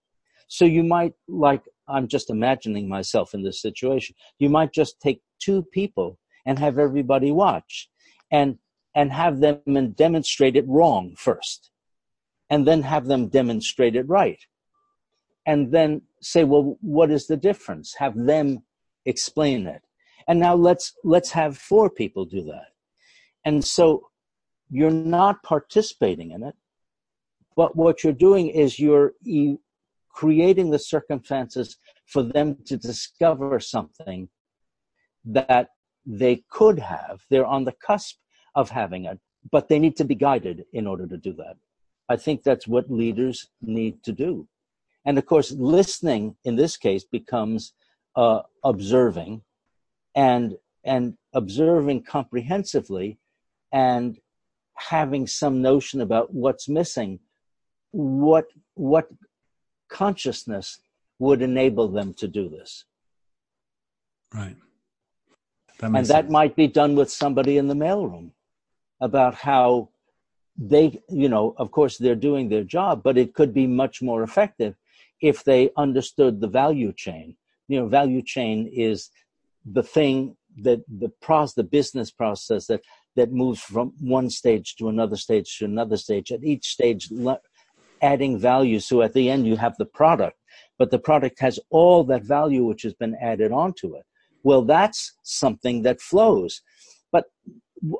So 0.48 0.66
you 0.66 0.84
might 0.84 1.14
like 1.28 1.64
i'm 1.88 2.08
just 2.08 2.30
imagining 2.30 2.88
myself 2.88 3.34
in 3.34 3.44
this 3.44 3.62
situation. 3.62 4.16
You 4.40 4.50
might 4.50 4.72
just 4.74 5.00
take 5.00 5.22
two 5.40 5.64
people 5.74 6.18
and 6.46 6.58
have 6.60 6.78
everybody 6.80 7.32
watch 7.32 7.90
and 8.32 8.58
and 8.96 9.12
have 9.12 9.40
them 9.40 9.62
and 9.66 9.96
demonstrate 9.96 10.56
it 10.56 10.68
wrong 10.68 11.16
first 11.18 11.72
and 12.50 12.68
then 12.68 12.82
have 12.84 13.06
them 13.06 13.28
demonstrate 13.28 13.96
it 13.96 14.08
right 14.10 14.40
and 15.46 15.72
then 15.72 16.02
say, 16.22 16.44
well, 16.44 16.78
what 16.82 17.10
is 17.12 17.28
the 17.28 17.38
difference? 17.38 17.96
Have 17.98 18.16
them 18.16 18.64
explain 19.06 19.68
it. 19.68 19.82
And 20.28 20.40
now 20.40 20.56
let's 20.56 20.94
let's 21.04 21.32
have 21.32 21.58
four 21.58 21.90
people 21.90 22.26
do 22.26 22.44
that. 22.44 22.68
And 23.46 23.64
so 23.66 24.10
you're 24.70 24.92
not 24.92 25.44
participating 25.44 26.32
in 26.32 26.44
it, 26.44 26.56
but 27.56 27.76
what 27.76 28.04
you're 28.04 28.14
doing 28.14 28.48
is 28.48 28.80
you're 28.80 29.14
creating 30.10 30.70
the 30.70 30.80
circumstances 30.80 31.78
for 32.06 32.24
them 32.24 32.58
to 32.66 32.78
discover 32.78 33.60
something 33.60 34.30
that 35.26 35.70
they 36.06 36.44
could 36.50 36.80
have. 36.80 37.22
They're 37.30 37.46
on 37.46 37.64
the 37.66 37.76
cusp 37.86 38.18
of 38.56 38.70
having 38.70 39.06
it, 39.06 39.20
but 39.52 39.68
they 39.68 39.80
need 39.80 39.96
to 39.98 40.06
be 40.06 40.16
guided 40.16 40.66
in 40.74 40.88
order 40.88 41.08
to 41.08 41.18
do 41.18 41.34
that. 41.34 41.58
I 42.10 42.18
think 42.18 42.44
that's 42.44 42.68
what 42.68 42.92
leaders 42.92 43.48
need 43.62 44.04
to 44.04 44.12
do. 44.12 44.48
And 45.06 45.18
of 45.18 45.26
course, 45.26 45.52
listening 45.52 46.36
in 46.44 46.56
this 46.56 46.78
case 46.78 47.04
becomes 47.04 47.74
uh, 48.16 48.42
observing 48.64 49.42
and 50.16 50.58
and 50.84 51.16
observing 51.34 52.04
comprehensively 52.04 53.18
and 53.72 54.20
having 54.76 55.28
some 55.28 55.62
notion 55.62 56.02
about 56.02 56.34
what's 56.34 56.68
missing 56.68 57.20
what 57.92 58.46
what 58.74 59.08
consciousness 59.90 60.80
would 61.20 61.42
enable 61.42 61.88
them 61.88 62.14
to 62.14 62.28
do 62.28 62.50
this 62.50 62.86
right 64.34 64.56
that 65.80 65.88
and 65.88 66.06
that 66.08 66.08
sense. 66.08 66.32
might 66.32 66.56
be 66.56 66.68
done 66.68 66.96
with 66.96 67.12
somebody 67.12 67.58
in 67.58 67.68
the 67.68 67.74
mailroom 67.76 68.32
about 69.02 69.36
how 69.36 69.90
they 70.58 71.00
you 71.10 71.30
know 71.30 71.54
of 71.58 71.72
course 71.72 71.98
they're 71.98 72.16
doing 72.16 72.50
their 72.50 72.64
job 72.64 73.02
but 73.04 73.18
it 73.18 73.34
could 73.34 73.54
be 73.54 73.68
much 73.68 74.02
more 74.02 74.24
effective 74.24 74.76
if 75.22 75.44
they 75.44 75.70
understood 75.78 76.42
the 76.42 76.48
value 76.48 76.92
chain 76.94 77.36
you 77.72 77.80
know 77.80 77.88
value 77.88 78.22
chain 78.22 78.70
is 78.74 79.10
the 79.66 79.84
thing 79.84 80.36
that 80.58 80.82
the 81.04 81.10
process 81.22 81.54
the 81.54 81.64
business 81.64 82.12
process 82.12 82.68
that 82.68 82.82
that 83.16 83.32
moves 83.32 83.62
from 83.62 83.94
one 84.00 84.30
stage 84.30 84.76
to 84.76 84.90
another 84.90 85.16
stage 85.16 85.58
to 85.58 85.66
another 85.66 85.98
stage. 85.98 86.32
At 86.32 86.44
each 86.44 86.68
stage 86.68 87.10
adding 88.02 88.38
value. 88.38 88.80
So 88.80 89.02
at 89.02 89.14
the 89.14 89.30
end 89.30 89.48
you 89.48 89.56
have 89.56 89.76
the 89.78 89.86
product 89.86 90.38
but 90.78 90.92
the 90.92 91.00
product 91.00 91.40
has 91.40 91.60
all 91.70 92.04
that 92.06 92.24
value 92.24 92.64
which 92.66 92.82
has 92.84 92.94
been 92.94 93.16
added 93.22 93.52
onto 93.52 93.96
it. 93.96 94.06
Well 94.44 94.64
that's 94.64 95.14
something 95.24 95.84
that 95.84 96.02
flows. 96.02 96.62
But 97.12 97.26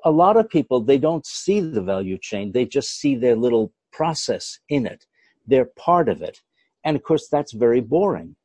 a 0.04 0.12
lot 0.12 0.36
of 0.38 0.50
people 0.50 0.82
they 0.82 0.98
don't 0.98 1.26
see 1.26 1.60
the 1.62 1.82
value 1.82 2.18
chain. 2.18 2.52
They 2.52 2.66
just 2.66 3.00
see 3.00 3.16
their 3.16 3.38
little 3.38 3.72
process 3.94 4.60
in 4.68 4.86
it. 4.86 5.06
They're 5.48 5.72
part 5.78 6.10
of 6.10 6.22
it. 6.22 6.38
And 6.84 6.96
of 6.98 7.04
course 7.04 7.28
that's 7.30 7.54
very 7.54 7.82
boring. 7.82 8.36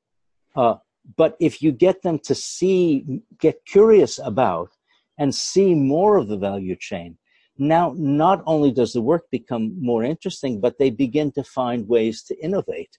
Uh, 0.54 0.76
but 1.16 1.36
if 1.40 1.62
you 1.62 1.70
get 1.70 2.02
them 2.02 2.18
to 2.18 2.34
see 2.34 3.20
get 3.38 3.64
curious 3.64 4.18
about 4.22 4.70
and 5.18 5.34
see 5.34 5.74
more 5.74 6.16
of 6.16 6.28
the 6.28 6.36
value 6.36 6.76
chain 6.76 7.16
now 7.58 7.94
not 7.96 8.42
only 8.46 8.70
does 8.70 8.92
the 8.92 9.00
work 9.00 9.24
become 9.30 9.74
more 9.80 10.02
interesting 10.02 10.60
but 10.60 10.78
they 10.78 10.90
begin 10.90 11.30
to 11.32 11.44
find 11.44 11.88
ways 11.88 12.22
to 12.22 12.36
innovate 12.42 12.98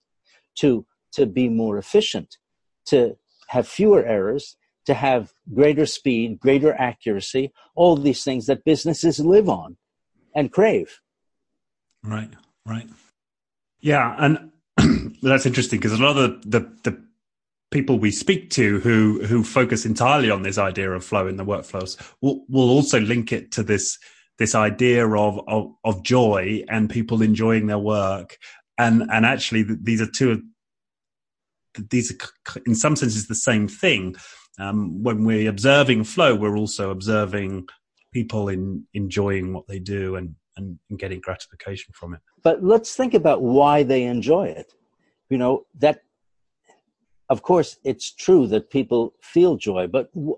to 0.56 0.86
to 1.12 1.26
be 1.26 1.50
more 1.50 1.78
efficient 1.78 2.38
to 2.86 3.18
have 3.48 3.68
fewer 3.68 4.04
errors 4.06 4.56
to 4.86 4.94
have 4.94 5.34
greater 5.54 5.86
speed 5.86 6.40
greater 6.40 6.74
accuracy 6.80 7.52
all 7.76 7.96
these 7.96 8.24
things 8.24 8.46
that 8.46 8.64
businesses 8.64 9.20
live 9.20 9.50
on 9.50 9.78
and 10.36 10.52
crave. 10.52 11.02
Right 12.04 12.32
right. 12.66 12.88
Yeah 13.82 14.16
and 14.18 14.52
that's 15.22 15.46
interesting 15.46 15.80
because 15.80 16.00
a 16.00 16.02
lot 16.02 16.18
of 16.18 16.42
the, 16.44 16.60
the, 16.60 16.92
the 16.92 17.07
people 17.72 18.00
we 18.00 18.12
speak 18.12 18.50
to 18.52 18.80
who 18.80 19.24
who 19.26 19.44
focus 19.44 19.86
entirely 19.86 20.32
on 20.32 20.44
this 20.44 20.58
idea 20.58 20.92
of 20.92 21.04
flow 21.04 21.28
in 21.28 21.38
the 21.38 21.46
workflows 21.46 21.98
will 22.22 22.46
will 22.48 22.70
also 22.70 23.00
link 23.00 23.32
it 23.32 23.52
to 23.52 23.64
this 23.64 23.98
this 24.38 24.56
idea 24.56 25.08
of, 25.08 25.40
of, 25.48 25.74
of 25.84 26.04
joy 26.04 26.64
and 26.70 26.90
people 26.90 27.22
enjoying 27.22 27.68
their 27.68 27.80
work. 27.80 28.38
And 28.78 29.04
and 29.12 29.26
actually 29.26 29.64
these 29.64 30.02
are 30.02 30.10
two 30.10 30.44
these 31.90 32.12
are 32.12 32.62
in 32.66 32.76
some 32.76 32.96
senses 32.96 33.28
the 33.28 33.36
same 33.36 33.68
thing. 33.68 34.16
Um, 34.60 35.04
when 35.04 35.24
we're 35.24 35.50
observing 35.50 36.06
flow 36.06 36.36
we're 36.36 36.58
also 36.58 36.90
observing 36.90 37.68
people 38.12 38.50
in 38.50 38.88
enjoying 38.94 39.54
what 39.54 39.68
they 39.68 39.80
do 39.80 40.16
and, 40.16 40.36
and 40.56 40.80
and 40.90 40.98
getting 41.00 41.20
gratification 41.20 41.94
from 41.94 42.14
it. 42.14 42.22
But 42.44 42.64
let's 42.64 42.96
think 42.96 43.14
about 43.14 43.42
why 43.42 43.84
they 43.84 44.04
enjoy 44.04 44.48
it. 44.48 44.74
You 45.30 45.38
know 45.38 45.66
that 45.80 46.02
of 47.30 47.42
course, 47.42 47.78
it's 47.84 48.14
true 48.14 48.48
that 48.48 48.70
people 48.70 49.14
feel 49.22 49.58
joy, 49.58 49.88
but 49.88 50.14
w- 50.14 50.38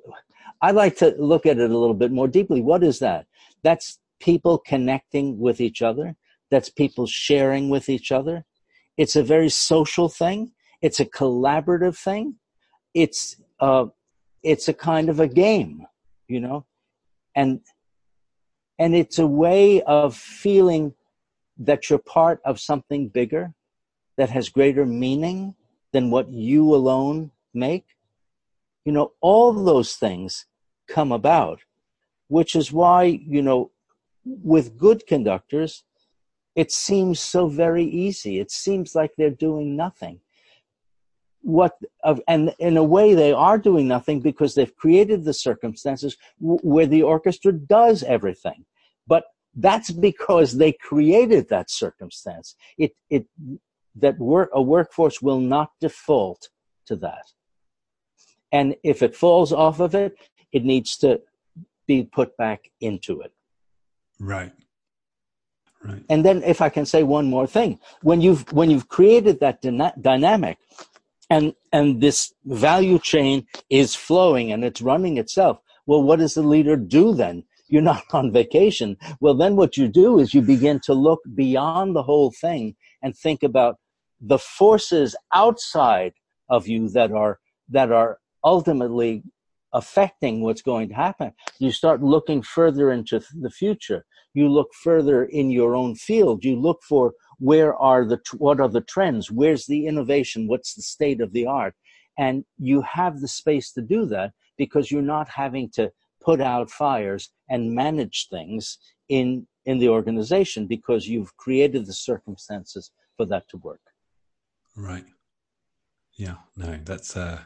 I 0.62 0.72
like 0.72 0.98
to 0.98 1.16
look 1.18 1.46
at 1.46 1.58
it 1.58 1.70
a 1.70 1.78
little 1.78 1.94
bit 1.94 2.12
more 2.12 2.28
deeply. 2.28 2.62
What 2.62 2.84
is 2.84 3.00
that? 3.00 3.28
That's 3.64 4.00
people 4.20 4.58
connecting 4.58 5.40
with 5.40 5.62
each 5.62 5.82
other. 5.82 6.16
That's 6.52 6.70
people 6.70 7.06
sharing 7.06 7.70
with 7.70 7.90
each 7.90 8.12
other. 8.12 8.46
It's 8.98 9.16
a 9.16 9.24
very 9.24 9.50
social 9.50 10.10
thing. 10.10 10.52
It's 10.82 11.00
a 11.00 11.06
collaborative 11.06 11.98
thing. 11.98 12.36
It's 12.94 13.38
uh, 13.60 13.88
it's 14.42 14.68
a 14.68 14.74
kind 14.74 15.10
of 15.10 15.20
a 15.20 15.28
game, 15.28 15.86
you 16.28 16.40
know, 16.40 16.66
and 17.36 17.62
and 18.80 18.96
it's 18.96 19.20
a 19.20 19.28
way 19.28 19.82
of 19.84 20.16
feeling 20.16 20.94
that 21.58 21.90
you're 21.90 22.00
part 22.00 22.40
of 22.46 22.60
something 22.60 23.10
bigger 23.10 23.54
that 24.18 24.30
has 24.30 24.50
greater 24.50 24.86
meaning 24.86 25.56
than 25.92 26.12
what 26.12 26.32
you 26.32 26.74
alone 26.74 27.32
make? 27.54 27.86
You 28.86 28.92
know, 28.92 29.14
all 29.22 29.54
those 29.54 29.96
things 29.96 30.46
come 30.88 31.12
about, 31.12 31.62
which 32.28 32.56
is 32.56 32.72
why, 32.72 33.04
you 33.04 33.42
know, 33.42 33.72
with 34.26 34.78
good 34.78 35.06
conductors, 35.08 35.84
it 36.56 36.72
seems 36.72 37.20
so 37.20 37.48
very 37.48 37.86
easy. 37.86 38.40
It 38.40 38.52
seems 38.52 38.96
like 38.96 39.12
they're 39.18 39.30
doing 39.30 39.76
nothing. 39.76 40.20
What 41.42 41.78
of, 42.04 42.22
and 42.28 42.54
in 42.60 42.76
a 42.76 42.84
way 42.84 43.14
they 43.14 43.32
are 43.32 43.58
doing 43.58 43.88
nothing 43.88 44.20
because 44.20 44.56
they've 44.56 44.76
created 44.76 45.24
the 45.24 45.34
circumstances 45.34 46.18
where 46.40 46.86
the 46.86 47.04
orchestra 47.04 47.54
does 47.54 48.04
everything. 48.04 48.66
But 49.08 49.24
that's 49.56 49.90
because 49.90 50.58
they 50.58 50.74
created 50.74 51.50
that 51.50 51.70
circumstance. 51.70 52.56
It, 52.78 52.94
it 53.10 53.26
that 54.02 54.18
work, 54.20 54.50
a 54.54 54.62
workforce 54.62 55.22
will 55.22 55.40
not 55.40 55.72
default 55.80 56.50
to 56.88 56.96
that. 56.98 57.26
And 58.52 58.76
if 58.84 59.02
it 59.02 59.16
falls 59.16 59.54
off 59.54 59.80
of 59.80 59.96
it, 59.96 60.16
it 60.52 60.64
needs 60.64 60.98
to 60.98 61.22
be 61.88 62.04
put 62.04 62.36
back 62.38 62.72
into 62.82 63.22
it. 63.22 63.32
Right. 64.20 64.52
Right. 65.84 66.04
And 66.10 66.26
then 66.26 66.44
if 66.44 66.62
I 66.62 66.70
can 66.70 66.86
say 66.86 67.04
one 67.04 67.30
more 67.30 67.48
thing, 67.48 67.80
when 68.02 68.20
you've 68.22 68.52
when 68.52 68.70
you've 68.70 68.90
created 68.90 69.40
that 69.40 69.62
dyna- 69.62 69.94
dynamic 70.00 70.58
and 71.30 71.54
and 71.72 72.02
this 72.02 72.34
value 72.46 73.00
chain 73.00 73.48
is 73.70 73.96
flowing 73.96 74.52
and 74.52 74.66
it's 74.66 74.82
running 74.82 75.18
itself, 75.18 75.60
well 75.86 76.04
what 76.04 76.20
does 76.20 76.34
the 76.34 76.42
leader 76.42 76.76
do 76.76 77.14
then? 77.14 77.46
You're 77.70 77.82
not 77.94 78.04
on 78.14 78.34
vacation. 78.34 78.98
Well 79.22 79.36
then 79.36 79.56
what 79.56 79.78
you 79.78 79.88
do 79.88 80.20
is 80.20 80.34
you 80.34 80.42
begin 80.42 80.82
to 80.82 80.94
look 80.94 81.22
beyond 81.34 81.96
the 81.96 82.04
whole 82.04 82.32
thing 82.32 82.76
and 83.02 83.16
think 83.16 83.42
about 83.42 83.78
the 84.22 84.40
forces 84.40 85.16
outside 85.34 86.14
of 86.50 86.68
you 86.68 86.90
that 86.90 87.12
are 87.12 87.40
that 87.70 87.92
are 87.92 88.20
ultimately 88.44 89.24
affecting 89.74 90.42
what's 90.42 90.62
going 90.62 90.90
to 90.90 90.96
happen. 90.96 91.32
You 91.60 91.72
start 91.72 92.02
looking 92.02 92.42
further 92.42 92.92
into 92.92 93.22
the 93.40 93.52
future. 93.52 94.06
You 94.34 94.50
look 94.50 94.74
further 94.74 95.26
in 95.26 95.52
your 95.52 95.76
own 95.76 95.96
field. 95.96 96.44
You 96.44 96.60
look 96.60 96.82
for 96.88 97.14
where 97.38 97.76
are 97.76 98.06
the 98.06 98.20
what 98.38 98.60
are 98.60 98.68
the 98.68 98.82
trends? 98.82 99.32
Where's 99.32 99.66
the 99.66 99.86
innovation? 99.86 100.48
What's 100.48 100.74
the 100.74 100.82
state 100.82 101.22
of 101.22 101.34
the 101.34 101.46
art? 101.46 101.76
And 102.18 102.44
you 102.58 102.82
have 102.82 103.22
the 103.22 103.28
space 103.28 103.72
to 103.74 103.82
do 103.82 104.06
that 104.08 104.34
because 104.58 104.92
you're 104.92 105.02
not 105.02 105.30
having 105.30 105.70
to 105.72 105.92
put 106.22 106.42
out 106.42 106.70
fires 106.70 107.30
and 107.50 107.74
manage 107.74 108.28
things 108.30 108.78
in 109.08 109.48
in 109.66 109.80
the 109.80 109.90
organization 109.90 110.68
because 110.68 111.08
you've 111.08 111.36
created 111.38 111.86
the 111.86 111.94
circumstances 111.94 112.92
for 113.18 113.26
that 113.26 113.48
to 113.50 113.58
work 113.58 113.82
Right. 114.80 115.04
Yeah. 116.18 116.36
No, 116.56 116.80
that's 116.86 117.18
uh, 117.18 117.40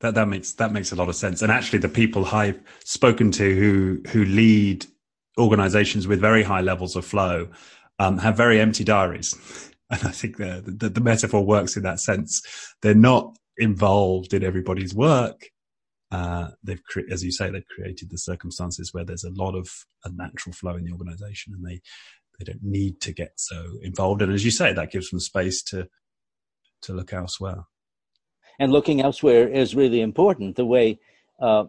that 0.00 0.14
that 0.14 0.28
makes 0.28 0.52
that 0.54 0.72
makes 0.72 0.92
a 0.92 0.96
lot 0.96 1.08
of 1.08 1.14
sense. 1.14 1.42
And 1.42 1.52
actually, 1.52 1.80
the 1.80 1.88
people 1.88 2.24
I've 2.24 2.60
spoken 2.84 3.30
to 3.32 3.54
who 3.54 4.00
who 4.10 4.24
lead 4.24 4.86
organizations 5.38 6.08
with 6.08 6.20
very 6.20 6.42
high 6.42 6.62
levels 6.62 6.96
of 6.96 7.04
flow 7.04 7.48
um, 7.98 8.18
have 8.18 8.36
very 8.36 8.60
empty 8.60 8.84
diaries. 8.84 9.36
And 9.92 10.04
I 10.04 10.12
think 10.12 10.36
the, 10.36 10.62
the, 10.64 10.88
the 10.88 11.00
metaphor 11.00 11.44
works 11.44 11.76
in 11.76 11.82
that 11.82 11.98
sense. 11.98 12.42
They're 12.80 12.94
not 12.94 13.36
involved 13.58 14.32
in 14.32 14.44
everybody's 14.44 14.94
work. 14.94 15.50
Uh, 16.12 16.50
they've, 16.62 16.84
cre- 16.84 17.10
as 17.10 17.24
you 17.24 17.32
say, 17.32 17.50
they've 17.50 17.66
created 17.66 18.08
the 18.08 18.16
circumstances 18.16 18.94
where 18.94 19.04
there's 19.04 19.24
a 19.24 19.32
lot 19.32 19.56
of 19.56 19.68
a 20.04 20.12
natural 20.12 20.52
flow 20.52 20.76
in 20.76 20.84
the 20.84 20.92
organization, 20.92 21.54
and 21.54 21.66
they 21.66 21.80
they 22.40 22.52
don't 22.52 22.64
need 22.64 23.00
to 23.02 23.12
get 23.12 23.32
so 23.36 23.78
involved. 23.82 24.22
And 24.22 24.32
as 24.32 24.44
you 24.44 24.50
say, 24.50 24.72
that 24.72 24.90
gives 24.90 25.10
them 25.10 25.20
space 25.20 25.62
to 25.64 25.88
to 26.82 26.94
look 26.94 27.12
elsewhere. 27.12 27.64
And 28.58 28.72
looking 28.72 29.02
elsewhere 29.02 29.46
is 29.48 29.74
really 29.74 30.00
important. 30.00 30.56
The 30.56 30.64
way 30.64 30.98
uh, 31.40 31.64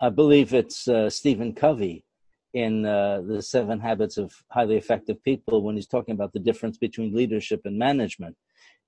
I 0.00 0.10
believe 0.10 0.52
it's 0.52 0.86
uh, 0.86 1.08
Stephen 1.08 1.54
Covey 1.54 2.04
in 2.52 2.84
uh, 2.84 3.22
the 3.26 3.42
Seven 3.42 3.80
Habits 3.80 4.18
of 4.18 4.32
Highly 4.48 4.76
Effective 4.76 5.22
People 5.24 5.62
when 5.62 5.76
he's 5.76 5.86
talking 5.86 6.14
about 6.14 6.32
the 6.32 6.38
difference 6.38 6.76
between 6.76 7.14
leadership 7.14 7.62
and 7.64 7.78
management. 7.78 8.36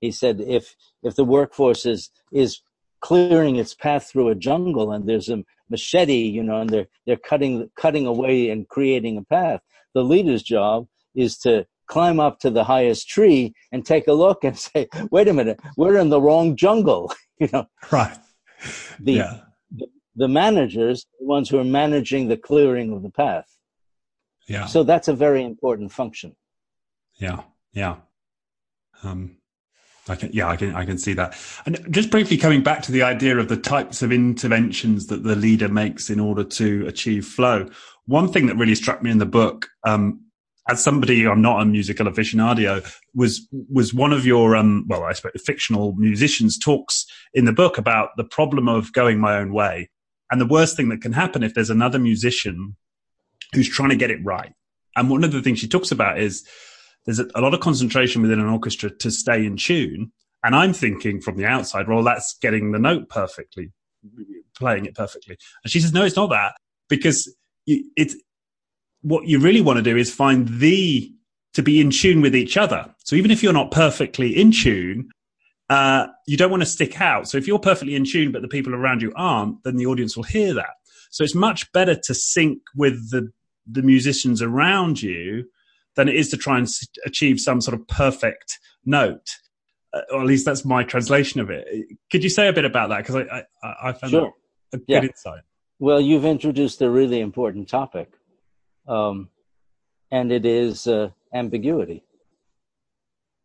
He 0.00 0.10
said 0.12 0.40
if 0.40 0.76
if 1.02 1.16
the 1.16 1.24
workforce 1.24 1.86
is 1.86 2.10
is 2.32 2.60
clearing 3.00 3.56
its 3.56 3.74
path 3.74 4.08
through 4.08 4.28
a 4.28 4.34
jungle 4.34 4.92
and 4.92 5.08
there's 5.08 5.28
a 5.28 5.42
machete, 5.70 6.28
you 6.28 6.42
know, 6.42 6.60
and 6.60 6.70
they're 6.70 6.88
they're 7.06 7.16
cutting 7.16 7.70
cutting 7.76 8.06
away 8.06 8.50
and 8.50 8.68
creating 8.68 9.16
a 9.16 9.22
path. 9.22 9.62
The 9.94 10.04
leader's 10.04 10.42
job 10.42 10.86
is 11.16 11.38
to 11.38 11.66
climb 11.88 12.20
up 12.20 12.40
to 12.40 12.50
the 12.50 12.64
highest 12.64 13.08
tree 13.08 13.54
and 13.72 13.84
take 13.84 14.06
a 14.06 14.12
look 14.12 14.44
and 14.44 14.58
say, 14.68 14.88
"Wait 15.10 15.28
a 15.28 15.32
minute, 15.32 15.60
we're 15.76 15.96
in 15.96 16.10
the 16.10 16.20
wrong 16.20 16.56
jungle." 16.56 17.12
you 17.38 17.48
know, 17.52 17.66
right? 17.90 18.16
The, 19.00 19.12
yeah. 19.12 19.40
the 19.70 19.86
the 20.16 20.28
managers, 20.28 21.06
the 21.20 21.26
ones 21.26 21.48
who 21.48 21.58
are 21.58 21.64
managing 21.64 22.28
the 22.28 22.36
clearing 22.36 22.92
of 22.92 23.02
the 23.02 23.10
path. 23.10 23.46
Yeah. 24.48 24.66
So 24.66 24.82
that's 24.82 25.08
a 25.08 25.12
very 25.12 25.44
important 25.44 25.92
function. 25.92 26.34
Yeah. 27.16 27.42
Yeah. 27.72 27.96
Um, 29.02 29.36
I 30.08 30.14
can, 30.14 30.30
yeah, 30.32 30.48
I 30.48 30.56
can, 30.56 30.74
I 30.74 30.84
can 30.84 30.98
see 30.98 31.12
that. 31.14 31.36
And 31.66 31.84
just 31.92 32.10
briefly 32.10 32.36
coming 32.36 32.62
back 32.62 32.82
to 32.82 32.92
the 32.92 33.02
idea 33.02 33.36
of 33.38 33.48
the 33.48 33.56
types 33.56 34.02
of 34.02 34.12
interventions 34.12 35.08
that 35.08 35.24
the 35.24 35.36
leader 35.36 35.68
makes 35.68 36.10
in 36.10 36.20
order 36.20 36.44
to 36.44 36.86
achieve 36.86 37.26
flow. 37.26 37.68
One 38.06 38.32
thing 38.32 38.46
that 38.46 38.56
really 38.56 38.76
struck 38.76 39.02
me 39.02 39.10
in 39.10 39.18
the 39.18 39.26
book, 39.26 39.68
um, 39.84 40.25
as 40.68 40.82
somebody, 40.82 41.26
I'm 41.26 41.42
not 41.42 41.62
a 41.62 41.64
musical 41.64 42.06
aficionado, 42.06 42.84
was, 43.14 43.46
was 43.52 43.94
one 43.94 44.12
of 44.12 44.26
your, 44.26 44.56
um, 44.56 44.84
well, 44.88 45.04
I 45.04 45.12
suppose 45.12 45.40
fictional 45.44 45.92
musicians 45.94 46.58
talks 46.58 47.06
in 47.32 47.44
the 47.44 47.52
book 47.52 47.78
about 47.78 48.10
the 48.16 48.24
problem 48.24 48.68
of 48.68 48.92
going 48.92 49.20
my 49.20 49.36
own 49.36 49.52
way. 49.52 49.90
And 50.30 50.40
the 50.40 50.46
worst 50.46 50.76
thing 50.76 50.88
that 50.88 51.00
can 51.00 51.12
happen 51.12 51.44
if 51.44 51.54
there's 51.54 51.70
another 51.70 52.00
musician 52.00 52.76
who's 53.54 53.68
trying 53.68 53.90
to 53.90 53.96
get 53.96 54.10
it 54.10 54.24
right. 54.24 54.52
And 54.96 55.08
one 55.08 55.22
of 55.22 55.30
the 55.30 55.42
things 55.42 55.60
she 55.60 55.68
talks 55.68 55.92
about 55.92 56.18
is 56.18 56.44
there's 57.04 57.20
a, 57.20 57.28
a, 57.36 57.40
lot 57.40 57.54
of 57.54 57.60
concentration 57.60 58.22
within 58.22 58.40
an 58.40 58.48
orchestra 58.48 58.90
to 58.90 59.10
stay 59.10 59.46
in 59.46 59.56
tune. 59.56 60.10
And 60.42 60.56
I'm 60.56 60.72
thinking 60.72 61.20
from 61.20 61.36
the 61.36 61.46
outside, 61.46 61.88
well, 61.88 62.02
that's 62.02 62.36
getting 62.40 62.72
the 62.72 62.78
note 62.78 63.08
perfectly, 63.08 63.72
playing 64.56 64.86
it 64.86 64.96
perfectly. 64.96 65.36
And 65.62 65.70
she 65.70 65.80
says, 65.80 65.92
no, 65.92 66.04
it's 66.04 66.16
not 66.16 66.30
that 66.30 66.54
because 66.88 67.32
it's 67.66 68.16
what 69.06 69.28
you 69.28 69.38
really 69.38 69.60
want 69.60 69.76
to 69.76 69.82
do 69.82 69.96
is 69.96 70.12
find 70.12 70.48
the 70.48 71.12
to 71.54 71.62
be 71.62 71.80
in 71.80 71.90
tune 71.90 72.20
with 72.20 72.34
each 72.34 72.56
other. 72.56 72.92
So 73.04 73.14
even 73.14 73.30
if 73.30 73.40
you're 73.40 73.52
not 73.52 73.70
perfectly 73.70 74.36
in 74.36 74.50
tune, 74.50 75.10
uh, 75.70 76.08
you 76.26 76.36
don't 76.36 76.50
want 76.50 76.64
to 76.64 76.68
stick 76.68 77.00
out. 77.00 77.28
So 77.28 77.38
if 77.38 77.46
you're 77.46 77.60
perfectly 77.60 77.94
in 77.94 78.04
tune, 78.04 78.32
but 78.32 78.42
the 78.42 78.48
people 78.48 78.74
around 78.74 79.02
you 79.02 79.12
aren't, 79.14 79.62
then 79.62 79.76
the 79.76 79.86
audience 79.86 80.16
will 80.16 80.24
hear 80.24 80.52
that. 80.54 80.74
So 81.10 81.22
it's 81.22 81.36
much 81.36 81.70
better 81.72 81.94
to 81.94 82.14
sync 82.14 82.58
with 82.74 83.10
the 83.10 83.30
the 83.68 83.82
musicians 83.82 84.42
around 84.42 85.00
you 85.00 85.44
than 85.94 86.08
it 86.08 86.16
is 86.16 86.28
to 86.30 86.36
try 86.36 86.58
and 86.58 86.68
achieve 87.04 87.40
some 87.40 87.60
sort 87.60 87.78
of 87.78 87.86
perfect 87.86 88.58
note. 88.84 89.28
Uh, 89.92 90.00
or 90.12 90.20
at 90.20 90.26
least 90.26 90.44
that's 90.44 90.64
my 90.64 90.82
translation 90.82 91.40
of 91.40 91.48
it. 91.48 91.66
Could 92.10 92.24
you 92.24 92.30
say 92.30 92.48
a 92.48 92.52
bit 92.52 92.64
about 92.64 92.88
that? 92.88 92.98
Because 92.98 93.16
I, 93.16 93.44
I, 93.62 93.74
I 93.88 93.92
found 93.92 94.10
sure. 94.10 94.32
a 94.72 94.78
good 94.78 95.04
insight. 95.04 95.42
Well, 95.78 96.00
you've 96.00 96.24
introduced 96.24 96.82
a 96.82 96.90
really 96.90 97.20
important 97.20 97.68
topic, 97.68 98.12
um, 98.86 99.28
and 100.10 100.30
it 100.30 100.44
is 100.44 100.86
uh, 100.86 101.10
ambiguity. 101.32 102.04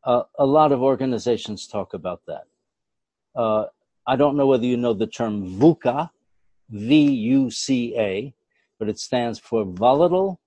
Uh, 0.04 0.24
a 0.40 0.46
lot 0.46 0.72
of 0.72 0.82
organizations 0.82 1.68
talk 1.68 1.94
about 1.94 2.22
that. 2.28 2.46
Uh, 3.36 3.66
I 4.08 4.16
don't 4.16 4.36
know 4.36 4.48
whether 4.48 4.66
you 4.66 4.78
know 4.78 4.94
the 4.94 5.08
term 5.08 5.60
VUCA, 5.60 6.10
V 6.70 7.12
U 7.12 7.52
C 7.52 7.96
A, 7.98 8.34
but 8.80 8.90
it 8.90 9.00
stands 9.00 9.38
for 9.40 9.64
volatile, 9.64 10.40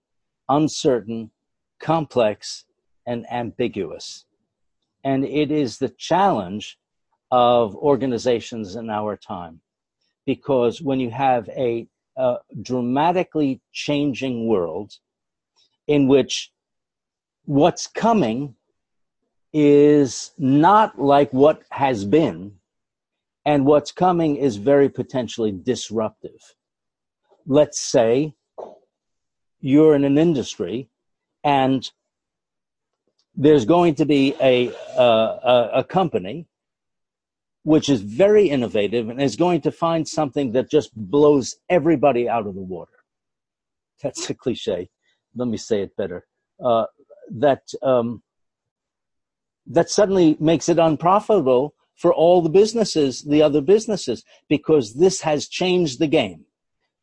uncertain, 0.48 1.30
complex, 1.78 2.64
and 3.06 3.26
ambiguous. 3.30 4.24
And 5.04 5.24
it 5.24 5.50
is 5.50 5.78
the 5.78 5.90
challenge 5.90 6.78
of 7.30 7.76
organizations 7.76 8.74
in 8.74 8.90
our 8.90 9.16
time. 9.16 9.60
Because 10.26 10.80
when 10.80 10.98
you 10.98 11.10
have 11.10 11.48
a, 11.50 11.86
a 12.16 12.36
dramatically 12.62 13.60
changing 13.72 14.46
world 14.46 14.92
in 15.86 16.08
which 16.08 16.50
what's 17.44 17.86
coming 17.86 18.54
is 19.52 20.32
not 20.38 20.98
like 20.98 21.32
what 21.32 21.62
has 21.70 22.04
been, 22.04 22.52
and 23.44 23.66
what's 23.66 23.92
coming 23.92 24.36
is 24.36 24.56
very 24.56 24.88
potentially 24.88 25.52
disruptive. 25.52 26.40
Let's 27.46 27.78
say 27.78 28.34
you're 29.60 29.94
in 29.94 30.04
an 30.04 30.18
industry 30.18 30.88
and 31.42 31.90
there's 33.36 33.64
going 33.64 33.94
to 33.96 34.06
be 34.06 34.34
a, 34.40 34.68
a, 34.96 35.70
a 35.74 35.84
company 35.84 36.46
which 37.64 37.88
is 37.88 38.02
very 38.02 38.48
innovative 38.48 39.08
and 39.08 39.20
is 39.20 39.36
going 39.36 39.60
to 39.62 39.72
find 39.72 40.06
something 40.06 40.52
that 40.52 40.70
just 40.70 40.94
blows 40.94 41.56
everybody 41.68 42.28
out 42.28 42.46
of 42.46 42.54
the 42.54 42.60
water. 42.60 42.92
That's 44.02 44.28
a 44.30 44.34
cliche. 44.34 44.90
Let 45.34 45.48
me 45.48 45.56
say 45.56 45.80
it 45.80 45.96
better. 45.96 46.26
Uh, 46.62 46.84
that 47.30 47.62
um, 47.82 48.22
that 49.66 49.88
suddenly 49.88 50.36
makes 50.38 50.68
it 50.68 50.78
unprofitable 50.78 51.74
for 51.96 52.12
all 52.12 52.42
the 52.42 52.50
businesses, 52.50 53.22
the 53.22 53.40
other 53.40 53.62
businesses, 53.62 54.24
because 54.48 54.94
this 54.94 55.22
has 55.22 55.48
changed 55.48 55.98
the 55.98 56.06
game. 56.06 56.44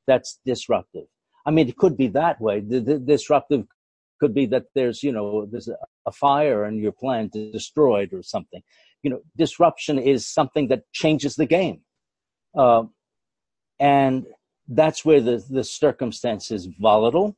That's 0.05 0.39
disruptive. 0.45 1.07
I 1.43 1.49
mean, 1.49 1.67
it 1.67 1.77
could 1.77 1.97
be 1.97 2.07
that 2.09 2.39
way. 2.39 2.59
The, 2.59 2.79
the 2.79 2.99
disruptive 2.99 3.65
could 4.19 4.35
be 4.35 4.45
that 4.45 4.65
there's 4.75 5.01
you 5.01 5.11
know 5.11 5.47
there's 5.51 5.67
a, 5.67 5.77
a 6.05 6.11
fire 6.11 6.65
and 6.65 6.79
your 6.79 6.91
plant 6.91 7.35
is 7.35 7.51
destroyed 7.51 8.13
or 8.13 8.21
something 8.21 8.61
you 9.03 9.09
know 9.09 9.21
disruption 9.37 9.99
is 9.99 10.27
something 10.27 10.67
that 10.69 10.83
changes 10.93 11.35
the 11.35 11.45
game. 11.45 11.81
Uh, 12.55 12.83
and 13.79 14.25
that's 14.67 15.03
where 15.03 15.21
the, 15.21 15.43
the 15.49 15.63
circumstance 15.63 16.51
is 16.51 16.67
volatile 16.79 17.35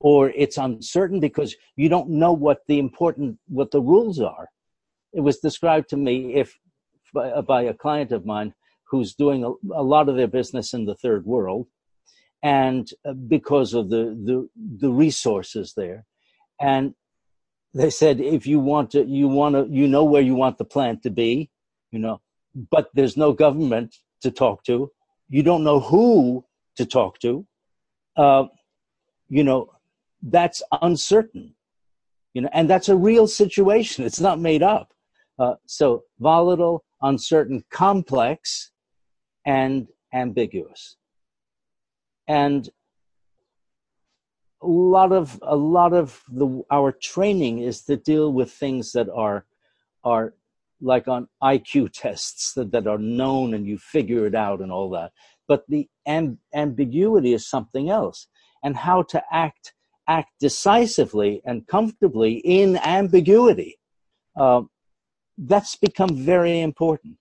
or 0.00 0.30
it's 0.30 0.58
uncertain 0.58 1.20
because 1.20 1.54
you 1.76 1.88
don't 1.88 2.08
know 2.08 2.32
what 2.32 2.60
the 2.68 2.78
important 2.78 3.38
what 3.48 3.70
the 3.70 3.80
rules 3.80 4.20
are. 4.20 4.48
It 5.12 5.20
was 5.20 5.38
described 5.38 5.88
to 5.90 5.96
me 5.96 6.34
if 6.34 6.58
by, 7.12 7.40
by 7.40 7.62
a 7.62 7.74
client 7.74 8.12
of 8.12 8.26
mine 8.26 8.54
who's 8.90 9.14
doing 9.14 9.44
a, 9.44 9.50
a, 9.74 9.82
lot 9.82 10.08
of 10.08 10.16
their 10.16 10.28
business 10.28 10.74
in 10.74 10.84
the 10.84 10.94
third 10.94 11.24
world 11.24 11.66
and 12.42 12.88
uh, 13.08 13.12
because 13.12 13.72
of 13.72 13.88
the, 13.88 14.04
the 14.24 14.48
the 14.80 14.90
resources 14.90 15.74
there. 15.76 16.04
And 16.60 16.94
they 17.74 17.90
said 17.90 18.20
if 18.20 18.46
you 18.46 18.58
want 18.58 18.90
to 18.92 19.04
you 19.04 19.28
want 19.28 19.54
to 19.54 19.66
you 19.70 19.86
know 19.86 20.04
where 20.04 20.22
you 20.22 20.34
want 20.34 20.58
the 20.58 20.64
plant 20.64 21.02
to 21.02 21.10
be 21.10 21.50
you 21.90 21.98
know 21.98 22.20
but 22.70 22.88
there's 22.94 23.16
no 23.16 23.32
government 23.32 23.96
to 24.22 24.30
talk 24.30 24.64
to. 24.64 24.90
You 25.28 25.42
don't 25.42 25.64
know 25.64 25.80
who 25.80 26.44
to 26.76 26.86
talk 26.86 27.18
to. 27.20 27.46
Uh, 28.16 28.44
you 29.28 29.42
know 29.42 29.70
that's 30.22 30.62
uncertain 30.80 31.54
you 32.32 32.40
know 32.42 32.48
and 32.52 32.68
that's 32.68 32.88
a 32.88 32.96
real 32.96 33.26
situation. 33.26 34.04
It's 34.04 34.20
not 34.20 34.38
made 34.38 34.62
up. 34.62 34.92
Uh, 35.38 35.54
so 35.66 36.04
volatile 36.20 36.84
uncertain 37.02 37.64
complex 37.70 38.70
and 39.44 39.88
ambiguous. 40.12 40.96
And 42.28 42.68
a 44.64 44.66
lot 44.66 45.12
of 45.12 45.38
a 45.42 45.56
lot 45.56 45.92
of 45.92 46.22
the 46.28 46.62
our 46.70 46.92
training 46.92 47.58
is 47.58 47.82
to 47.82 47.96
deal 47.96 48.32
with 48.32 48.50
things 48.50 48.92
that 48.92 49.08
are 49.10 49.44
are 50.04 50.34
like 50.80 51.06
on 51.08 51.28
IQ 51.42 51.90
tests 51.92 52.52
that, 52.54 52.72
that 52.72 52.86
are 52.86 52.98
known 52.98 53.54
and 53.54 53.66
you 53.66 53.78
figure 53.78 54.26
it 54.26 54.34
out 54.34 54.60
and 54.60 54.72
all 54.72 54.90
that. 54.90 55.12
But 55.48 55.64
the 55.68 55.88
amb- 56.08 56.38
ambiguity 56.54 57.32
is 57.34 57.48
something 57.48 57.90
else, 57.90 58.26
and 58.62 58.76
how 58.76 59.02
to 59.02 59.22
act 59.30 59.74
act 60.08 60.30
decisively 60.40 61.42
and 61.44 61.66
comfortably 61.66 62.34
in 62.44 62.76
ambiguity. 62.78 63.78
Uh, 64.36 64.62
that's 65.38 65.76
become 65.76 66.14
very 66.14 66.60
important. 66.60 67.16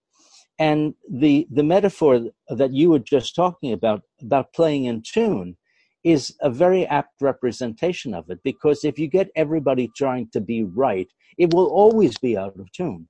And 0.60 0.94
the 1.10 1.48
the 1.52 1.64
metaphor 1.64 2.22
that 2.48 2.72
you 2.72 2.92
were 2.92 3.00
just 3.00 3.36
talking 3.36 3.74
about 3.74 4.04
about 4.22 4.54
playing 4.54 4.86
in 4.86 5.02
tune 5.02 5.58
is 6.04 6.36
a 6.42 6.50
very 6.50 6.86
apt 6.88 7.22
representation 7.22 8.14
of 8.14 8.30
it 8.30 8.40
because 8.44 8.84
if 8.84 9.00
you 9.00 9.08
get 9.08 9.30
everybody 9.36 9.90
trying 9.96 10.28
to 10.34 10.42
be 10.42 10.64
right, 10.64 11.08
it 11.38 11.54
will 11.54 11.68
always 11.68 12.18
be 12.18 12.38
out 12.38 12.60
of 12.60 12.72
tune. 12.72 13.08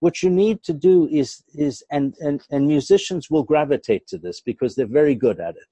What 0.00 0.22
you 0.22 0.30
need 0.30 0.62
to 0.64 0.72
do 0.72 1.08
is 1.08 1.42
is 1.54 1.82
and 1.90 2.14
and, 2.20 2.42
and 2.50 2.66
musicians 2.66 3.30
will 3.30 3.42
gravitate 3.42 4.06
to 4.08 4.18
this 4.18 4.40
because 4.40 4.74
they're 4.74 4.86
very 4.86 5.14
good 5.14 5.40
at 5.40 5.56
it. 5.56 5.68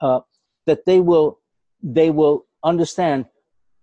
Uh, 0.00 0.20
that 0.66 0.84
they 0.86 1.00
will 1.00 1.40
they 1.82 2.10
will 2.10 2.46
understand 2.64 3.26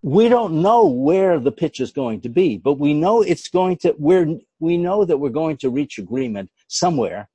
we 0.01 0.27
don't 0.27 0.61
know 0.61 0.85
where 0.85 1.39
the 1.39 1.51
pitch 1.51 1.79
is 1.79 1.93
going 1.93 2.19
to 2.21 2.29
be, 2.29 2.57
but 2.57 2.73
we 2.73 2.93
know 2.93 3.21
it's 3.21 3.47
going 3.47 3.77
to 3.77 3.95
we're 3.97 4.37
we 4.59 4.77
know 4.77 5.05
that 5.05 5.17
we're 5.17 5.29
going 5.29 5.57
to 5.57 5.69
reach 5.69 5.97
agreement 5.97 6.49
somewhere. 6.67 7.29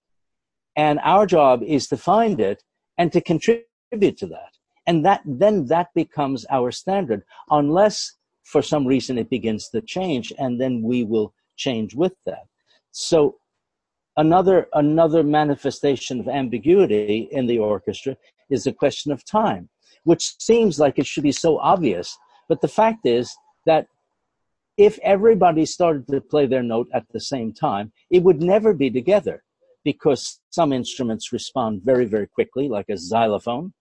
And 0.77 1.01
our 1.03 1.27
job 1.27 1.63
is 1.63 1.89
to 1.89 1.97
find 1.97 2.41
it 2.41 2.63
and 2.99 3.13
to 3.13 3.21
contribute 3.21 4.19
to 4.19 4.27
that. 4.27 4.58
And 4.89 5.05
that, 5.05 5.21
then 5.27 5.67
that 5.67 5.89
becomes 5.95 6.47
our 6.51 6.73
standard, 6.73 7.23
unless 7.51 8.15
for 8.45 8.63
some 8.63 8.87
reason 8.87 9.19
it 9.19 9.29
begins 9.29 9.69
to 9.69 9.83
change 9.83 10.33
and 10.39 10.59
then 10.59 10.83
we 10.83 11.05
will 11.05 11.35
change 11.57 11.95
with 11.95 12.15
that. 12.25 12.47
So 12.91 13.37
another, 14.17 14.67
another 14.73 15.23
manifestation 15.23 16.21
of 16.21 16.29
ambiguity 16.29 17.29
in 17.31 17.47
the 17.47 17.59
orchestra 17.59 18.17
is 18.49 18.65
the 18.65 18.73
question 18.73 19.13
of 19.13 19.23
time, 19.27 19.69
which 20.05 20.35
seems 20.41 20.81
like 20.81 20.99
it 20.99 21.07
should 21.07 21.23
be 21.23 21.33
so 21.33 21.59
obvious. 21.59 22.17
But 22.49 22.63
the 22.63 22.75
fact 22.81 23.05
is 23.05 23.37
that 23.67 23.87
if 24.79 24.99
everybody 25.03 25.67
started 25.67 26.07
to 26.09 26.23
play 26.23 26.47
their 26.47 26.63
note 26.63 26.89
at 26.95 27.05
the 27.13 27.21
same 27.21 27.53
time, 27.53 27.93
it 28.11 28.23
would 28.23 28.41
never 28.41 28.73
be 28.73 28.91
together 28.91 29.43
because 29.85 30.41
some 30.49 30.73
instruments 30.73 31.31
respond 31.31 31.83
very, 31.85 32.07
very 32.07 32.27
quickly, 32.27 32.69
like 32.69 32.89
a 32.89 32.97
xylophone. 32.97 33.75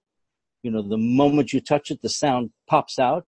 You 0.64 0.72
know, 0.72 0.82
the 0.82 0.98
moment 0.98 1.54
you 1.54 1.62
touch 1.62 1.92
it, 1.92 2.02
the 2.02 2.10
sound 2.10 2.52
pops 2.68 3.00
out. 3.00 3.26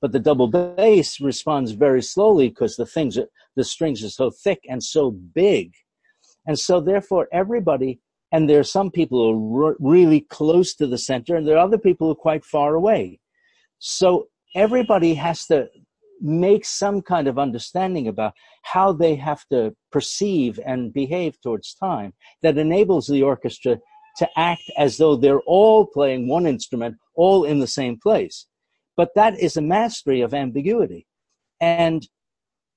But 0.00 0.12
the 0.12 0.20
double 0.20 0.48
bass 0.48 1.20
responds 1.20 1.72
very 1.72 2.02
slowly 2.02 2.48
because 2.48 2.76
the 2.76 2.84
things, 2.84 3.18
the 3.56 3.64
strings 3.64 4.04
are 4.04 4.10
so 4.10 4.30
thick 4.30 4.60
and 4.68 4.82
so 4.82 5.10
big. 5.10 5.72
And 6.46 6.58
so 6.58 6.80
therefore 6.80 7.28
everybody, 7.32 8.00
and 8.30 8.50
there 8.50 8.60
are 8.60 8.64
some 8.64 8.90
people 8.90 9.32
who 9.32 9.64
are 9.64 9.76
really 9.78 10.20
close 10.20 10.74
to 10.74 10.86
the 10.86 10.98
center 10.98 11.36
and 11.36 11.46
there 11.46 11.56
are 11.56 11.64
other 11.64 11.78
people 11.78 12.08
who 12.08 12.12
are 12.12 12.16
quite 12.16 12.44
far 12.44 12.74
away. 12.74 13.18
So 13.78 14.28
everybody 14.54 15.14
has 15.14 15.46
to 15.46 15.68
make 16.20 16.64
some 16.64 17.02
kind 17.02 17.28
of 17.28 17.38
understanding 17.38 18.08
about 18.08 18.34
how 18.62 18.92
they 18.92 19.14
have 19.14 19.46
to 19.50 19.74
perceive 19.90 20.60
and 20.64 20.92
behave 20.92 21.40
towards 21.40 21.74
time 21.74 22.12
that 22.42 22.58
enables 22.58 23.06
the 23.06 23.22
orchestra 23.22 23.78
to 24.16 24.28
act 24.36 24.70
as 24.78 24.96
though 24.96 25.16
they're 25.16 25.40
all 25.40 25.86
playing 25.86 26.28
one 26.28 26.46
instrument, 26.46 26.96
all 27.14 27.44
in 27.44 27.58
the 27.58 27.66
same 27.66 27.98
place. 27.98 28.46
But 28.96 29.10
that 29.16 29.38
is 29.38 29.56
a 29.56 29.62
mastery 29.62 30.20
of 30.20 30.34
ambiguity. 30.34 31.06
And, 31.60 32.06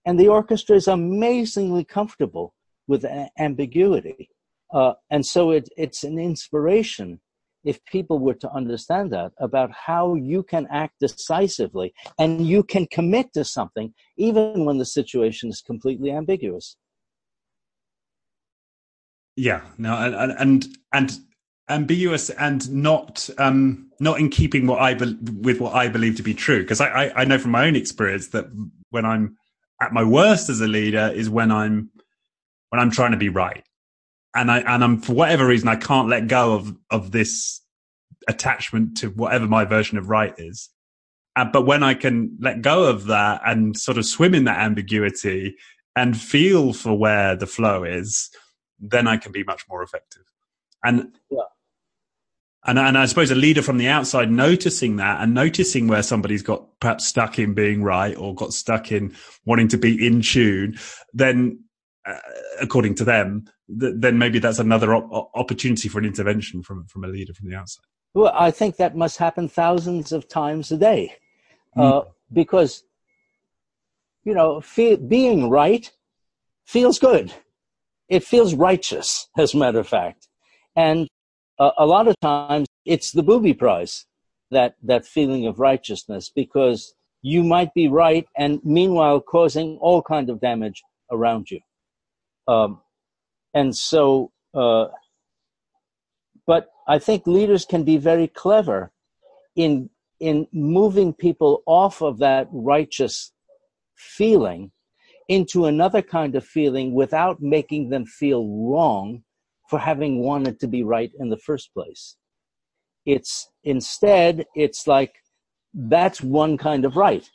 and 0.05 0.19
the 0.19 0.29
orchestra 0.29 0.75
is 0.75 0.87
amazingly 0.87 1.83
comfortable 1.83 2.53
with 2.87 3.05
ambiguity. 3.37 4.29
Uh, 4.73 4.93
and 5.09 5.25
so 5.25 5.51
it, 5.51 5.69
it's 5.77 6.03
an 6.03 6.17
inspiration 6.17 7.19
if 7.63 7.83
people 7.85 8.19
were 8.19 8.33
to 8.33 8.51
understand 8.51 9.11
that 9.11 9.31
about 9.39 9.69
how 9.71 10.15
you 10.15 10.41
can 10.41 10.67
act 10.71 10.93
decisively 10.99 11.93
and 12.17 12.47
you 12.47 12.63
can 12.63 12.87
commit 12.87 13.33
to 13.33 13.43
something 13.43 13.93
even 14.17 14.63
when 14.65 14.77
the 14.77 14.85
situation 14.85 15.49
is 15.49 15.61
completely 15.61 16.11
ambiguous. 16.11 16.77
Yeah, 19.37 19.61
no, 19.77 19.93
and 19.93 20.31
and 20.31 20.67
and 20.91 21.19
ambiguous 21.69 22.31
and 22.31 22.69
not 22.71 23.29
um, 23.37 23.91
not 23.99 24.19
in 24.19 24.29
keeping 24.29 24.65
what 24.65 24.81
I 24.81 24.95
be- 24.95 25.15
with 25.41 25.61
what 25.61 25.75
I 25.75 25.87
believe 25.89 26.15
to 26.17 26.23
be 26.23 26.33
true. 26.33 26.61
Because 26.61 26.81
I, 26.81 26.87
I, 26.87 27.21
I 27.21 27.25
know 27.25 27.37
from 27.37 27.51
my 27.51 27.67
own 27.67 27.75
experience 27.75 28.29
that 28.29 28.47
when 28.89 29.05
I'm 29.05 29.37
at 29.79 29.93
my 29.93 30.03
worst 30.03 30.49
as 30.49 30.59
a 30.59 30.67
leader 30.67 31.11
is 31.13 31.29
when 31.29 31.51
I'm 31.51 31.91
when 32.69 32.79
I'm 32.79 32.89
trying 32.89 33.11
to 33.11 33.17
be 33.17 33.29
right, 33.29 33.63
and 34.35 34.49
I 34.49 34.59
and 34.61 34.83
I'm 34.83 34.99
for 35.01 35.13
whatever 35.13 35.45
reason 35.45 35.67
I 35.67 35.75
can't 35.75 36.09
let 36.09 36.27
go 36.27 36.55
of 36.55 36.75
of 36.89 37.11
this 37.11 37.61
attachment 38.27 38.97
to 38.97 39.09
whatever 39.09 39.45
my 39.45 39.65
version 39.65 39.99
of 39.99 40.09
right 40.09 40.33
is. 40.39 40.69
Uh, 41.35 41.45
but 41.45 41.67
when 41.67 41.83
I 41.83 41.93
can 41.93 42.35
let 42.41 42.63
go 42.63 42.85
of 42.85 43.05
that 43.05 43.41
and 43.45 43.77
sort 43.77 43.99
of 43.99 44.07
swim 44.07 44.33
in 44.33 44.45
that 44.45 44.59
ambiguity 44.59 45.55
and 45.95 46.19
feel 46.19 46.73
for 46.73 46.97
where 46.97 47.35
the 47.35 47.45
flow 47.45 47.83
is, 47.83 48.31
then 48.79 49.07
I 49.07 49.17
can 49.17 49.31
be 49.31 49.43
much 49.43 49.65
more 49.69 49.83
effective. 49.83 50.23
And 50.83 51.17
yeah. 51.29 51.41
And, 52.65 52.77
and 52.77 52.97
I 52.97 53.05
suppose 53.05 53.31
a 53.31 53.35
leader 53.35 53.61
from 53.61 53.77
the 53.77 53.87
outside 53.87 54.29
noticing 54.29 54.97
that 54.97 55.21
and 55.21 55.33
noticing 55.33 55.87
where 55.87 56.03
somebody's 56.03 56.43
got 56.43 56.67
perhaps 56.81 57.05
stuck 57.05 57.39
in 57.39 57.53
being 57.53 57.81
right 57.81 58.15
or 58.17 58.35
got 58.35 58.51
stuck 58.51 58.91
in 58.91 59.15
wanting 59.45 59.69
to 59.69 59.77
be 59.77 60.05
in 60.05 60.21
tune, 60.21 60.77
then 61.13 61.63
uh, 62.05 62.19
according 62.59 62.95
to 62.95 63.05
them, 63.05 63.45
th- 63.79 63.93
then 63.95 64.17
maybe 64.17 64.39
that's 64.39 64.59
another 64.59 64.93
op- 64.93 65.31
opportunity 65.33 65.87
for 65.87 65.99
an 65.99 66.05
intervention 66.05 66.61
from, 66.61 66.85
from 66.87 67.05
a 67.05 67.07
leader 67.07 67.33
from 67.33 67.49
the 67.49 67.55
outside. 67.55 67.85
Well, 68.13 68.33
I 68.35 68.51
think 68.51 68.75
that 68.77 68.97
must 68.97 69.17
happen 69.17 69.47
thousands 69.47 70.11
of 70.11 70.27
times 70.27 70.69
a 70.71 70.77
day 70.77 71.13
mm. 71.77 71.81
uh, 71.81 72.05
because, 72.33 72.83
you 74.25 74.33
know, 74.33 74.59
fe- 74.59 74.95
being 74.95 75.49
right 75.49 75.89
feels 76.65 76.99
good. 76.99 77.33
It 78.09 78.23
feels 78.23 78.53
righteous, 78.53 79.27
as 79.37 79.53
a 79.53 79.57
matter 79.57 79.79
of 79.79 79.87
fact. 79.87 80.27
And 80.75 81.07
uh, 81.59 81.71
a 81.77 81.85
lot 81.85 82.07
of 82.07 82.15
times 82.21 82.67
it's 82.85 83.11
the 83.11 83.23
booby 83.23 83.53
prize, 83.53 84.05
that, 84.51 84.75
that 84.83 85.05
feeling 85.05 85.45
of 85.45 85.59
righteousness, 85.59 86.31
because 86.33 86.93
you 87.21 87.43
might 87.43 87.73
be 87.73 87.87
right 87.87 88.25
and 88.37 88.61
meanwhile 88.63 89.19
causing 89.19 89.77
all 89.81 90.01
kind 90.01 90.29
of 90.29 90.39
damage 90.39 90.83
around 91.11 91.51
you. 91.51 91.59
Um, 92.47 92.81
and 93.53 93.75
so, 93.75 94.31
uh, 94.53 94.85
but 96.45 96.69
I 96.87 96.99
think 96.99 97.27
leaders 97.27 97.65
can 97.65 97.83
be 97.83 97.97
very 97.97 98.27
clever 98.27 98.91
in, 99.55 99.89
in 100.19 100.47
moving 100.53 101.13
people 101.13 101.63
off 101.65 102.01
of 102.01 102.19
that 102.19 102.47
righteous 102.51 103.33
feeling 103.95 104.71
into 105.27 105.65
another 105.65 106.01
kind 106.01 106.35
of 106.35 106.45
feeling 106.45 106.93
without 106.93 107.41
making 107.41 107.89
them 107.89 108.05
feel 108.05 108.47
wrong 108.47 109.23
for 109.69 109.79
having 109.79 110.23
wanted 110.23 110.59
to 110.59 110.67
be 110.67 110.83
right 110.83 111.11
in 111.19 111.29
the 111.29 111.37
first 111.37 111.73
place. 111.73 112.15
It's 113.05 113.49
instead, 113.63 114.45
it's 114.55 114.87
like, 114.87 115.13
that's 115.73 116.21
one 116.21 116.57
kind 116.57 116.85
of 116.85 116.95
right. 116.95 117.29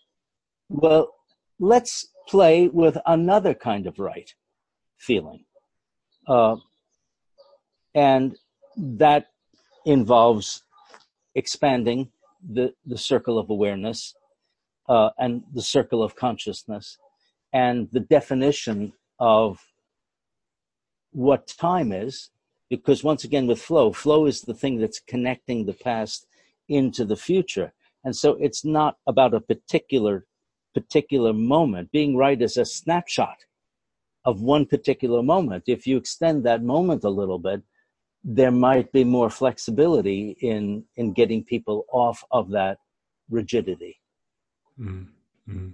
Well, 0.69 1.13
let's 1.61 2.09
play 2.29 2.69
with 2.69 2.97
another 3.07 3.55
kind 3.55 3.87
of 3.87 3.99
right 3.99 4.31
feeling. 4.99 5.45
Uh, 6.27 6.57
and 7.95 8.37
that 8.77 9.27
involves 9.85 10.63
expanding 11.35 12.11
the, 12.49 12.73
the 12.87 12.99
circle 12.99 13.39
of 13.39 13.51
awareness 13.51 14.15
uh, 14.89 15.11
and 15.19 15.43
the 15.53 15.63
circle 15.63 16.03
of 16.03 16.17
consciousness 16.17 16.99
and 17.53 17.89
the 17.93 18.01
definition 18.01 18.93
of 19.19 19.61
what 21.13 21.47
time 21.47 21.93
is, 21.93 22.31
because 22.71 23.05
once 23.05 23.25
again, 23.25 23.47
with 23.47 23.61
flow, 23.61 23.93
flow 23.93 24.27
is 24.27 24.43
the 24.43 24.55
thing 24.55 24.79
that's 24.79 25.01
connecting 25.01 25.67
the 25.67 25.75
past 25.75 26.27
into 26.69 27.05
the 27.05 27.17
future. 27.17 27.73
And 28.05 28.17
so 28.17 28.33
it's 28.41 28.65
not 28.65 28.97
about 29.07 29.35
a 29.35 29.41
particular, 29.41 30.27
particular 30.75 31.33
moment. 31.33 31.93
Being 31.93 32.17
right 32.17 32.41
is 32.41 32.57
a 32.57 32.65
snapshot 32.65 33.45
of 34.25 34.41
one 34.41 34.67
particular 34.67 35.23
moment. 35.23 35.65
If 35.67 35.87
you 35.87 35.97
extend 35.97 36.45
that 36.45 36.63
moment 36.63 37.05
a 37.05 37.11
little 37.11 37.39
bit, 37.39 37.63
there 38.25 38.53
might 38.53 38.91
be 38.93 39.05
more 39.05 39.29
flexibility 39.29 40.37
in, 40.41 40.85
in 40.97 41.13
getting 41.13 41.45
people 41.45 41.85
off 41.93 42.25
of 42.31 42.51
that 42.51 42.79
rigidity. 43.29 44.01
Mm-hmm. 44.81 45.69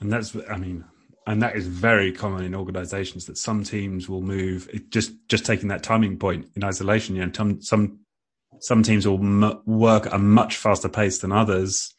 And 0.00 0.12
that's, 0.12 0.36
I 0.50 0.56
mean, 0.56 0.84
and 1.26 1.42
that 1.42 1.56
is 1.56 1.66
very 1.66 2.12
common 2.12 2.44
in 2.44 2.54
organizations 2.54 3.26
that 3.26 3.36
some 3.36 3.64
teams 3.64 4.08
will 4.08 4.22
move 4.22 4.68
just 4.90 5.12
just 5.28 5.44
taking 5.44 5.68
that 5.68 5.82
timing 5.82 6.18
point 6.18 6.48
in 6.54 6.64
isolation 6.64 7.16
you 7.16 7.26
know 7.26 7.32
some 7.32 7.60
some, 7.60 7.98
some 8.60 8.82
teams 8.82 9.06
will 9.06 9.18
m- 9.18 9.60
work 9.66 10.06
at 10.06 10.14
a 10.14 10.18
much 10.18 10.56
faster 10.56 10.88
pace 10.88 11.18
than 11.18 11.32
others 11.32 11.94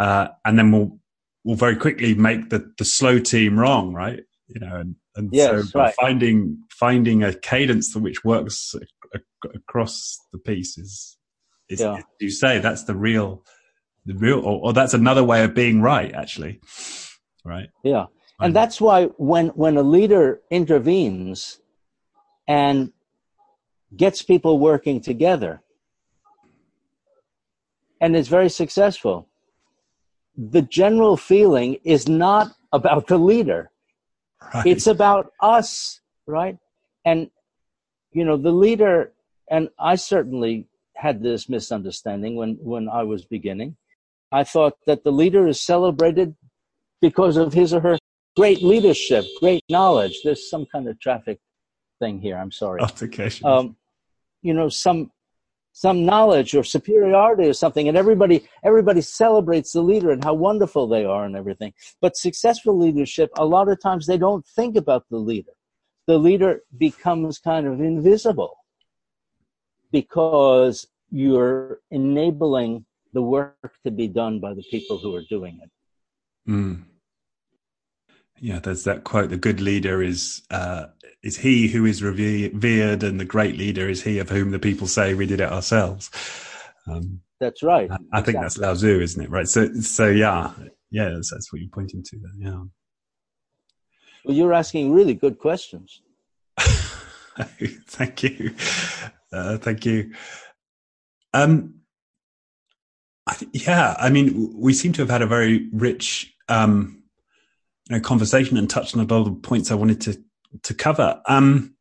uh, 0.00 0.28
and 0.44 0.58
then 0.58 0.72
we'll 0.72 0.98
will 1.44 1.54
very 1.54 1.76
quickly 1.76 2.14
make 2.14 2.50
the 2.50 2.72
the 2.78 2.84
slow 2.84 3.18
team 3.18 3.58
wrong 3.58 3.92
right 3.92 4.20
you 4.48 4.60
know 4.60 4.76
and, 4.76 4.96
and 5.16 5.30
yes, 5.32 5.70
so 5.70 5.80
right. 5.80 5.94
finding 6.00 6.58
finding 6.70 7.22
a 7.22 7.34
cadence 7.34 7.94
which 7.94 8.24
works 8.24 8.74
across 9.54 10.18
the 10.32 10.38
piece 10.38 10.78
is 10.78 11.16
is 11.68 11.80
yeah. 11.80 12.00
you 12.20 12.30
say 12.30 12.58
that's 12.58 12.84
the 12.84 12.94
real 12.94 13.44
the 14.06 14.14
real 14.14 14.38
or, 14.38 14.60
or 14.62 14.72
that's 14.72 14.94
another 14.94 15.22
way 15.22 15.44
of 15.44 15.54
being 15.54 15.80
right 15.82 16.14
actually 16.14 16.60
right 17.44 17.70
yeah 17.82 18.06
and 18.40 18.54
that's 18.54 18.80
why 18.80 19.06
when, 19.16 19.48
when 19.48 19.76
a 19.76 19.82
leader 19.82 20.40
intervenes 20.50 21.60
and 22.46 22.92
gets 23.96 24.22
people 24.22 24.58
working 24.58 25.00
together 25.00 25.60
and 28.00 28.14
is 28.14 28.28
very 28.28 28.48
successful, 28.48 29.28
the 30.36 30.62
general 30.62 31.16
feeling 31.16 31.78
is 31.82 32.08
not 32.08 32.54
about 32.72 33.08
the 33.08 33.18
leader. 33.18 33.72
Right. 34.54 34.66
It's 34.66 34.86
about 34.86 35.32
us, 35.40 36.00
right? 36.26 36.58
And, 37.04 37.30
you 38.12 38.24
know, 38.24 38.36
the 38.36 38.52
leader, 38.52 39.12
and 39.50 39.68
I 39.80 39.96
certainly 39.96 40.68
had 40.94 41.22
this 41.22 41.48
misunderstanding 41.48 42.36
when, 42.36 42.56
when 42.60 42.88
I 42.88 43.02
was 43.02 43.24
beginning. 43.24 43.76
I 44.30 44.44
thought 44.44 44.76
that 44.86 45.02
the 45.02 45.12
leader 45.12 45.48
is 45.48 45.60
celebrated 45.60 46.36
because 47.00 47.36
of 47.36 47.52
his 47.52 47.72
or 47.72 47.80
her 47.80 47.98
great 48.36 48.62
leadership, 48.62 49.24
great 49.40 49.62
knowledge. 49.68 50.20
There's 50.22 50.48
some 50.48 50.66
kind 50.66 50.88
of 50.88 50.98
traffic 51.00 51.38
thing 51.98 52.20
here. 52.20 52.36
I'm 52.36 52.52
sorry. 52.52 52.80
Altercation. 52.80 53.46
Um, 53.46 53.76
you 54.42 54.54
know, 54.54 54.68
some 54.68 55.10
some 55.78 56.04
knowledge 56.04 56.56
or 56.56 56.64
superiority 56.64 57.44
or 57.44 57.52
something 57.52 57.86
and 57.88 57.96
everybody 57.96 58.44
everybody 58.64 59.00
celebrates 59.00 59.72
the 59.72 59.80
leader 59.80 60.10
and 60.10 60.24
how 60.24 60.34
wonderful 60.34 60.88
they 60.88 61.04
are 61.04 61.24
and 61.24 61.36
everything 61.36 61.72
but 62.00 62.16
successful 62.16 62.76
leadership 62.76 63.30
a 63.38 63.44
lot 63.44 63.68
of 63.68 63.80
times 63.80 64.04
they 64.04 64.18
don't 64.18 64.44
think 64.44 64.74
about 64.76 65.04
the 65.08 65.16
leader 65.16 65.52
the 66.08 66.18
leader 66.18 66.62
becomes 66.78 67.38
kind 67.38 67.64
of 67.64 67.80
invisible 67.80 68.56
because 69.92 70.88
you're 71.10 71.78
enabling 71.92 72.84
the 73.12 73.22
work 73.22 73.72
to 73.84 73.92
be 73.92 74.08
done 74.08 74.40
by 74.40 74.52
the 74.54 74.64
people 74.72 74.98
who 74.98 75.14
are 75.14 75.26
doing 75.30 75.60
it 75.62 76.50
mm. 76.50 76.82
Yeah, 78.40 78.58
there's 78.58 78.84
that 78.84 79.04
quote: 79.04 79.30
"The 79.30 79.36
good 79.36 79.60
leader 79.60 80.02
is 80.02 80.42
uh, 80.50 80.86
is 81.22 81.36
he 81.36 81.68
who 81.68 81.84
is 81.84 82.02
revered, 82.02 83.02
and 83.02 83.20
the 83.20 83.24
great 83.24 83.56
leader 83.56 83.88
is 83.88 84.02
he 84.02 84.18
of 84.18 84.28
whom 84.28 84.50
the 84.50 84.58
people 84.58 84.86
say 84.86 85.14
we 85.14 85.26
did 85.26 85.40
it 85.40 85.50
ourselves." 85.50 86.10
Um, 86.86 87.20
that's 87.40 87.62
right. 87.62 87.90
I, 87.90 87.98
I 88.12 88.22
think 88.22 88.38
that's 88.40 88.58
Lao 88.58 88.74
Tzu, 88.74 89.00
isn't 89.00 89.22
it? 89.22 89.30
Right. 89.30 89.48
So, 89.48 89.72
so 89.74 90.08
yeah, 90.08 90.52
yeah, 90.90 91.10
that's, 91.10 91.30
that's 91.30 91.52
what 91.52 91.60
you're 91.60 91.70
pointing 91.70 92.02
to 92.02 92.18
there. 92.18 92.50
Yeah. 92.50 92.62
Well, 94.24 94.36
you're 94.36 94.52
asking 94.52 94.92
really 94.92 95.14
good 95.14 95.38
questions. 95.38 96.02
thank 96.58 98.22
you, 98.24 98.54
uh, 99.32 99.58
thank 99.58 99.86
you. 99.86 100.12
Um, 101.32 101.74
I 103.26 103.34
th- 103.34 103.66
yeah, 103.66 103.94
I 103.98 104.10
mean, 104.10 104.54
we 104.56 104.72
seem 104.72 104.92
to 104.94 105.02
have 105.02 105.10
had 105.10 105.22
a 105.22 105.26
very 105.26 105.68
rich. 105.72 106.34
Um, 106.48 106.97
know, 107.96 108.00
conversation 108.00 108.56
and 108.56 108.68
touched 108.68 108.94
on 108.96 109.00
a 109.00 109.04
lot 109.04 109.20
of 109.20 109.24
the 109.26 109.40
points 109.48 109.70
I 109.70 109.74
wanted 109.74 110.00
to 110.02 110.22
to 110.62 110.74
cover. 110.74 111.20
Um, 111.26 111.74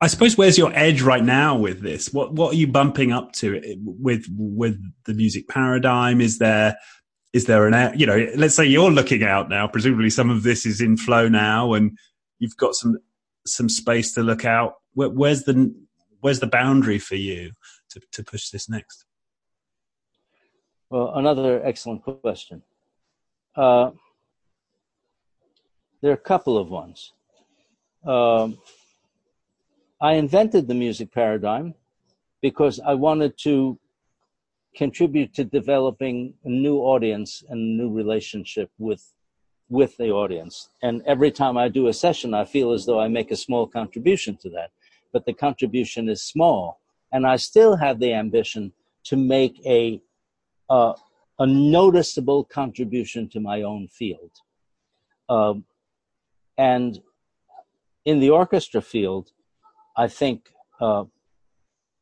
I 0.00 0.06
suppose 0.06 0.36
where's 0.36 0.58
your 0.58 0.72
edge 0.74 1.02
right 1.02 1.24
now 1.24 1.56
with 1.56 1.80
this? 1.80 2.12
What 2.12 2.32
what 2.34 2.52
are 2.52 2.56
you 2.56 2.66
bumping 2.66 3.12
up 3.12 3.32
to 3.34 3.60
with 3.78 4.26
with 4.30 4.80
the 5.04 5.14
music 5.14 5.48
paradigm? 5.48 6.20
Is 6.20 6.38
there 6.38 6.76
is 7.32 7.46
there 7.46 7.66
an 7.66 7.98
you 7.98 8.06
know 8.06 8.28
let's 8.36 8.54
say 8.54 8.66
you're 8.66 8.90
looking 8.90 9.22
out 9.22 9.48
now. 9.48 9.66
Presumably 9.66 10.10
some 10.10 10.30
of 10.30 10.42
this 10.42 10.66
is 10.66 10.80
in 10.80 10.96
flow 10.96 11.28
now, 11.28 11.72
and 11.72 11.96
you've 12.38 12.56
got 12.56 12.74
some 12.74 12.98
some 13.46 13.68
space 13.68 14.14
to 14.14 14.22
look 14.22 14.44
out. 14.44 14.74
Where, 14.94 15.08
where's 15.08 15.44
the 15.44 15.74
where's 16.20 16.40
the 16.40 16.46
boundary 16.46 16.98
for 16.98 17.16
you 17.16 17.52
to 17.90 18.00
to 18.12 18.22
push 18.22 18.50
this 18.50 18.68
next? 18.68 19.04
Well, 20.90 21.12
another 21.14 21.64
excellent 21.64 22.02
question. 22.02 22.62
Uh, 23.56 23.92
there 26.02 26.10
are 26.10 26.14
a 26.14 26.18
couple 26.18 26.58
of 26.58 26.68
ones. 26.68 27.12
Um, 28.04 28.58
I 30.00 30.14
invented 30.14 30.66
the 30.66 30.74
music 30.74 31.12
paradigm 31.12 31.74
because 32.42 32.80
I 32.80 32.94
wanted 32.94 33.38
to 33.44 33.78
contribute 34.74 35.32
to 35.34 35.44
developing 35.44 36.34
a 36.44 36.48
new 36.48 36.78
audience 36.78 37.44
and 37.48 37.58
a 37.58 37.82
new 37.82 37.90
relationship 37.90 38.70
with 38.78 39.12
with 39.68 39.96
the 39.96 40.10
audience. 40.10 40.68
And 40.82 41.02
every 41.06 41.30
time 41.30 41.56
I 41.56 41.68
do 41.68 41.86
a 41.86 41.94
session, 41.94 42.34
I 42.34 42.44
feel 42.44 42.72
as 42.72 42.84
though 42.84 43.00
I 43.00 43.08
make 43.08 43.30
a 43.30 43.36
small 43.36 43.66
contribution 43.66 44.36
to 44.42 44.50
that. 44.50 44.70
But 45.12 45.24
the 45.24 45.32
contribution 45.32 46.10
is 46.10 46.22
small, 46.22 46.80
and 47.12 47.26
I 47.26 47.36
still 47.36 47.76
have 47.76 47.98
the 47.98 48.12
ambition 48.12 48.72
to 49.04 49.16
make 49.16 49.64
a 49.64 50.00
uh, 50.68 50.94
a 51.38 51.46
noticeable 51.46 52.44
contribution 52.44 53.28
to 53.28 53.40
my 53.40 53.62
own 53.62 53.88
field. 53.88 54.30
Um, 55.28 55.64
and 56.58 57.00
in 58.04 58.20
the 58.20 58.30
orchestra 58.30 58.82
field, 58.82 59.30
I 59.96 60.08
think 60.08 60.52
uh, 60.80 61.04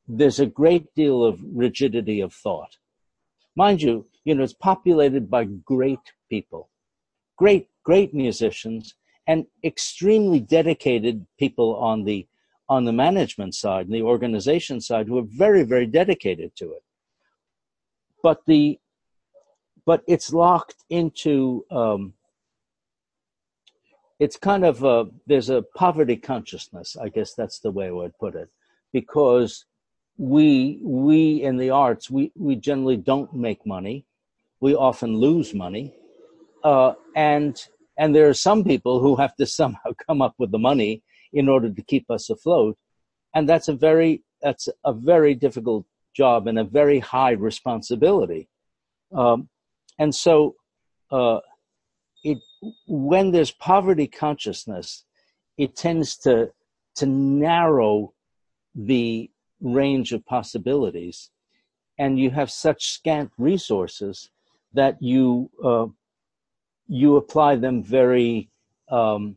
there's 0.08 0.40
a 0.40 0.46
great 0.46 0.92
deal 0.94 1.24
of 1.24 1.40
rigidity 1.42 2.20
of 2.20 2.32
thought. 2.32 2.78
Mind 3.56 3.82
you, 3.82 4.06
you 4.24 4.34
know, 4.34 4.42
it's 4.42 4.52
populated 4.52 5.30
by 5.30 5.44
great 5.44 6.00
people, 6.28 6.68
great, 7.36 7.68
great 7.84 8.14
musicians, 8.14 8.94
and 9.26 9.46
extremely 9.62 10.40
dedicated 10.40 11.26
people 11.38 11.76
on 11.76 12.04
the 12.04 12.26
on 12.68 12.84
the 12.84 12.92
management 12.92 13.52
side 13.52 13.86
and 13.86 13.94
the 13.94 14.02
organization 14.02 14.80
side 14.80 15.08
who 15.08 15.18
are 15.18 15.26
very, 15.26 15.64
very 15.64 15.86
dedicated 15.86 16.54
to 16.54 16.72
it. 16.72 16.84
But 18.22 18.42
the 18.46 18.78
but 19.84 20.02
it's 20.06 20.32
locked 20.32 20.84
into 20.88 21.64
um, 21.70 22.14
it's 24.20 24.36
kind 24.36 24.64
of 24.64 24.84
a, 24.84 25.06
there's 25.26 25.50
a 25.50 25.62
poverty 25.74 26.16
consciousness 26.16 26.96
i 27.00 27.08
guess 27.08 27.34
that's 27.34 27.58
the 27.60 27.70
way 27.70 27.88
i 27.88 27.90
would 27.90 28.16
put 28.18 28.34
it 28.34 28.48
because 28.92 29.64
we 30.20 30.78
we 30.82 31.42
in 31.42 31.56
the 31.56 31.70
arts 31.70 32.10
we 32.10 32.30
we 32.36 32.54
generally 32.54 32.98
don't 32.98 33.34
make 33.34 33.64
money. 33.64 34.04
We 34.60 34.74
often 34.74 35.16
lose 35.16 35.54
money. 35.54 35.94
Uh, 36.62 36.92
and 37.16 37.58
and 37.96 38.14
there 38.14 38.28
are 38.28 38.34
some 38.34 38.62
people 38.62 39.00
who 39.00 39.16
have 39.16 39.34
to 39.36 39.46
somehow 39.60 39.92
come 40.06 40.20
up 40.20 40.34
with 40.36 40.50
the 40.50 40.58
money 40.58 41.02
in 41.32 41.48
order 41.48 41.70
to 41.70 41.82
keep 41.82 42.10
us 42.10 42.28
afloat. 42.28 42.76
And 43.34 43.48
that's 43.48 43.68
a 43.68 43.72
very 43.72 44.22
that's 44.42 44.68
a 44.84 44.92
very 44.92 45.34
difficult 45.34 45.86
job 46.14 46.46
and 46.46 46.58
a 46.58 46.64
very 46.64 46.98
high 46.98 47.32
responsibility. 47.32 48.48
Um, 49.12 49.48
and 49.98 50.14
so 50.14 50.54
uh, 51.10 51.40
it 52.24 52.38
when 52.86 53.30
there's 53.30 53.50
poverty 53.50 54.06
consciousness, 54.06 55.04
it 55.56 55.76
tends 55.76 56.16
to 56.18 56.52
to 56.96 57.06
narrow 57.06 58.12
the 58.74 59.30
range 59.60 60.12
of 60.12 60.24
possibilities, 60.26 61.30
and 61.98 62.18
you 62.18 62.30
have 62.30 62.50
such 62.50 62.88
scant 62.88 63.30
resources 63.38 64.30
that 64.72 65.02
you 65.02 65.50
uh, 65.64 65.86
you 66.88 67.16
apply 67.16 67.56
them 67.56 67.82
very 67.82 68.50
um, 68.90 69.36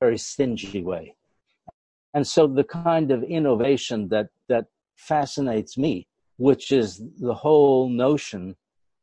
very 0.00 0.18
stingy 0.18 0.82
way. 0.82 1.14
And 2.14 2.26
so 2.26 2.46
the 2.46 2.64
kind 2.64 3.10
of 3.10 3.22
innovation 3.22 4.08
that 4.08 4.28
that 4.48 4.66
fascinates 4.96 5.78
me, 5.78 6.06
which 6.36 6.72
is 6.72 7.02
the 7.18 7.34
whole 7.34 7.88
notion 7.88 8.56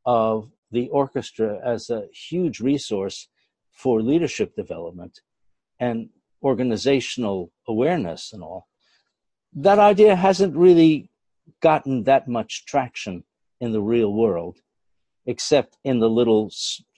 of 0.05 0.51
the 0.72 0.89
orchestra 0.89 1.59
as 1.63 1.89
a 1.89 2.07
huge 2.13 2.59
resource 2.59 3.28
for 3.72 4.01
leadership 4.01 4.55
development 4.55 5.22
and 5.80 6.09
organizational 6.43 7.51
awareness 7.67 8.32
and 8.34 8.43
all. 8.43 8.67
That 9.53 9.80
idea 9.80 10.15
hasn't 10.15 10.55
really 10.55 11.09
gotten 11.61 12.03
that 12.03 12.28
much 12.28 12.65
traction 12.65 13.24
in 13.59 13.72
the 13.72 13.82
real 13.82 14.13
world, 14.13 14.57
except 15.26 15.78
in 15.84 15.99
the 15.99 16.09
little 16.09 16.51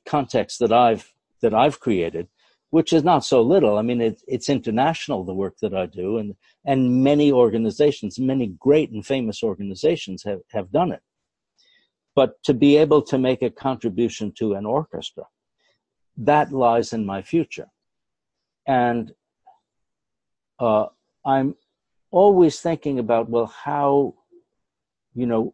context 0.05 0.59
that 0.59 0.73
I've 0.73 1.13
that 1.41 1.53
I've 1.53 1.79
created, 1.79 2.27
which 2.69 2.93
is 2.93 3.03
not 3.03 3.25
so 3.25 3.41
little. 3.41 3.77
I 3.77 3.81
mean, 3.81 4.01
it, 4.01 4.21
it's 4.27 4.49
international 4.49 5.23
the 5.23 5.33
work 5.33 5.57
that 5.61 5.73
I 5.73 5.85
do, 5.85 6.17
and 6.17 6.35
and 6.65 7.03
many 7.03 7.31
organizations, 7.31 8.19
many 8.19 8.47
great 8.47 8.91
and 8.91 9.05
famous 9.05 9.41
organizations 9.43 10.23
have 10.23 10.41
have 10.51 10.71
done 10.71 10.91
it 10.91 11.01
but 12.15 12.41
to 12.43 12.53
be 12.53 12.77
able 12.77 13.01
to 13.01 13.17
make 13.17 13.41
a 13.41 13.49
contribution 13.49 14.31
to 14.37 14.53
an 14.53 14.65
orchestra 14.65 15.23
that 16.17 16.51
lies 16.51 16.93
in 16.93 17.05
my 17.05 17.21
future. 17.21 17.67
And 18.67 19.13
uh, 20.59 20.85
i'm 21.25 21.55
always 22.11 22.59
thinking 22.59 22.99
about 22.99 23.29
well 23.29 23.45
how 23.45 24.13
you 25.15 25.25
know 25.25 25.53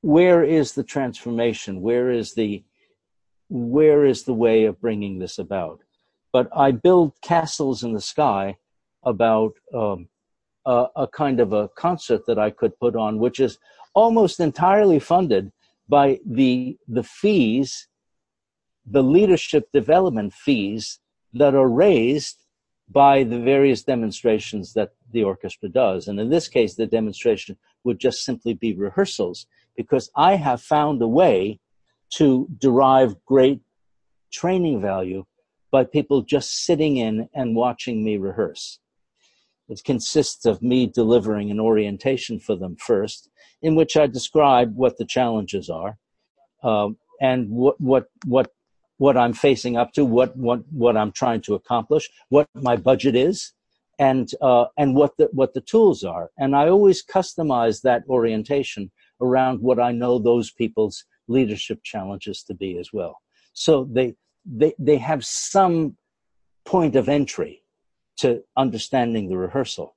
where 0.00 0.42
is 0.42 0.72
the 0.72 0.82
transformation? 0.82 1.80
Where 1.80 2.10
is 2.10 2.34
the 2.34 2.64
where 3.48 4.04
is 4.04 4.24
the 4.24 4.34
way 4.34 4.64
of 4.64 4.80
bringing 4.80 5.18
this 5.18 5.38
about? 5.38 5.80
But 6.32 6.48
i 6.56 6.72
build 6.72 7.12
castles 7.22 7.84
in 7.84 7.92
the 7.92 8.00
sky 8.00 8.56
about 9.04 9.52
um, 9.74 10.08
a, 10.64 10.86
a 10.96 11.06
kind 11.06 11.40
of 11.40 11.52
a 11.52 11.68
concert 11.68 12.22
that 12.26 12.38
i 12.38 12.50
could 12.50 12.78
put 12.78 12.94
on 12.96 13.18
which 13.18 13.40
is 13.40 13.58
almost 13.94 14.40
entirely 14.40 14.98
funded 14.98 15.52
by 15.88 16.18
the 16.24 16.78
the 16.88 17.02
fees, 17.02 17.88
the 18.86 19.02
leadership 19.02 19.68
development 19.72 20.32
fees 20.32 21.00
that 21.34 21.54
are 21.54 21.68
raised 21.68 22.44
by 22.90 23.24
the 23.24 23.38
various 23.38 23.82
demonstrations 23.82 24.74
that 24.74 24.92
the 25.12 25.22
orchestra 25.22 25.68
does. 25.68 26.08
And 26.08 26.20
in 26.20 26.28
this 26.28 26.48
case, 26.48 26.74
the 26.74 26.86
demonstration 26.86 27.56
would 27.84 27.98
just 27.98 28.24
simply 28.24 28.54
be 28.54 28.74
rehearsals 28.74 29.46
because 29.76 30.10
I 30.14 30.36
have 30.36 30.60
found 30.60 31.00
a 31.00 31.08
way 31.08 31.60
to 32.14 32.46
derive 32.58 33.24
great 33.24 33.60
training 34.30 34.80
value 34.82 35.24
by 35.70 35.84
people 35.84 36.20
just 36.22 36.64
sitting 36.66 36.98
in 36.98 37.28
and 37.34 37.56
watching 37.56 38.04
me 38.04 38.18
rehearse. 38.18 38.78
It 39.68 39.82
consists 39.84 40.44
of 40.44 40.62
me 40.62 40.86
delivering 40.86 41.50
an 41.50 41.60
orientation 41.60 42.38
for 42.38 42.56
them 42.56 42.76
first, 42.76 43.30
in 43.62 43.74
which 43.74 43.96
I 43.96 44.06
describe 44.06 44.74
what 44.76 44.98
the 44.98 45.04
challenges 45.04 45.70
are 45.70 45.98
um, 46.62 46.96
and 47.20 47.48
what 47.50 47.80
what 47.80 48.06
what 48.26 48.50
what 48.98 49.16
I'm 49.16 49.32
facing 49.32 49.76
up 49.76 49.92
to, 49.94 50.04
what 50.04 50.36
what 50.36 50.60
what 50.70 50.96
I'm 50.96 51.12
trying 51.12 51.40
to 51.42 51.54
accomplish, 51.54 52.08
what 52.28 52.48
my 52.54 52.76
budget 52.76 53.16
is, 53.16 53.52
and 53.98 54.30
uh, 54.40 54.66
and 54.76 54.94
what 54.94 55.16
the 55.16 55.28
what 55.32 55.54
the 55.54 55.60
tools 55.60 56.04
are. 56.04 56.30
And 56.38 56.54
I 56.54 56.68
always 56.68 57.04
customize 57.04 57.82
that 57.82 58.02
orientation 58.08 58.90
around 59.20 59.60
what 59.60 59.78
I 59.78 59.92
know 59.92 60.18
those 60.18 60.50
people's 60.50 61.04
leadership 61.28 61.82
challenges 61.82 62.42
to 62.44 62.54
be 62.54 62.78
as 62.78 62.92
well. 62.92 63.18
So 63.52 63.88
they 63.90 64.14
they 64.44 64.74
they 64.78 64.98
have 64.98 65.24
some 65.24 65.96
point 66.64 66.96
of 66.96 67.08
entry 67.08 67.61
to 68.22 68.42
understanding 68.56 69.28
the 69.28 69.36
rehearsal. 69.36 69.94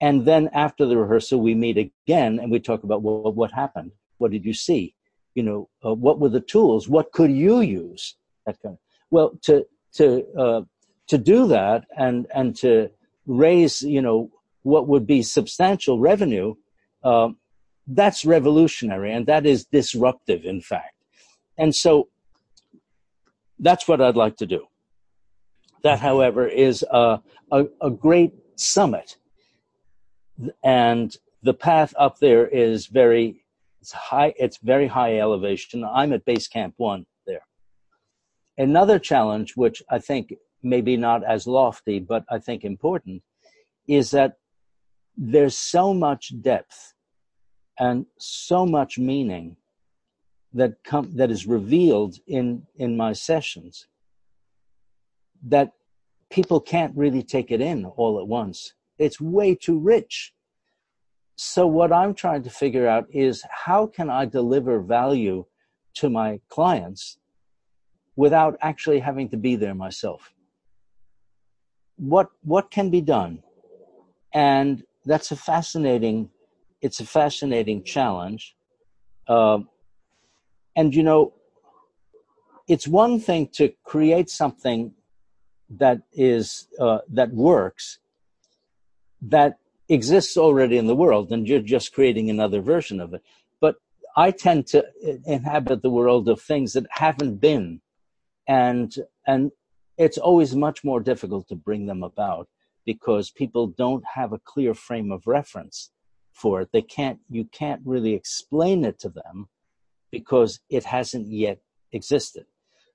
And 0.00 0.26
then 0.26 0.50
after 0.52 0.86
the 0.86 0.98
rehearsal, 0.98 1.40
we 1.40 1.54
meet 1.54 1.78
again 1.78 2.38
and 2.38 2.50
we 2.50 2.60
talk 2.60 2.84
about 2.84 3.02
what 3.02 3.52
happened. 3.52 3.92
What 4.18 4.32
did 4.32 4.44
you 4.44 4.54
see? 4.54 4.94
You 5.34 5.42
know, 5.42 5.68
uh, 5.84 5.94
what 5.94 6.20
were 6.20 6.28
the 6.28 6.40
tools? 6.40 6.88
What 6.88 7.12
could 7.12 7.30
you 7.30 7.60
use? 7.60 8.16
That 8.46 8.60
kind 8.62 8.74
of, 8.74 8.78
well, 9.10 9.38
to 9.42 9.66
to 9.94 10.24
uh, 10.36 10.62
to 11.08 11.18
do 11.18 11.46
that 11.48 11.86
and 11.96 12.26
and 12.34 12.54
to 12.56 12.90
raise, 13.26 13.82
you 13.82 14.02
know, 14.02 14.30
what 14.62 14.88
would 14.88 15.06
be 15.06 15.22
substantial 15.22 15.98
revenue, 15.98 16.54
um, 17.02 17.38
that's 17.86 18.24
revolutionary 18.24 19.12
and 19.12 19.26
that 19.26 19.46
is 19.46 19.64
disruptive, 19.66 20.44
in 20.44 20.60
fact. 20.60 20.94
And 21.56 21.74
so 21.74 22.08
that's 23.58 23.86
what 23.88 24.00
I'd 24.00 24.16
like 24.16 24.36
to 24.38 24.46
do. 24.46 24.66
That, 25.84 26.00
however, 26.00 26.48
is 26.48 26.84
a, 26.90 27.20
a, 27.52 27.66
a 27.80 27.90
great 27.90 28.32
summit. 28.56 29.16
And 30.64 31.16
the 31.42 31.54
path 31.54 31.94
up 31.98 32.18
there 32.18 32.48
is 32.48 32.86
very 32.86 33.44
it's 33.80 33.92
high 33.92 34.32
it's 34.38 34.56
very 34.56 34.86
high 34.86 35.18
elevation. 35.18 35.84
I'm 35.84 36.14
at 36.14 36.24
base 36.24 36.48
camp 36.48 36.74
one 36.78 37.04
there. 37.26 37.46
Another 38.56 38.98
challenge 38.98 39.52
which 39.56 39.82
i 39.90 39.98
think 39.98 40.32
maybe 40.62 40.96
not 40.96 41.22
as 41.22 41.46
lofty 41.46 41.98
but 42.00 42.24
i 42.30 42.38
think 42.38 42.64
important 42.64 43.22
is 43.86 44.10
that 44.12 44.38
there's 45.18 45.58
so 45.58 45.92
much 45.92 46.32
depth 46.40 46.94
and 47.78 48.06
so 48.18 48.64
much 48.64 48.98
meaning 48.98 49.56
that 50.54 50.82
come 50.82 51.14
that 51.14 51.30
is 51.30 51.46
revealed 51.46 52.14
in 52.26 52.62
in 52.76 52.96
my 52.96 53.12
sessions 53.12 53.86
that 55.48 55.72
people 56.30 56.60
can't 56.60 56.96
really 56.96 57.22
take 57.22 57.50
it 57.50 57.60
in 57.60 57.84
all 57.84 58.18
at 58.18 58.26
once. 58.26 58.74
It's 58.98 59.20
way 59.20 59.54
too 59.54 59.78
rich. 59.78 60.32
So 61.36 61.66
what 61.66 61.92
i'm 61.92 62.14
trying 62.14 62.42
to 62.44 62.50
figure 62.50 62.86
out 62.86 63.06
is 63.10 63.44
how 63.50 63.86
can 63.86 64.08
i 64.08 64.24
deliver 64.24 64.80
value 64.80 65.44
to 65.94 66.08
my 66.08 66.40
clients 66.48 67.18
without 68.16 68.56
actually 68.60 69.00
having 69.00 69.28
to 69.30 69.36
be 69.36 69.56
there 69.56 69.74
myself? 69.74 70.32
What 71.96 72.28
what 72.42 72.70
can 72.70 72.90
be 72.90 73.00
done? 73.00 73.42
And 74.32 74.84
that's 75.04 75.30
a 75.32 75.36
fascinating 75.36 76.30
it's 76.80 77.00
a 77.00 77.06
fascinating 77.06 77.82
challenge. 77.82 78.56
Um, 79.26 79.68
and 80.76 80.94
you 80.94 81.02
know 81.02 81.34
it's 82.68 82.88
one 82.88 83.20
thing 83.20 83.48
to 83.54 83.72
create 83.84 84.30
something 84.30 84.92
that 85.70 86.02
is 86.12 86.68
uh, 86.78 86.98
that 87.08 87.32
works 87.32 87.98
that 89.22 89.58
exists 89.88 90.36
already 90.36 90.76
in 90.76 90.86
the 90.86 90.96
world 90.96 91.30
and 91.32 91.48
you're 91.48 91.60
just 91.60 91.92
creating 91.92 92.30
another 92.30 92.60
version 92.60 93.00
of 93.00 93.12
it 93.14 93.22
but 93.60 93.76
i 94.16 94.30
tend 94.30 94.66
to 94.66 94.84
inhabit 95.26 95.82
the 95.82 95.90
world 95.90 96.28
of 96.28 96.40
things 96.40 96.72
that 96.72 96.86
haven't 96.90 97.36
been 97.36 97.80
and 98.46 98.96
and 99.26 99.50
it's 99.96 100.18
always 100.18 100.56
much 100.56 100.82
more 100.84 101.00
difficult 101.00 101.46
to 101.48 101.54
bring 101.54 101.86
them 101.86 102.02
about 102.02 102.48
because 102.84 103.30
people 103.30 103.66
don't 103.66 104.04
have 104.14 104.32
a 104.32 104.38
clear 104.38 104.74
frame 104.74 105.12
of 105.12 105.26
reference 105.26 105.90
for 106.32 106.62
it 106.62 106.70
they 106.72 106.82
can't 106.82 107.20
you 107.28 107.44
can't 107.44 107.82
really 107.84 108.14
explain 108.14 108.84
it 108.84 108.98
to 108.98 109.08
them 109.08 109.48
because 110.14 110.60
it 110.70 110.84
hasn't 110.84 111.26
yet 111.26 111.58
existed. 111.92 112.44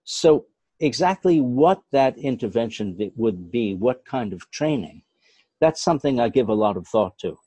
So, 0.04 0.46
exactly 0.80 1.42
what 1.42 1.82
that 1.92 2.18
intervention 2.18 3.12
would 3.16 3.52
be, 3.52 3.76
what 3.76 4.06
kind 4.06 4.34
of 4.34 4.50
training, 4.52 5.02
that's 5.60 5.82
something 5.82 6.20
I 6.20 6.30
give 6.30 6.50
a 6.50 6.54
lot 6.54 6.78
of 6.78 6.88
thought 6.88 7.18
to. 7.20 7.38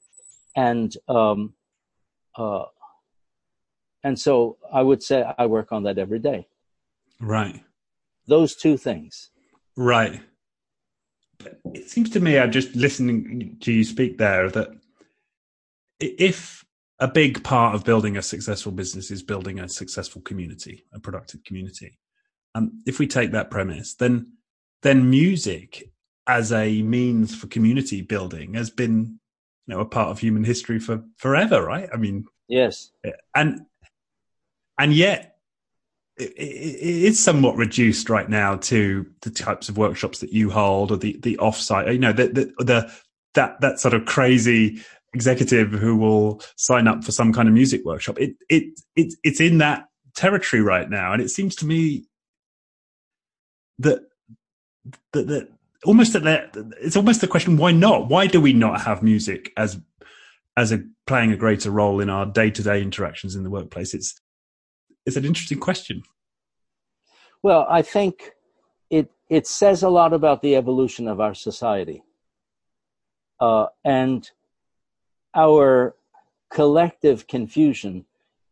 And, 0.55 0.95
um, 1.09 1.55
uh, 2.37 2.65
and 4.05 4.19
so 4.19 4.59
I 4.73 4.83
would 4.83 5.03
say 5.03 5.25
I 5.39 5.47
work 5.47 5.73
on 5.73 5.85
that 5.85 5.99
every 5.99 6.19
day. 6.19 6.47
Right. 7.21 7.63
Those 8.27 8.55
two 8.57 8.77
things. 8.77 9.31
Right. 9.77 10.21
It 11.73 11.89
seems 11.89 12.11
to 12.11 12.21
me, 12.21 12.39
I'm 12.39 12.53
just 12.53 12.75
listening 12.77 13.57
to 13.61 13.73
you 13.73 13.85
speak 13.85 14.19
there, 14.19 14.51
that 14.51 14.69
if 15.99 16.65
a 16.99 17.09
big 17.09 17.43
part 17.43 17.75
of 17.75 17.85
building 17.85 18.17
a 18.17 18.23
successful 18.23 18.73
business 18.73 19.11
is 19.11 19.23
building 19.23 19.59
a 19.59 19.69
successful 19.69 20.23
community, 20.23 20.85
a 20.93 21.01
productive 21.01 21.43
community. 21.45 21.99
Um, 22.55 22.83
if 22.87 22.99
we 22.99 23.07
take 23.07 23.33
that 23.33 23.51
premise, 23.51 23.95
then 23.95 24.33
then 24.83 25.09
music 25.09 25.91
as 26.27 26.53
a 26.53 26.83
means 26.83 27.35
for 27.35 27.47
community 27.47 28.03
building 28.03 28.55
has 28.55 28.71
been, 28.71 29.19
you 29.67 29.75
know, 29.75 29.81
a 29.81 29.85
part 29.85 30.11
of 30.11 30.19
human 30.19 30.45
history 30.45 30.79
for 30.79 31.03
forever, 31.17 31.65
right? 31.65 31.89
I 31.93 31.97
mean, 31.97 32.27
yes, 32.49 32.91
and 33.35 33.63
and 34.79 34.93
yet 34.93 35.37
it, 36.17 36.33
it 36.37 37.05
is 37.05 37.23
somewhat 37.23 37.57
reduced 37.57 38.11
right 38.11 38.29
now 38.29 38.57
to 38.57 39.07
the 39.23 39.31
types 39.31 39.69
of 39.69 39.79
workshops 39.79 40.19
that 40.21 40.33
you 40.33 40.51
hold 40.51 40.93
or 40.93 40.97
the 40.97 41.19
the 41.23 41.39
offsite, 41.41 41.93
you 41.93 41.99
know, 41.99 42.13
the 42.13 42.29
the, 42.29 42.65
the 42.65 42.93
that 43.35 43.61
that 43.61 43.81
sort 43.81 43.95
of 43.95 44.05
crazy 44.05 44.83
executive 45.15 45.71
who 45.73 45.97
will 45.97 46.41
sign 46.57 46.89
up 46.89 47.05
for 47.05 47.13
some 47.13 47.33
kind 47.33 47.49
of 47.49 47.55
music 47.55 47.85
workshop. 47.85 48.19
It 48.19 48.35
it 48.49 48.81
it 48.97 49.15
it's 49.23 49.41
in 49.41 49.59
that 49.59 49.87
territory 50.15 50.63
right 50.63 50.89
now, 50.89 51.13
and 51.13 51.23
it 51.23 51.31
seems 51.31 51.57
to 51.57 51.67
me 51.67 52.05
that 53.83 54.01
that, 55.13 55.27
that 55.29 55.49
almost 55.85 56.13
that 56.13 56.51
it's 56.81 56.97
almost 56.97 57.21
the 57.21 57.29
question: 57.29 57.57
Why 57.57 57.73
not? 57.73 58.09
Why 58.09 58.27
do 58.27 58.41
we 58.41 58.53
not 58.53 58.83
have 58.83 59.03
music 59.03 59.53
as 59.57 59.81
as 60.57 60.73
a 60.73 60.85
playing 61.07 61.33
a 61.33 61.37
greater 61.37 61.71
role 61.71 62.01
in 62.01 62.11
our 62.11 62.27
day 62.27 62.51
to 62.51 62.63
day 62.63 62.83
interactions 62.83 63.35
in 63.35 63.43
the 63.43 63.51
workplace? 63.51 63.95
It's 63.95 64.21
it's 65.07 65.17
an 65.17 65.25
interesting 65.25 65.59
question. 65.59 66.03
Well, 67.43 67.67
I 67.69 67.83
think 67.83 68.33
it 68.91 69.11
it 69.29 69.47
says 69.47 69.83
a 69.83 69.89
lot 69.89 70.13
about 70.13 70.43
the 70.43 70.57
evolution 70.57 71.09
of 71.09 71.21
our 71.21 71.35
society, 71.35 72.03
uh, 73.41 73.67
and 73.85 74.31
our 75.35 75.97
collective 76.51 77.27
confusion 77.27 78.05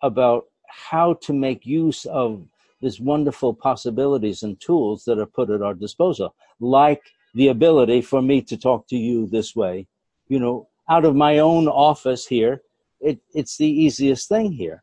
about 0.03 0.47
how 0.67 1.15
to 1.15 1.33
make 1.33 1.67
use 1.67 2.07
of 2.07 2.47
these 2.81 3.01
wonderful 3.01 3.55
possibilities 3.55 4.43
and 4.43 4.61
tools 4.61 5.05
that 5.05 5.19
are 5.19 5.27
put 5.27 5.51
at 5.51 5.63
our 5.63 5.75
disposal, 5.75 6.35
like 6.61 7.03
the 7.35 7.49
ability 7.49 8.01
for 8.01 8.23
me 8.23 8.41
to 8.43 8.57
talk 8.57 8.89
to 8.89 8.97
you 8.97 9.27
this 9.27 9.55
way, 9.55 9.87
you 10.29 10.39
know, 10.39 10.69
out 10.89 11.05
of 11.05 11.15
my 11.15 11.39
own 11.39 11.69
office 11.69 12.27
here. 12.27 12.63
It, 13.01 13.21
it's 13.35 13.57
the 13.57 13.69
easiest 13.69 14.29
thing 14.29 14.53
here. 14.53 14.83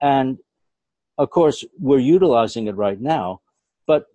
And 0.00 0.38
of 1.18 1.30
course, 1.30 1.64
we're 1.78 1.98
utilizing 1.98 2.66
it 2.66 2.76
right 2.76 3.00
now, 3.00 3.40
but 3.86 4.06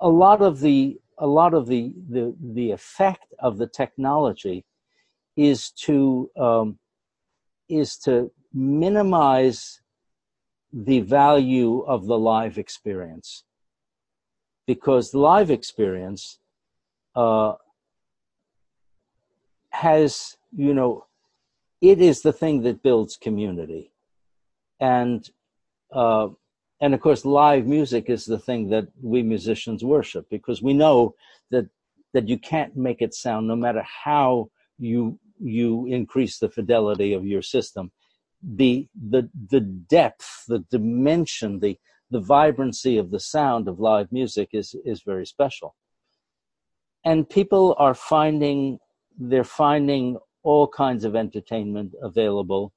a 0.00 0.08
lot 0.08 0.42
of 0.42 0.60
the 0.60 0.98
a 1.18 1.26
lot 1.26 1.54
of 1.54 1.66
the 1.66 1.92
the, 2.08 2.34
the 2.40 2.70
effect 2.72 3.34
of 3.38 3.58
the 3.58 3.66
technology 3.66 4.64
is 5.36 5.70
to 5.70 6.30
um, 6.36 6.78
is 7.68 7.96
to 7.98 8.30
minimize 8.52 9.79
the 10.72 11.00
value 11.00 11.80
of 11.80 12.06
the 12.06 12.18
live 12.18 12.58
experience. 12.58 13.44
Because 14.66 15.10
the 15.10 15.18
live 15.18 15.50
experience 15.50 16.38
uh, 17.16 17.54
has 19.70 20.36
you 20.56 20.74
know 20.74 21.06
it 21.80 22.00
is 22.00 22.22
the 22.22 22.32
thing 22.32 22.62
that 22.62 22.82
builds 22.82 23.16
community. 23.16 23.92
And 24.78 25.28
uh, 25.92 26.28
and 26.80 26.94
of 26.94 27.00
course 27.00 27.24
live 27.24 27.66
music 27.66 28.08
is 28.08 28.24
the 28.24 28.38
thing 28.38 28.70
that 28.70 28.88
we 29.02 29.22
musicians 29.22 29.84
worship 29.84 30.28
because 30.30 30.62
we 30.62 30.72
know 30.72 31.14
that 31.50 31.66
that 32.12 32.28
you 32.28 32.38
can't 32.38 32.76
make 32.76 33.02
it 33.02 33.14
sound 33.14 33.46
no 33.46 33.56
matter 33.56 33.84
how 34.04 34.50
you 34.78 35.18
you 35.38 35.86
increase 35.86 36.38
the 36.38 36.48
fidelity 36.48 37.12
of 37.12 37.26
your 37.26 37.42
system 37.42 37.90
the 38.42 38.88
the 39.08 39.28
the 39.50 39.60
depth 39.60 40.44
the 40.48 40.60
dimension 40.70 41.60
the 41.60 41.78
the 42.10 42.20
vibrancy 42.20 42.96
of 42.98 43.10
the 43.10 43.20
sound 43.20 43.68
of 43.68 43.78
live 43.78 44.10
music 44.10 44.50
is 44.52 44.74
is 44.84 45.02
very 45.02 45.26
special. 45.26 45.74
And 47.04 47.28
people 47.28 47.74
are 47.78 47.94
finding 47.94 48.78
they're 49.18 49.44
finding 49.44 50.18
all 50.42 50.66
kinds 50.66 51.04
of 51.04 51.14
entertainment 51.14 51.94
available 52.02 52.72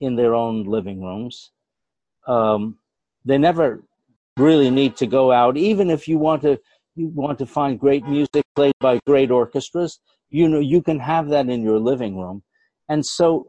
in 0.00 0.16
their 0.16 0.34
own 0.34 0.64
living 0.64 1.00
rooms. 1.00 1.52
Um, 2.26 2.78
they 3.24 3.38
never 3.38 3.84
really 4.36 4.70
need 4.70 4.96
to 4.96 5.06
go 5.06 5.32
out, 5.32 5.56
even 5.56 5.90
if 5.90 6.08
you 6.08 6.18
want 6.18 6.42
to 6.42 6.58
you 6.94 7.08
want 7.08 7.38
to 7.38 7.46
find 7.46 7.78
great 7.78 8.06
music 8.06 8.44
played 8.54 8.74
by 8.80 8.98
great 9.06 9.30
orchestras. 9.30 10.00
You 10.30 10.48
know, 10.48 10.60
you 10.60 10.82
can 10.82 10.98
have 10.98 11.28
that 11.28 11.48
in 11.48 11.62
your 11.62 11.78
living 11.78 12.18
room, 12.18 12.42
and 12.88 13.04
so, 13.04 13.48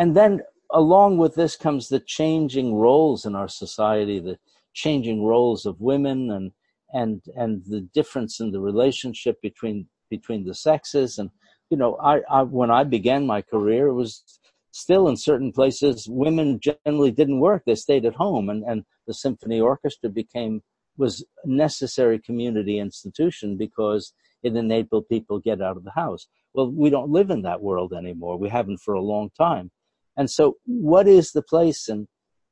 and 0.00 0.16
then 0.16 0.40
along 0.72 1.18
with 1.18 1.34
this 1.34 1.56
comes 1.56 1.88
the 1.88 2.00
changing 2.00 2.74
roles 2.74 3.24
in 3.26 3.36
our 3.36 3.48
society, 3.48 4.18
the 4.18 4.38
changing 4.72 5.24
roles 5.24 5.66
of 5.66 5.80
women, 5.80 6.30
and 6.30 6.52
and 6.92 7.22
and 7.36 7.62
the 7.66 7.82
difference 7.82 8.40
in 8.40 8.50
the 8.50 8.60
relationship 8.60 9.40
between 9.42 9.86
between 10.08 10.44
the 10.44 10.54
sexes, 10.54 11.18
and 11.18 11.30
you 11.70 11.76
know, 11.76 11.96
I, 12.02 12.22
I 12.30 12.42
when 12.42 12.70
I 12.70 12.84
began 12.84 13.26
my 13.26 13.42
career, 13.42 13.88
it 13.88 13.94
was 13.94 14.24
still 14.72 15.08
in 15.08 15.16
certain 15.16 15.52
places 15.52 16.08
women 16.08 16.60
generally 16.60 17.10
didn't 17.10 17.40
work. 17.40 17.62
They 17.66 17.74
stayed 17.74 18.04
at 18.04 18.14
home. 18.14 18.48
And, 18.48 18.64
and 18.64 18.84
the 19.06 19.14
symphony 19.14 19.60
orchestra 19.60 20.08
became 20.08 20.62
was 20.96 21.24
a 21.44 21.48
necessary 21.48 22.18
community 22.18 22.78
institution 22.78 23.56
because 23.56 24.12
it 24.42 24.54
enabled 24.56 25.08
people 25.08 25.40
to 25.40 25.44
get 25.44 25.62
out 25.62 25.76
of 25.76 25.84
the 25.84 25.90
house. 25.92 26.26
Well 26.54 26.70
we 26.70 26.90
don't 26.90 27.10
live 27.10 27.30
in 27.30 27.42
that 27.42 27.62
world 27.62 27.92
anymore. 27.92 28.38
We 28.38 28.48
haven't 28.48 28.78
for 28.78 28.94
a 28.94 29.02
long 29.02 29.30
time 29.36 29.70
and 30.16 30.30
so 30.30 30.56
what 30.66 31.06
is 31.06 31.32
the 31.32 31.42
place 31.42 31.88
and 31.88 32.08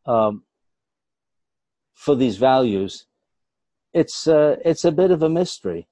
um, 0.06 0.44
for 1.94 2.14
these 2.14 2.36
values 2.36 3.06
it's 3.92 4.26
uh, 4.26 4.56
it's 4.64 4.84
a 4.84 4.92
bit 4.92 5.11
of 5.11 5.22
a 5.22 5.28
mystery 5.28 5.88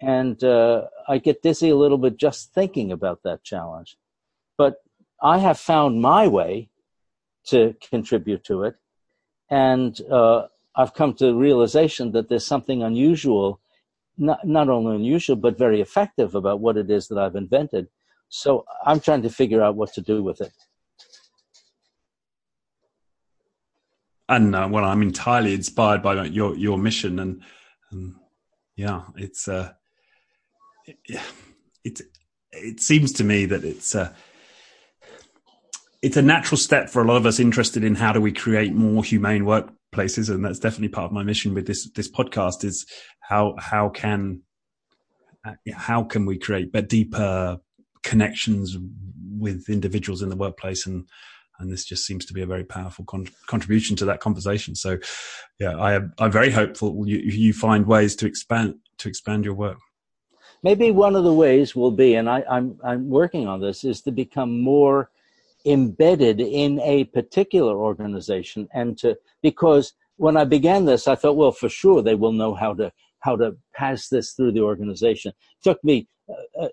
and 0.00 0.42
uh, 0.44 0.82
i 1.08 1.18
get 1.18 1.42
dizzy 1.42 1.70
a 1.70 1.76
little 1.76 1.98
bit 1.98 2.16
just 2.16 2.52
thinking 2.52 2.92
about 2.92 3.22
that 3.22 3.42
challenge 3.42 3.96
but 4.56 4.76
I 5.24 5.38
have 5.38 5.58
found 5.58 6.00
my 6.00 6.28
way 6.28 6.68
to 7.46 7.74
contribute 7.80 8.44
to 8.44 8.64
it, 8.64 8.76
and 9.50 9.98
uh, 10.10 10.48
I've 10.76 10.94
come 10.94 11.14
to 11.14 11.26
the 11.26 11.34
realization 11.34 12.12
that 12.12 12.28
there's 12.28 12.46
something 12.46 12.82
unusual, 12.82 13.60
not 14.18 14.46
not 14.46 14.68
only 14.68 14.96
unusual 14.96 15.36
but 15.36 15.58
very 15.58 15.80
effective 15.80 16.34
about 16.34 16.60
what 16.60 16.76
it 16.76 16.90
is 16.90 17.08
that 17.08 17.18
I've 17.18 17.36
invented. 17.36 17.88
So 18.28 18.64
I'm 18.84 19.00
trying 19.00 19.22
to 19.22 19.30
figure 19.30 19.62
out 19.62 19.76
what 19.76 19.92
to 19.94 20.00
do 20.00 20.22
with 20.22 20.40
it. 20.40 20.52
And 24.28 24.54
uh, 24.54 24.68
well, 24.70 24.84
I'm 24.84 25.02
entirely 25.02 25.52
inspired 25.52 26.02
by 26.02 26.24
your 26.24 26.56
your 26.56 26.78
mission, 26.78 27.18
and, 27.18 27.42
and 27.90 28.14
yeah, 28.74 29.02
it's 29.16 29.48
uh, 29.48 29.72
it, 30.86 31.20
it 31.84 32.00
it 32.52 32.80
seems 32.80 33.12
to 33.14 33.24
me 33.24 33.44
that 33.46 33.64
it's 33.64 33.94
uh, 33.94 34.14
it's 36.02 36.16
a 36.16 36.22
natural 36.22 36.56
step 36.56 36.88
for 36.88 37.02
a 37.02 37.06
lot 37.06 37.16
of 37.16 37.26
us 37.26 37.38
interested 37.38 37.84
in 37.84 37.94
how 37.94 38.12
do 38.12 38.20
we 38.20 38.32
create 38.32 38.74
more 38.74 39.04
humane 39.04 39.44
workplaces, 39.44 40.30
and 40.30 40.44
that's 40.44 40.58
definitely 40.58 40.88
part 40.88 41.06
of 41.06 41.12
my 41.12 41.22
mission 41.22 41.52
with 41.52 41.66
this 41.66 41.90
this 41.90 42.10
podcast 42.10 42.64
is 42.64 42.86
how 43.20 43.54
how 43.58 43.90
can 43.90 44.40
uh, 45.46 45.54
how 45.74 46.02
can 46.02 46.24
we 46.24 46.38
create 46.38 46.72
but 46.72 46.88
deeper 46.88 47.58
connections 48.02 48.76
with 49.38 49.68
individuals 49.68 50.22
in 50.22 50.28
the 50.28 50.36
workplace 50.36 50.86
and 50.86 51.06
and 51.58 51.70
this 51.70 51.84
just 51.84 52.06
seems 52.06 52.24
to 52.24 52.32
be 52.32 52.42
a 52.42 52.46
very 52.46 52.64
powerful 52.64 53.04
con- 53.04 53.28
contribution 53.46 53.96
to 53.96 54.04
that 54.04 54.20
conversation 54.20 54.74
so 54.74 54.98
yeah 55.58 55.76
i 55.78 55.94
am 55.94 56.12
i'm 56.18 56.32
very 56.32 56.50
hopeful 56.50 57.06
you 57.06 57.18
you 57.18 57.52
find 57.52 57.86
ways 57.86 58.16
to 58.16 58.26
expand 58.26 58.74
to 58.98 59.08
expand 59.08 59.44
your 59.44 59.54
work 59.54 59.78
maybe 60.62 60.90
one 60.90 61.16
of 61.16 61.24
the 61.24 61.32
ways 61.32 61.74
will 61.74 61.90
be 61.90 62.14
and 62.14 62.28
I, 62.28 62.44
i'm 62.50 62.78
i'm 62.84 63.08
working 63.08 63.46
on 63.46 63.60
this 63.60 63.84
is 63.84 64.00
to 64.02 64.12
become 64.12 64.60
more 64.60 65.10
embedded 65.66 66.40
in 66.40 66.80
a 66.80 67.04
particular 67.04 67.74
organization 67.74 68.68
and 68.74 68.98
to 68.98 69.16
because 69.42 69.94
when 70.16 70.36
I 70.36 70.44
began 70.44 70.84
this, 70.84 71.08
I 71.08 71.14
thought, 71.14 71.36
well, 71.36 71.52
for 71.52 71.68
sure 71.68 72.02
they 72.02 72.14
will 72.14 72.32
know 72.32 72.54
how 72.54 72.74
to 72.74 72.92
how 73.20 73.36
to 73.36 73.56
pass 73.74 74.08
this 74.08 74.32
through 74.32 74.52
the 74.52 74.60
organization. 74.60 75.30
It 75.30 75.64
took 75.64 75.82
me 75.82 76.06
uh, 76.28 76.64
uh, 76.64 76.68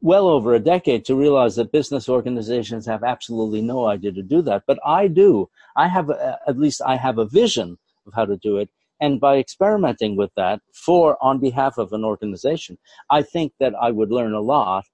well 0.00 0.28
over 0.28 0.54
a 0.54 0.60
decade 0.60 1.04
to 1.06 1.14
realize 1.14 1.56
that 1.56 1.72
business 1.72 2.08
organizations 2.08 2.86
have 2.86 3.02
absolutely 3.02 3.62
no 3.62 3.86
idea 3.86 4.12
to 4.12 4.22
do 4.22 4.42
that, 4.42 4.62
but 4.66 4.78
I 4.84 5.08
do. 5.08 5.48
I 5.76 5.88
have 5.88 6.10
a, 6.10 6.38
at 6.46 6.58
least 6.58 6.82
I 6.84 6.96
have 6.96 7.18
a 7.18 7.26
vision 7.26 7.78
of 8.06 8.14
how 8.14 8.24
to 8.26 8.36
do 8.36 8.58
it, 8.58 8.68
and 9.00 9.20
by 9.20 9.38
experimenting 9.38 10.16
with 10.16 10.30
that 10.36 10.60
for 10.72 11.16
on 11.22 11.38
behalf 11.38 11.78
of 11.78 11.92
an 11.92 12.04
organization, 12.04 12.78
I 13.10 13.22
think 13.22 13.52
that 13.60 13.74
I 13.80 13.90
would 13.90 14.10
learn 14.10 14.32
a 14.32 14.40
lot 14.40 14.84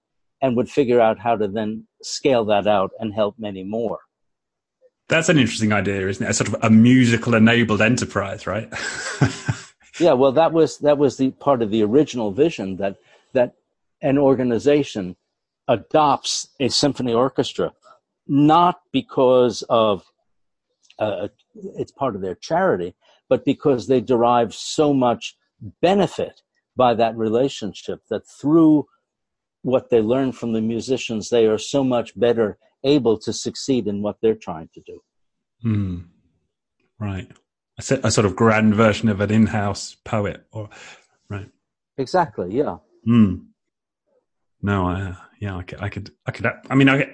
and 0.41 0.57
would 0.57 0.69
figure 0.69 1.01
out 1.01 1.19
how 1.19 1.37
to 1.37 1.47
then 1.49 1.87
scale 2.03 2.45
that 2.47 2.67
out 2.67 2.91
and 2.99 3.15
help 3.15 3.37
many 3.39 3.63
more. 3.63 4.01
That's 5.09 5.29
an 5.29 5.39
interesting 5.39 5.73
idea, 5.73 6.09
isn't 6.09 6.25
it? 6.25 6.31
A 6.31 6.35
sort 6.35 6.49
of 6.49 6.57
a 6.63 6.71
musical 6.71 7.35
enabled 7.35 7.81
enterprise, 7.81 8.47
right? 8.47 8.73
yeah, 10.01 10.13
well, 10.13 10.33
that 10.33 10.53
was 10.53 10.79
that 10.79 10.99
was 10.99 11.17
the 11.17 11.31
part 11.33 11.63
of 11.63 11.71
the 11.71 11.83
original 11.83 12.33
vision 12.33 12.77
that 12.77 12.97
that 13.33 13.55
an 14.03 14.19
organization 14.19 15.17
adopts 15.69 16.49
a 16.61 16.69
symphony 16.69 17.15
orchestra, 17.15 17.73
not 18.27 18.83
because 18.93 19.63
of 19.69 20.05
uh, 20.99 21.29
it's 21.55 21.93
part 21.93 22.15
of 22.15 22.21
their 22.21 22.35
charity, 22.35 22.95
but 23.29 23.45
because 23.45 23.87
they 23.87 24.01
derive 24.01 24.55
so 24.55 24.93
much 24.93 25.37
benefit 25.81 26.43
by 26.77 26.95
that 26.95 27.17
relationship 27.17 28.01
that 28.11 28.27
through 28.27 28.87
what 29.63 29.91
they 29.91 30.01
learn 30.01 30.33
from 30.33 30.53
the 30.53 30.61
musicians, 30.61 31.31
they 31.31 31.47
are 31.47 31.59
so 31.59 31.85
much 31.85 32.19
better 32.19 32.59
able 32.85 33.17
to 33.17 33.33
succeed 33.33 33.87
in 33.87 34.03
what 34.03 34.17
they're 34.21 34.35
trying 34.35 34.69
to 34.75 34.81
do. 34.81 35.01
Mm. 35.65 36.05
Right. 36.99 37.31
A, 37.79 38.01
a 38.05 38.11
sort 38.11 38.27
of 38.27 38.37
grand 38.37 38.75
version 38.75 39.09
of 39.09 39.21
an 39.21 39.31
in-house 39.31 39.97
poet, 40.05 40.45
or 40.53 40.69
right? 41.29 41.49
Exactly. 41.97 42.55
Yeah. 42.55 42.79
Mm. 43.07 43.47
No. 44.63 44.87
I, 44.87 45.17
yeah. 45.41 45.57
I 45.57 45.63
could. 45.63 45.81
I 45.83 45.89
could. 45.89 46.11
I 46.27 46.31
could. 46.31 46.47
I 46.71 46.75
mean, 46.75 46.89
I, 46.89 47.07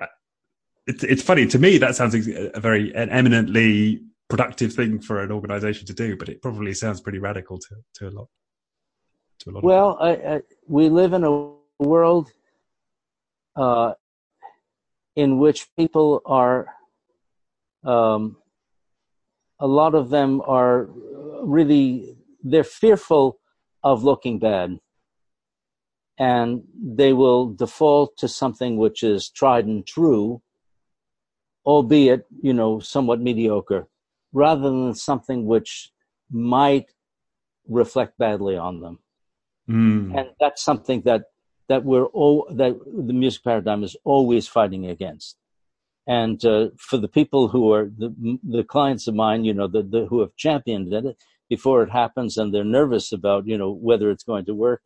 it's 0.87 1.05
it's 1.05 1.23
funny 1.23 1.47
to 1.47 1.59
me. 1.59 1.79
That 1.79 1.97
sounds 1.97 2.15
a 2.15 2.61
very 2.61 2.95
an 2.95 3.11
eminently 3.11 4.03
productive 4.29 4.73
thing 4.73 5.01
for 5.01 5.23
an 5.23 5.33
organization 5.33 5.87
to 5.87 5.95
do, 5.95 6.17
but 6.17 6.29
it 6.29 6.43
probably 6.43 6.75
sounds 6.75 7.01
pretty 7.01 7.19
radical 7.19 7.59
to 7.59 7.77
to 7.95 8.09
a 8.09 8.11
lot. 8.11 8.29
To 9.41 9.51
a 9.51 9.53
lot. 9.53 9.65
Well, 9.65 9.99
I, 10.01 10.11
I, 10.11 10.41
we 10.67 10.89
live 10.89 11.13
in 11.13 11.25
a 11.25 11.53
world 11.79 12.31
uh, 13.57 13.95
in 15.17 15.39
which 15.39 15.67
people 15.77 16.23
are, 16.27 16.69
um, 17.85 18.37
a 19.59 19.67
lot 19.67 19.95
of 19.95 20.11
them 20.11 20.41
are 20.47 20.89
really, 21.43 22.17
they're 22.43 22.65
fearful 22.65 23.39
of 23.83 24.05
looking 24.05 24.39
bad. 24.39 24.79
And 26.19 26.65
they 26.75 27.13
will 27.13 27.51
default 27.51 28.17
to 28.19 28.29
something 28.29 28.77
which 28.77 29.03
is 29.03 29.31
tried 29.31 29.67
and 29.67 29.87
true, 29.87 30.43
albeit, 31.65 32.27
you 32.43 32.53
know, 32.53 32.81
somewhat 32.81 33.21
mediocre, 33.21 33.87
rather 34.33 34.63
than 34.63 34.95
something 34.95 35.47
which 35.47 35.93
might 36.31 36.93
reflect 37.69 38.19
badly 38.19 38.57
on 38.57 38.81
them. 38.81 38.99
Mm. 39.69 40.19
And 40.19 40.31
that's 40.41 40.63
something 40.63 41.03
that 41.03 41.25
that 41.69 41.85
we're 41.85 42.07
all 42.07 42.49
that 42.51 42.75
the 42.85 43.13
music 43.13 43.45
paradigm 43.45 43.85
is 43.85 43.95
always 44.03 44.49
fighting 44.49 44.87
against. 44.87 45.37
And 46.07 46.43
uh, 46.45 46.71
for 46.79 46.97
the 46.97 47.09
people 47.09 47.49
who 47.49 47.71
are 47.73 47.85
the, 47.85 48.39
the 48.43 48.65
clients 48.65 49.07
of 49.07 49.15
mine, 49.15 49.45
you 49.45 49.53
know, 49.53 49.69
the, 49.69 49.83
the, 49.83 50.07
who 50.07 50.21
have 50.21 50.35
championed 50.37 50.91
it 50.93 51.17
before 51.51 51.83
it 51.83 51.91
happens, 51.91 52.39
and 52.39 52.53
they're 52.53 52.65
nervous 52.65 53.13
about, 53.13 53.47
you 53.47 53.59
know, 53.59 53.71
whether 53.71 54.11
it's 54.11 54.25
going 54.25 54.47
to 54.47 54.55
work. 54.55 54.81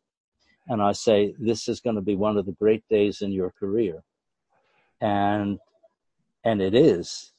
And 0.68 0.80
I 0.80 0.92
say, 0.92 1.34
this 1.38 1.68
is 1.68 1.80
going 1.80 1.96
to 1.96 2.02
be 2.02 2.14
one 2.14 2.36
of 2.36 2.46
the 2.46 2.52
great 2.52 2.84
days 2.88 3.20
in 3.22 3.32
your 3.32 3.50
career, 3.50 4.02
and 5.00 5.58
and 6.44 6.60
it 6.60 6.74
is 6.74 7.32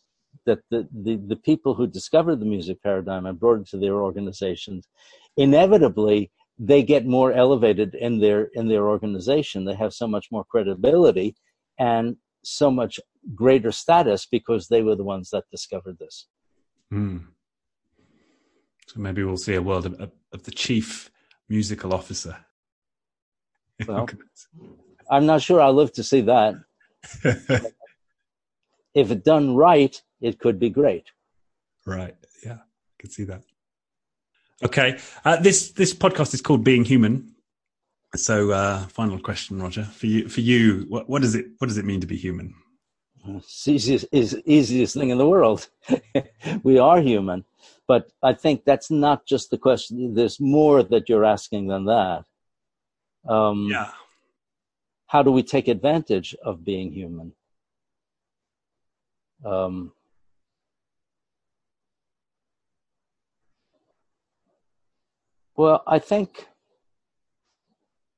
that 0.46 0.60
the, 0.70 0.88
the, 0.92 1.16
the 1.16 1.36
people 1.36 1.74
who 1.74 1.88
discovered 1.88 2.40
the 2.40 2.46
music 2.46 2.82
paradigm 2.82 3.26
and 3.26 3.40
brought 3.40 3.62
it 3.62 3.68
to 3.68 3.78
their 3.78 4.02
organizations 4.02 4.88
inevitably 5.38 6.32
they 6.60 6.84
get 6.84 7.06
more 7.06 7.34
elevated 7.34 7.96
in 7.96 8.20
their 8.20 8.46
in 8.54 8.68
their 8.68 8.88
organization. 8.88 9.66
They 9.66 9.76
have 9.76 9.94
so 9.94 10.08
much 10.08 10.32
more 10.32 10.46
credibility 10.46 11.36
and 11.80 12.18
so 12.44 12.70
much 12.70 13.00
greater 13.34 13.72
status 13.72 14.26
because 14.26 14.68
they 14.68 14.82
were 14.82 14.96
the 14.96 15.04
ones 15.04 15.30
that 15.32 15.46
discovered 15.50 15.98
this. 16.00 16.28
Mm. 16.92 17.26
so 18.86 19.00
maybe 19.00 19.24
we'll 19.24 19.38
see 19.38 19.56
a 19.56 19.62
world 19.62 19.88
of, 19.88 20.12
of 20.32 20.44
the 20.44 20.52
chief 20.52 21.10
musical 21.50 21.92
officer 21.92 22.38
well, 23.88 24.08
i'm 25.10 25.26
not 25.26 25.42
sure 25.42 25.62
i'll 25.62 25.74
live 25.74 25.92
to 25.92 26.04
see 26.04 26.22
that 26.22 26.56
if 28.94 29.12
it 29.12 29.24
done 29.24 29.56
right 29.56 30.02
it 30.22 30.40
could 30.40 30.60
be 30.60 30.70
great 30.70 31.12
right 31.86 32.16
yeah 32.46 32.54
i 32.54 32.96
can 33.00 33.10
see 33.10 33.24
that 33.24 33.44
Okay, 34.64 34.98
uh, 35.26 35.36
this 35.38 35.72
this 35.72 35.94
podcast 35.94 36.34
is 36.34 36.42
called 36.42 36.64
Being 36.64 36.86
Human. 36.86 37.36
So, 38.16 38.52
uh, 38.52 38.86
final 38.88 39.20
question, 39.20 39.62
Roger, 39.62 39.84
for 39.84 40.06
you. 40.06 40.30
For 40.30 40.40
you, 40.40 40.86
what, 40.88 41.10
what 41.10 41.22
does 41.22 41.36
it 41.36 41.48
what 41.58 41.68
does 41.68 41.78
it 41.78 41.86
mean 41.86 42.00
to 42.00 42.08
be 42.08 42.16
human? 42.16 42.56
It's 43.26 43.68
easiest, 43.68 44.06
is 44.12 44.42
easiest 44.46 44.96
thing 44.96 45.10
in 45.10 45.18
the 45.18 45.28
world. 45.28 45.70
we 46.64 46.78
are 46.78 47.02
human, 47.02 47.46
but 47.88 48.12
I 48.22 48.34
think 48.34 48.64
that's 48.64 48.92
not 48.92 49.26
just 49.26 49.50
the 49.50 49.58
question. 49.58 50.14
There's 50.14 50.40
more 50.40 50.84
that 50.84 51.10
you're 51.10 51.26
asking 51.26 51.68
than 51.68 51.86
that. 51.86 52.26
Um, 53.28 53.70
yeah. 53.72 53.92
How 55.08 55.22
do 55.22 55.32
we 55.32 55.44
take 55.44 55.68
advantage 55.68 56.36
of 56.44 56.64
being 56.64 56.92
human? 56.92 57.34
Um, 59.46 59.92
well, 65.56 65.84
I 65.86 66.00
think, 66.00 66.48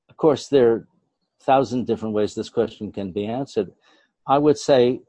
of 0.10 0.18
course, 0.18 0.48
there 0.48 0.72
are 0.72 0.78
a 0.78 1.44
thousand 1.44 1.86
different 1.86 2.14
ways 2.14 2.34
this 2.34 2.50
question 2.50 2.92
can 2.92 3.12
be 3.12 3.26
answered. 3.26 3.72
I 4.28 4.38
would 4.38 4.58
say 4.58 5.02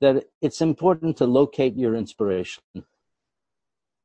that 0.00 0.24
it's 0.42 0.60
important 0.60 1.16
to 1.18 1.26
locate 1.26 1.76
your 1.76 1.94
inspiration. 1.94 2.62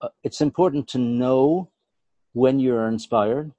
Uh, 0.02 0.10
it's 0.24 0.42
important 0.42 0.88
to 0.90 0.98
know 0.98 1.72
when 2.34 2.60
you're 2.60 2.88
inspired, 2.88 3.52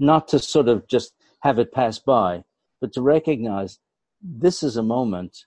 not 0.00 0.28
to 0.28 0.38
sort 0.38 0.68
of 0.68 0.88
just 0.88 1.12
have 1.40 1.58
it 1.58 1.72
pass 1.72 1.98
by, 1.98 2.44
but 2.80 2.92
to 2.94 3.02
recognize 3.02 3.78
this 4.22 4.62
is 4.62 4.76
a 4.76 4.82
moment 4.82 5.46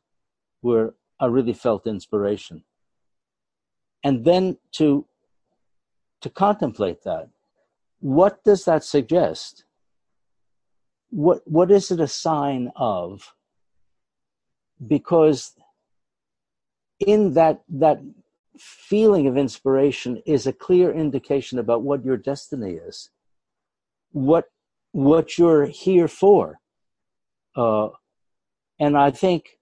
where 0.62 0.94
I 1.20 1.26
really 1.26 1.54
felt 1.54 1.88
inspiration. 1.88 2.64
And 4.04 4.26
then 4.26 4.58
to, 4.74 5.06
to 6.22 6.30
contemplate 6.30 7.04
that. 7.04 7.30
What 8.00 8.44
does 8.44 8.66
that 8.66 8.84
suggest? 8.84 9.64
What, 11.10 11.42
what 11.46 11.72
is 11.72 11.92
it 11.92 12.00
a 12.00 12.08
sign 12.08 12.72
of? 12.76 13.34
Because 14.86 15.54
in 17.00 17.34
that, 17.34 17.62
that 17.70 18.02
feeling 18.58 19.28
of 19.28 19.38
inspiration 19.38 20.22
is 20.26 20.46
a 20.46 20.54
clear 20.54 20.92
indication 20.92 21.60
about 21.60 21.84
what 21.84 22.04
your 22.04 22.18
destiny 22.18 22.72
is, 22.72 23.10
what, 24.14 24.46
what 24.94 25.38
you're 25.38 25.66
here 25.66 26.08
for. 26.08 26.60
Uh, 27.56 27.90
and 28.80 28.98
I 28.98 29.12
think 29.12 29.60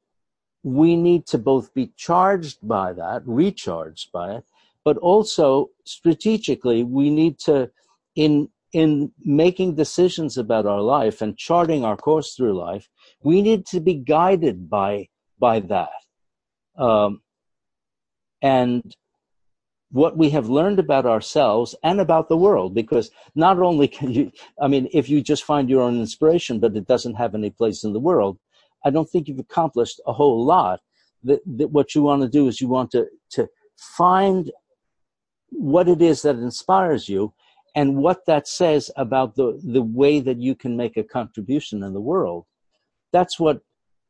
we 0.63 0.95
need 0.95 1.25
to 1.27 1.37
both 1.37 1.73
be 1.73 1.91
charged 1.97 2.59
by 2.61 2.93
that, 2.93 3.23
recharged 3.25 4.11
by 4.11 4.35
it, 4.35 4.45
but 4.85 4.97
also 4.97 5.69
strategically, 5.85 6.83
we 6.83 7.09
need 7.09 7.39
to, 7.39 7.71
in, 8.15 8.49
in 8.73 9.11
making 9.23 9.75
decisions 9.75 10.37
about 10.37 10.65
our 10.65 10.81
life 10.81 11.21
and 11.21 11.37
charting 11.37 11.83
our 11.83 11.97
course 11.97 12.35
through 12.35 12.57
life, 12.57 12.87
we 13.23 13.41
need 13.41 13.65
to 13.67 13.79
be 13.79 13.95
guided 13.95 14.69
by, 14.69 15.07
by 15.39 15.59
that. 15.59 15.89
Um, 16.77 17.21
and 18.41 18.95
what 19.91 20.17
we 20.17 20.29
have 20.29 20.49
learned 20.49 20.79
about 20.79 21.05
ourselves 21.05 21.75
and 21.83 21.99
about 21.99 22.29
the 22.29 22.37
world, 22.37 22.73
because 22.73 23.11
not 23.35 23.59
only 23.59 23.87
can 23.87 24.11
you, 24.11 24.31
I 24.61 24.67
mean, 24.67 24.87
if 24.93 25.09
you 25.09 25.21
just 25.21 25.43
find 25.43 25.69
your 25.69 25.81
own 25.81 25.99
inspiration, 25.99 26.59
but 26.59 26.75
it 26.75 26.87
doesn't 26.87 27.15
have 27.15 27.35
any 27.35 27.49
place 27.49 27.83
in 27.83 27.93
the 27.93 27.99
world, 27.99 28.39
I 28.85 28.89
don't 28.89 29.09
think 29.09 29.27
you've 29.27 29.39
accomplished 29.39 29.99
a 30.07 30.13
whole 30.13 30.43
lot. 30.45 30.79
That, 31.23 31.41
that 31.57 31.67
what 31.67 31.93
you 31.93 32.01
want 32.01 32.23
to 32.23 32.29
do 32.29 32.47
is 32.47 32.61
you 32.61 32.67
want 32.67 32.91
to, 32.91 33.05
to 33.31 33.47
find 33.77 34.51
what 35.49 35.87
it 35.87 36.01
is 36.01 36.23
that 36.23 36.37
inspires 36.37 37.07
you 37.07 37.33
and 37.75 37.97
what 37.97 38.25
that 38.25 38.47
says 38.47 38.89
about 38.95 39.35
the, 39.35 39.59
the 39.63 39.83
way 39.83 40.19
that 40.19 40.39
you 40.39 40.55
can 40.55 40.75
make 40.75 40.97
a 40.97 41.03
contribution 41.03 41.83
in 41.83 41.93
the 41.93 42.01
world. 42.01 42.45
That's 43.11 43.39
what 43.39 43.61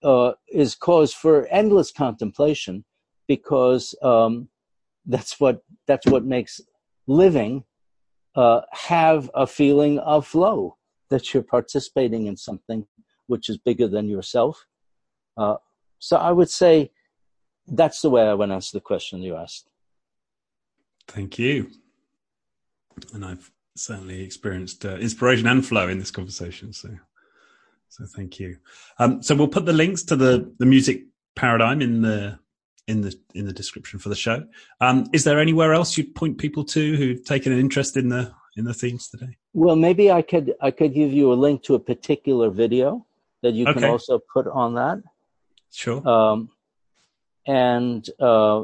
uh, 0.04 0.34
is 0.48 0.74
cause 0.76 1.14
for 1.14 1.48
endless 1.48 1.92
contemplation 1.92 2.86
because 3.28 3.94
um, 4.02 4.48
that's 5.06 5.40
what 5.40 5.62
that's 5.88 6.08
what 6.08 6.26
makes 6.26 6.62
living 7.08 7.64
uh, 8.36 8.62
have 8.72 9.30
a 9.34 9.46
feeling 9.46 10.00
of 10.00 10.26
flow 10.26 10.78
that 11.10 11.34
you're 11.34 11.44
participating 11.44 12.28
in 12.28 12.38
something 12.38 12.86
which 13.28 13.50
is 13.50 13.58
bigger 13.58 13.88
than 13.88 14.08
yourself. 14.08 14.66
Uh, 15.38 15.56
so 16.00 16.18
I 16.18 16.32
would 16.32 16.50
say 16.50 16.92
that's 17.68 18.02
the 18.02 18.10
way 18.10 18.24
I 18.24 18.34
would 18.34 18.52
answer 18.52 18.78
the 18.78 18.82
question 18.82 19.22
you 19.22 19.36
asked. 19.36 19.70
Thank 21.08 21.38
you. 21.38 21.70
And 23.14 23.26
I've 23.26 23.52
certainly 23.76 24.22
experienced 24.22 24.86
uh, 24.86 24.96
inspiration 24.96 25.48
and 25.48 25.66
flow 25.66 25.88
in 25.88 26.00
this 26.00 26.12
conversation. 26.12 26.74
So, 26.74 26.90
so 27.90 28.06
thank 28.16 28.40
you. 28.40 28.58
Um, 29.00 29.22
so 29.22 29.36
we'll 29.36 29.48
put 29.48 29.66
the 29.66 29.74
links 29.74 30.04
to 30.04 30.16
the 30.16 30.54
the 30.60 30.66
music 30.66 31.04
paradigm 31.36 31.82
in 31.82 32.02
the 32.02 32.40
in 32.92 33.02
the 33.02 33.14
in 33.34 33.46
the 33.46 33.54
description 33.62 33.98
for 34.00 34.10
the 34.10 34.16
show. 34.16 34.38
Um, 34.80 34.98
is 35.14 35.24
there 35.24 35.40
anywhere 35.40 35.74
else 35.74 35.98
you'd 35.98 36.14
point 36.14 36.38
people 36.38 36.64
to 36.76 36.96
who've 36.98 37.24
taken 37.24 37.52
an 37.52 37.60
interest 37.60 37.98
in 37.98 38.10
the 38.10 38.24
in 38.58 38.66
the 38.66 38.74
themes 38.74 39.08
today? 39.08 39.38
Well, 39.54 39.76
maybe 39.76 40.12
I 40.12 40.22
could 40.22 40.54
I 40.62 40.72
could 40.72 40.94
give 40.94 41.12
you 41.12 41.34
a 41.34 41.38
link 41.46 41.64
to 41.64 41.76
a 41.76 41.80
particular 41.80 42.50
video 42.50 43.06
that 43.42 43.54
you 43.54 43.66
can 43.66 43.84
also 43.84 44.20
put 44.34 44.48
on 44.48 44.76
that. 44.76 44.98
Sure. 45.72 46.08
Um, 46.08 46.50
and 47.48 48.08
uh, 48.20 48.64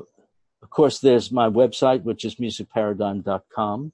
of 0.61 0.69
course, 0.69 0.99
there's 0.99 1.31
my 1.31 1.49
website, 1.49 2.03
which 2.03 2.25
is 2.25 2.35
musicparadigm.com. 2.35 3.91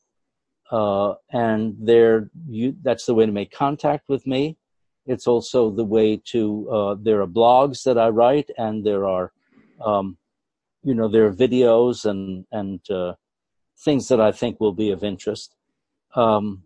Uh, 0.72 1.14
and 1.32 1.76
there, 1.80 2.30
you, 2.48 2.76
that's 2.82 3.06
the 3.06 3.14
way 3.14 3.26
to 3.26 3.32
make 3.32 3.52
contact 3.52 4.10
with 4.10 4.26
me. 4.26 4.58
It's 5.06 5.28
also 5.28 5.70
the 5.70 5.84
way 5.84 6.18
to, 6.32 6.70
uh, 6.70 6.96
there 7.00 7.22
are 7.22 7.28
blogs 7.28 7.84
that 7.84 7.98
I 7.98 8.10
write 8.10 8.50
and 8.58 8.84
there 8.84 9.06
are, 9.06 9.32
um, 9.86 10.18
you 10.84 10.94
know, 10.94 11.08
there 11.08 11.26
are 11.26 11.34
videos 11.34 12.06
and, 12.06 12.46
and, 12.52 12.80
uh, 12.90 13.14
things 13.84 14.08
that 14.08 14.22
I 14.22 14.32
think 14.32 14.60
will 14.60 14.74
be 14.74 14.92
of 14.92 15.04
interest. 15.04 15.56
Um, 16.16 16.64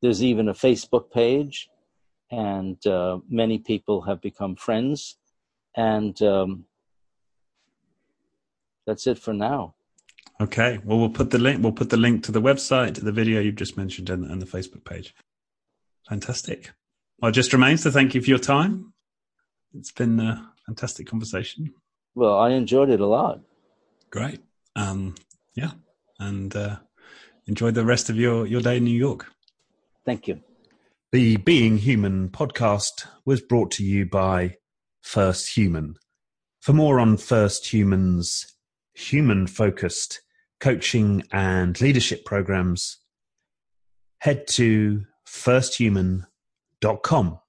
there's 0.00 0.22
even 0.22 0.48
a 0.48 0.54
Facebook 0.54 1.10
page 1.10 1.68
and 2.30 2.84
uh, 2.86 3.18
many 3.28 3.58
people 3.58 4.02
have 4.02 4.20
become 4.20 4.56
friends. 4.56 5.16
And 5.76 6.20
um, 6.22 6.64
that's 8.86 9.06
it 9.06 9.18
for 9.18 9.32
now. 9.34 9.74
Okay. 10.40 10.78
Well, 10.84 10.98
we'll 10.98 11.10
put 11.10 11.30
the 11.30 11.38
link. 11.38 11.62
We'll 11.62 11.72
put 11.72 11.90
the 11.90 11.96
link 11.96 12.24
to 12.24 12.32
the 12.32 12.40
website, 12.40 12.94
to 12.94 13.04
the 13.04 13.12
video 13.12 13.40
you've 13.40 13.56
just 13.56 13.76
mentioned, 13.76 14.10
and, 14.10 14.24
and 14.24 14.40
the 14.40 14.46
Facebook 14.46 14.84
page. 14.84 15.14
Fantastic. 16.08 16.72
Well, 17.20 17.28
it 17.28 17.34
just 17.34 17.52
remains 17.52 17.82
to 17.82 17.90
thank 17.90 18.14
you 18.14 18.22
for 18.22 18.30
your 18.30 18.38
time. 18.38 18.92
It's 19.74 19.92
been 19.92 20.18
a 20.18 20.50
fantastic 20.66 21.06
conversation. 21.06 21.74
Well, 22.14 22.38
I 22.38 22.50
enjoyed 22.50 22.90
it 22.90 23.00
a 23.00 23.06
lot. 23.06 23.40
Great. 24.10 24.40
Um, 24.76 25.14
yeah, 25.54 25.72
and 26.18 26.54
uh, 26.54 26.76
enjoy 27.46 27.70
the 27.70 27.84
rest 27.84 28.10
of 28.10 28.16
your 28.16 28.46
your 28.46 28.60
day 28.60 28.76
in 28.76 28.84
New 28.84 28.98
York. 28.98 29.26
Thank 30.04 30.28
you. 30.28 30.40
The 31.12 31.38
Being 31.38 31.78
Human 31.78 32.28
podcast 32.28 33.06
was 33.24 33.40
brought 33.40 33.72
to 33.72 33.84
you 33.84 34.06
by 34.06 34.58
First 35.02 35.56
Human. 35.56 35.96
For 36.60 36.72
more 36.72 37.00
on 37.00 37.16
First 37.16 37.66
Human's 37.66 38.46
human 38.94 39.48
focused 39.48 40.20
coaching 40.60 41.24
and 41.32 41.80
leadership 41.80 42.24
programs, 42.24 42.98
head 44.18 44.46
to 44.48 45.04
firsthuman.com. 45.26 47.39